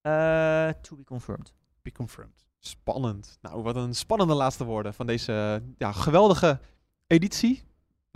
Eh, 0.07 0.69
to 0.83 0.97
be 0.97 1.05
confirmed. 1.05 1.53
Be 1.83 1.93
confirmed. 1.93 2.45
Spannend. 2.59 3.39
Nou, 3.43 3.63
wat 3.63 3.77
een 3.77 3.95
spannende 3.95 4.35
laatste 4.35 4.65
woorden 4.65 4.95
van 4.95 5.07
deze 5.07 5.63
ja, 5.79 5.93
geweldige 5.93 6.59
editie. 7.07 7.65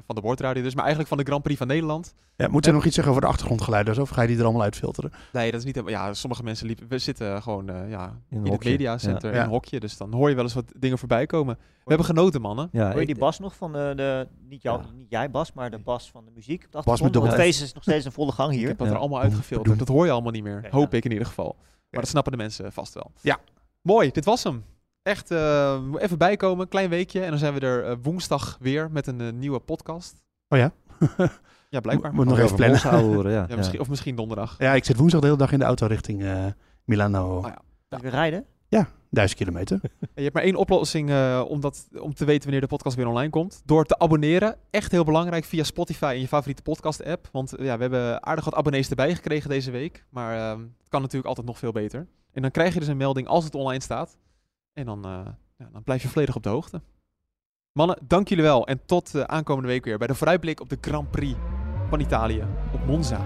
Van 0.06 0.14
de 0.14 0.20
Boordradio 0.20 0.62
dus, 0.62 0.72
maar 0.74 0.84
eigenlijk 0.84 1.08
van 1.14 1.18
de 1.18 1.24
Grand 1.24 1.42
Prix 1.42 1.58
van 1.58 1.66
Nederland. 1.66 2.14
Ja, 2.36 2.48
moet 2.48 2.64
je 2.64 2.72
nog 2.72 2.84
iets 2.84 2.94
zeggen 2.94 3.12
over 3.12 3.24
de 3.24 3.30
achtergrondgeluiden? 3.30 4.00
Of 4.00 4.08
ga 4.08 4.22
je 4.22 4.28
die 4.28 4.36
er 4.38 4.44
allemaal 4.44 4.62
uitfilteren? 4.62 5.10
Nee, 5.32 5.50
dat 5.50 5.60
is 5.60 5.66
niet 5.66 5.74
helemaal... 5.74 6.00
Ja, 6.06 6.14
sommige 6.14 6.42
mensen 6.42 6.66
liepen... 6.66 6.88
We 6.88 6.98
zitten 6.98 7.42
gewoon 7.42 7.68
eh, 7.68 7.90
ja, 7.90 8.20
In 8.30 8.46
het 8.46 8.64
mediacenter, 8.64 9.30
Ja. 9.32 9.36
in 9.36 9.42
een 9.44 9.48
hokje. 9.50 9.80
Dus 9.80 9.96
dan 9.96 10.12
hoor 10.12 10.28
je 10.28 10.34
wel 10.34 10.44
eens 10.44 10.54
wat 10.54 10.72
dingen 10.76 10.98
voorbij 10.98 11.26
komen. 11.26 11.56
We 11.58 11.62
hebben 11.84 12.06
genoten, 12.06 12.40
mannen. 12.40 12.68
Ja, 12.72 12.84
Hoor 12.84 12.94
je 12.94 13.00
ik- 13.00 13.06
die 13.06 13.18
bas 13.18 13.38
nog 13.38 13.56
van 13.56 13.72
de, 13.72 13.92
de 13.96 14.28
niet, 14.48 14.62
jou, 14.62 14.80
Ja. 14.82 14.86
niet 14.94 15.10
jij 15.10 15.30
Bas, 15.30 15.52
maar 15.52 15.70
de 15.70 15.78
bas 15.78 16.10
van 16.10 16.24
de 16.24 16.30
muziek 16.34 16.64
op 16.64 16.72
de 16.72 16.80
Bas 16.84 17.00
met? 17.00 17.14
Want 17.14 17.26
het 17.26 17.34
feest 17.34 17.62
is 17.62 17.72
nog 17.72 17.82
steeds 17.82 18.04
een 18.04 18.12
volle 18.12 18.32
gang 18.32 18.52
Ik 18.52 18.58
hier. 18.58 18.68
heb 18.68 18.78
dat 18.78 18.86
Ja. 18.86 18.92
er 18.92 18.98
allemaal 18.98 19.20
uitgefilterd. 19.20 19.78
Dat 19.78 19.88
hoor 19.88 20.04
je 20.04 20.10
allemaal 20.12 20.32
niet 20.32 20.42
meer. 20.42 20.66
Hoop 20.70 20.90
ja. 20.92 20.96
ik 20.98 21.04
in 21.04 21.10
ieder 21.12 21.26
geval. 21.26 21.56
Maar 21.90 22.00
dat 22.00 22.08
snappen 22.10 22.32
de 22.32 22.38
mensen 22.38 22.72
vast 22.72 22.94
wel. 22.94 23.12
Ja. 23.20 23.38
Mooi, 23.82 24.10
dit 24.10 24.24
was 24.24 24.42
hem. 24.42 24.64
Echt, 25.02 25.30
eh, 25.30 25.82
even 25.98 26.18
bijkomen, 26.18 26.68
klein 26.68 26.90
weekje. 26.90 27.22
En 27.22 27.30
dan 27.30 27.38
zijn 27.38 27.54
we 27.54 27.60
er 27.60 27.84
eh, 27.84 27.96
woensdag 28.02 28.56
weer 28.60 28.90
met 28.90 29.06
een 29.06 29.20
eh, 29.20 29.32
nieuwe 29.32 29.58
podcast. 29.58 30.22
Oh 30.48 30.58
ja? 30.58 30.72
Ja, 31.70 31.80
blijkbaar. 31.80 32.14
Moet 32.14 32.26
nog 32.26 32.38
even 32.38 32.56
plannen. 32.56 33.14
Horen, 33.14 33.32
ja. 33.32 33.44
Ja, 33.48 33.56
misschien, 33.56 33.80
Of 33.80 33.88
misschien 33.88 34.16
donderdag. 34.16 34.54
Ja, 34.58 34.74
ik 34.74 34.84
zit 34.84 34.96
woensdag 34.96 35.20
de 35.20 35.26
hele 35.26 35.38
dag 35.38 35.52
in 35.52 35.58
de 35.58 35.64
auto 35.64 35.86
richting 35.86 36.22
eh, 36.22 36.46
Milano. 36.84 37.36
Oh 37.36 37.46
ja. 37.88 37.98
Weer 37.98 38.10
rijden? 38.10 38.46
Duizend 39.10 39.38
kilometer. 39.38 39.80
En 40.00 40.08
je 40.14 40.22
hebt 40.22 40.34
maar 40.34 40.42
één 40.42 40.54
oplossing 40.54 41.10
eh, 41.10 41.44
om, 41.48 41.60
dat, 41.60 41.88
om 42.00 42.14
te 42.14 42.24
weten 42.24 42.42
wanneer 42.42 42.60
de 42.60 42.66
podcast 42.66 42.96
weer 42.96 43.06
online 43.06 43.30
komt. 43.30 43.62
Door 43.64 43.84
te 43.84 43.98
abonneren. 43.98 44.56
Echt 44.70 44.92
heel 44.92 45.04
belangrijk 45.04 45.44
via 45.44 45.62
Spotify 45.62 46.12
en 46.14 46.20
je 46.20 46.28
favoriete 46.28 46.62
podcast 46.62 47.04
app. 47.04 47.28
Want 47.32 47.54
ja, 47.58 47.76
we 47.76 47.82
hebben 47.82 48.22
aardig 48.22 48.44
wat 48.44 48.54
abonnees 48.54 48.90
erbij 48.90 49.14
gekregen 49.14 49.48
deze 49.48 49.70
week. 49.70 50.04
Maar 50.10 50.36
ehm, 50.36 50.60
het 50.60 50.88
kan 50.88 51.00
natuurlijk 51.00 51.28
altijd 51.28 51.46
nog 51.46 51.58
veel 51.58 51.72
beter. 51.72 52.06
En 52.32 52.42
dan 52.42 52.50
krijg 52.50 52.72
je 52.72 52.78
dus 52.78 52.88
een 52.88 52.96
melding 52.96 53.26
als 53.26 53.44
het 53.44 53.54
online 53.54 53.82
staat. 53.82 54.18
En 54.72 54.86
dan, 54.86 55.04
eh, 55.04 55.20
ja, 55.56 55.68
dan 55.72 55.82
blijf 55.82 56.02
je 56.02 56.08
volledig 56.08 56.36
op 56.36 56.42
de 56.42 56.48
hoogte. 56.48 56.80
Mannen, 57.72 57.98
dank 58.06 58.28
jullie 58.28 58.44
wel. 58.44 58.66
En 58.66 58.80
tot 58.86 59.14
eh, 59.14 59.22
aankomende 59.22 59.68
week 59.68 59.84
weer 59.84 59.98
bij 59.98 60.06
de 60.06 60.14
vooruitblik 60.14 60.60
op 60.60 60.68
de 60.68 60.78
Grand 60.80 61.10
Prix 61.10 61.38
van 61.88 62.00
Italië 62.00 62.44
op 62.72 62.86
Monza. 62.86 63.24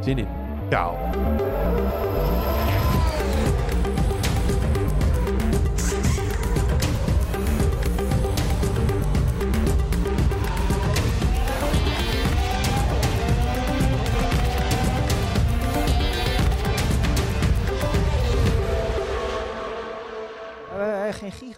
Zin 0.00 0.18
in. 0.18 0.28
Ciao. 0.68 2.13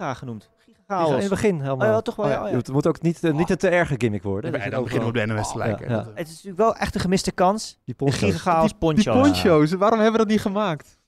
Giga 0.07 0.15
genoemd. 0.15 0.51
Die 0.65 1.07
in 1.07 1.13
het 1.21 1.29
begin 1.29 1.61
helemaal. 1.61 1.87
Oh 1.89 1.93
ja, 1.95 2.01
toch 2.01 2.17
wel, 2.17 2.27
Oh 2.27 2.33
ja, 2.33 2.49
ja. 2.49 2.57
Het 2.57 2.73
moet 2.73 2.87
ook 2.87 3.03
niet, 3.03 3.25
eh, 3.25 3.33
niet 3.33 3.51
een 3.51 3.57
te 3.57 3.69
erge 3.69 3.95
gimmick 3.99 4.23
worden. 4.23 4.45
En 4.45 4.53
Dat 4.57 4.65
je 4.65 4.71
dan 4.71 4.79
ook 4.79 4.85
beginnen 4.85 5.13
we 5.13 5.21
op 5.21 5.27
de 5.27 5.33
NOS 5.35 5.53
te 5.53 5.59
lijken. 5.59 5.89
ja. 5.89 5.95
Dat- 5.97 6.07
Het 6.15 6.27
is 6.27 6.33
natuurlijk 6.35 6.59
wel 6.59 6.77
echt 6.77 6.95
een 6.95 7.01
gemiste 7.01 7.33
kans. 7.33 7.79
Die 7.85 7.95
poncho's. 7.95 8.43
poncho. 8.79 9.13
Die 9.13 9.23
poncho's, 9.23 9.73
waarom 9.73 9.99
hebben 10.01 10.13
we 10.21 10.27
dat 10.27 10.29
niet 10.37 10.41
gemaakt? 10.41 10.99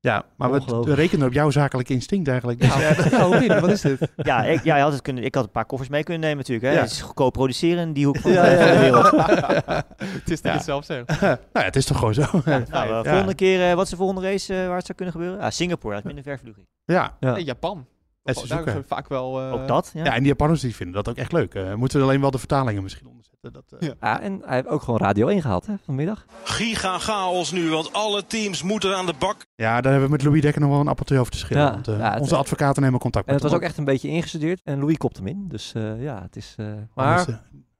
Ja, 0.00 0.24
maar 0.36 0.52
we, 0.52 0.94
rekenen 0.94 1.26
op 1.26 1.32
jouw 1.32 1.50
zakelijke 1.50 1.92
instinct 1.92 2.28
eigenlijk. 2.28 2.60
Dus, 2.60 2.74
Ja, 2.74 2.80
eh, 2.80 3.60
wat 3.60 3.70
is 3.70 3.80
dit? 3.80 3.98
Ja, 4.16 4.44
ik, 4.44 4.64
ja, 4.64 4.80
had 4.80 4.92
het 4.92 5.02
kunnen, 5.02 5.24
ik 5.24 5.34
had 5.34 5.44
een 5.44 5.50
paar 5.50 5.64
koffers 5.64 5.90
mee 5.90 6.02
kunnen 6.02 6.22
nemen 6.22 6.36
natuurlijk. 6.38 6.66
Hè. 6.68 6.72
Ja. 6.74 6.80
Het 6.82 6.90
is 6.90 7.00
goedkoop 7.02 7.32
produceren 7.32 7.82
in 7.82 7.92
die 7.92 8.06
hoek 8.06 8.16
van, 8.18 8.30
Ja, 8.32 8.42
de- 8.42 8.50
ja, 8.50 8.56
van 8.56 8.66
de 8.66 8.72
ja. 8.72 8.80
wereld. 8.80 9.10
het 10.22 10.30
is 10.30 10.40
dat 10.42 10.52
Ja. 10.52 10.52
het 10.52 10.64
zelf 10.64 10.84
zegt. 10.94 11.20
nou 11.20 11.36
ja, 11.52 11.62
het 11.62 11.76
is 11.76 11.84
toch 11.84 11.98
gewoon 11.98 12.14
zo. 12.14 12.22
Ja, 12.44 12.62
Nou, 12.70 12.88
eh, 13.04 13.10
volgende 13.10 13.34
keer, 13.34 13.68
eh, 13.70 13.74
wat 13.74 13.84
is 13.84 13.90
de 13.90 13.96
volgende 13.96 14.20
race 14.22 14.54
eh, 14.60 14.66
waar 14.66 14.76
het 14.76 14.86
zou 14.86 14.96
kunnen 14.98 15.14
gebeuren? 15.14 15.40
Ah, 15.40 15.50
Singapore, 15.50 15.94
dat 15.94 16.04
is 16.04 16.12
minder 16.12 16.24
ver 16.32 16.38
vliegen. 16.38 16.66
ja. 16.84 17.16
Ja. 17.20 17.36
En 17.36 17.44
Japan. 17.44 17.86
Oh, 18.22 18.34
zoeken. 18.34 18.76
is 18.78 18.82
vaak 18.86 19.08
wel... 19.08 19.40
eh, 19.40 19.52
Ook 19.52 19.68
dat, 19.68 19.90
ja. 19.94 20.04
Ja, 20.04 20.12
en 20.14 20.18
die 20.18 20.28
Japanners 20.28 20.60
die 20.60 20.74
vinden 20.74 20.94
dat 20.94 21.08
ook 21.08 21.16
echt 21.16 21.32
leuk. 21.32 21.54
Eh, 21.54 21.74
moeten 21.74 21.98
we 21.98 22.04
alleen 22.04 22.20
wel 22.20 22.30
de 22.30 22.38
vertalingen 22.38 22.82
misschien 22.82 23.06
onderzetten. 23.06 23.52
Dat, 23.52 23.64
eh, 23.80 23.88
Ja. 23.88 23.94
Ja, 24.00 24.20
en 24.20 24.42
hij 24.44 24.54
heeft 24.54 24.66
ook 24.68 24.82
gewoon 24.82 25.00
Radio 25.00 25.28
1 25.28 25.42
gehad 25.42 25.66
hè, 25.66 25.74
vanmiddag. 25.84 26.24
Giga 26.44 26.98
chaos 26.98 27.52
nu, 27.52 27.70
want 27.70 27.92
alle 27.92 28.26
teams 28.26 28.62
moeten 28.62 28.96
aan 28.96 29.06
de 29.06 29.14
bak. 29.18 29.46
Ja, 29.54 29.80
daar 29.80 29.90
hebben 29.92 30.10
we 30.10 30.16
met 30.16 30.24
Louis 30.24 30.40
Dekker 30.42 30.60
nog 30.60 30.70
wel 30.70 30.80
een 30.80 30.88
appeltje 30.88 31.18
over 31.18 31.32
te 31.32 31.38
schillen. 31.38 31.62
Ja, 31.62 31.70
want, 31.70 31.88
eh, 31.88 32.16
onze 32.20 32.36
advocaten 32.36 32.82
nemen 32.82 33.00
contact 33.00 33.26
En 33.26 33.32
met 33.34 33.42
het 33.42 33.50
was 33.52 33.60
ook 33.60 33.66
echt 33.66 33.78
een 33.78 33.84
beetje 33.84 34.08
ingestudeerd. 34.08 34.60
En 34.64 34.78
Louis 34.78 34.96
kopt 34.96 35.16
hem 35.16 35.26
in. 35.26 35.44
Dus 35.48 35.72
eh, 35.74 36.02
ja, 36.02 36.22
het 36.22 36.36
is... 36.36 36.54
eh, 36.56 36.66
maar 36.94 37.06
Anders, 37.18 37.26
eh, 37.28 37.34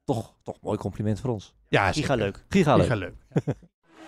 toch, 0.05 0.33
toch 0.43 0.55
een 0.55 0.61
mooi 0.63 0.77
compliment 0.77 1.19
voor 1.19 1.29
ons. 1.31 1.53
ja, 1.67 1.91
Giga 1.91 2.15
leuk. 2.15 2.45
Giga 2.49 2.75
leuk. 2.75 2.83
Giga 2.85 2.95
leuk. 2.95 3.13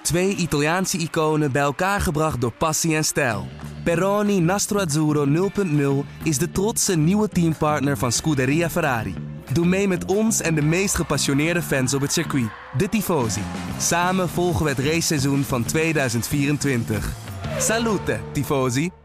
Twee 0.02 0.36
Italiaanse 0.36 0.98
iconen 0.98 1.52
bij 1.52 1.62
elkaar 1.62 2.02
gebracht 2.02 2.42
door 2.42 2.52
passie 2.52 2.96
en 2.96 3.04
stijl. 3.06 3.46
Peroni 3.84 4.40
Nastro 4.40 4.80
Azzurro 4.80 5.26
0.0 5.26 6.06
is 6.24 6.38
de 6.38 6.52
trotse 6.52 6.98
nieuwe 6.98 7.28
teampartner 7.28 7.98
van 7.98 8.12
Scuderia 8.12 8.70
Ferrari. 8.70 9.16
Doe 9.54 9.66
mee 9.66 9.88
met 9.88 10.06
ons 10.06 10.42
en 10.42 10.56
de 10.56 10.62
meest 10.62 10.96
gepassioneerde 10.96 11.62
fans 11.62 11.94
op 11.94 12.02
het 12.02 12.14
circuit, 12.14 12.50
de 12.78 12.90
Tifosi. 12.90 13.42
Samen 13.78 14.30
volgen 14.30 14.64
we 14.64 14.70
het 14.70 14.80
raceseizoen 14.80 15.44
van 15.44 15.64
2024. 15.64 17.14
Salute, 17.58 18.20
Tifosi! 18.32 19.01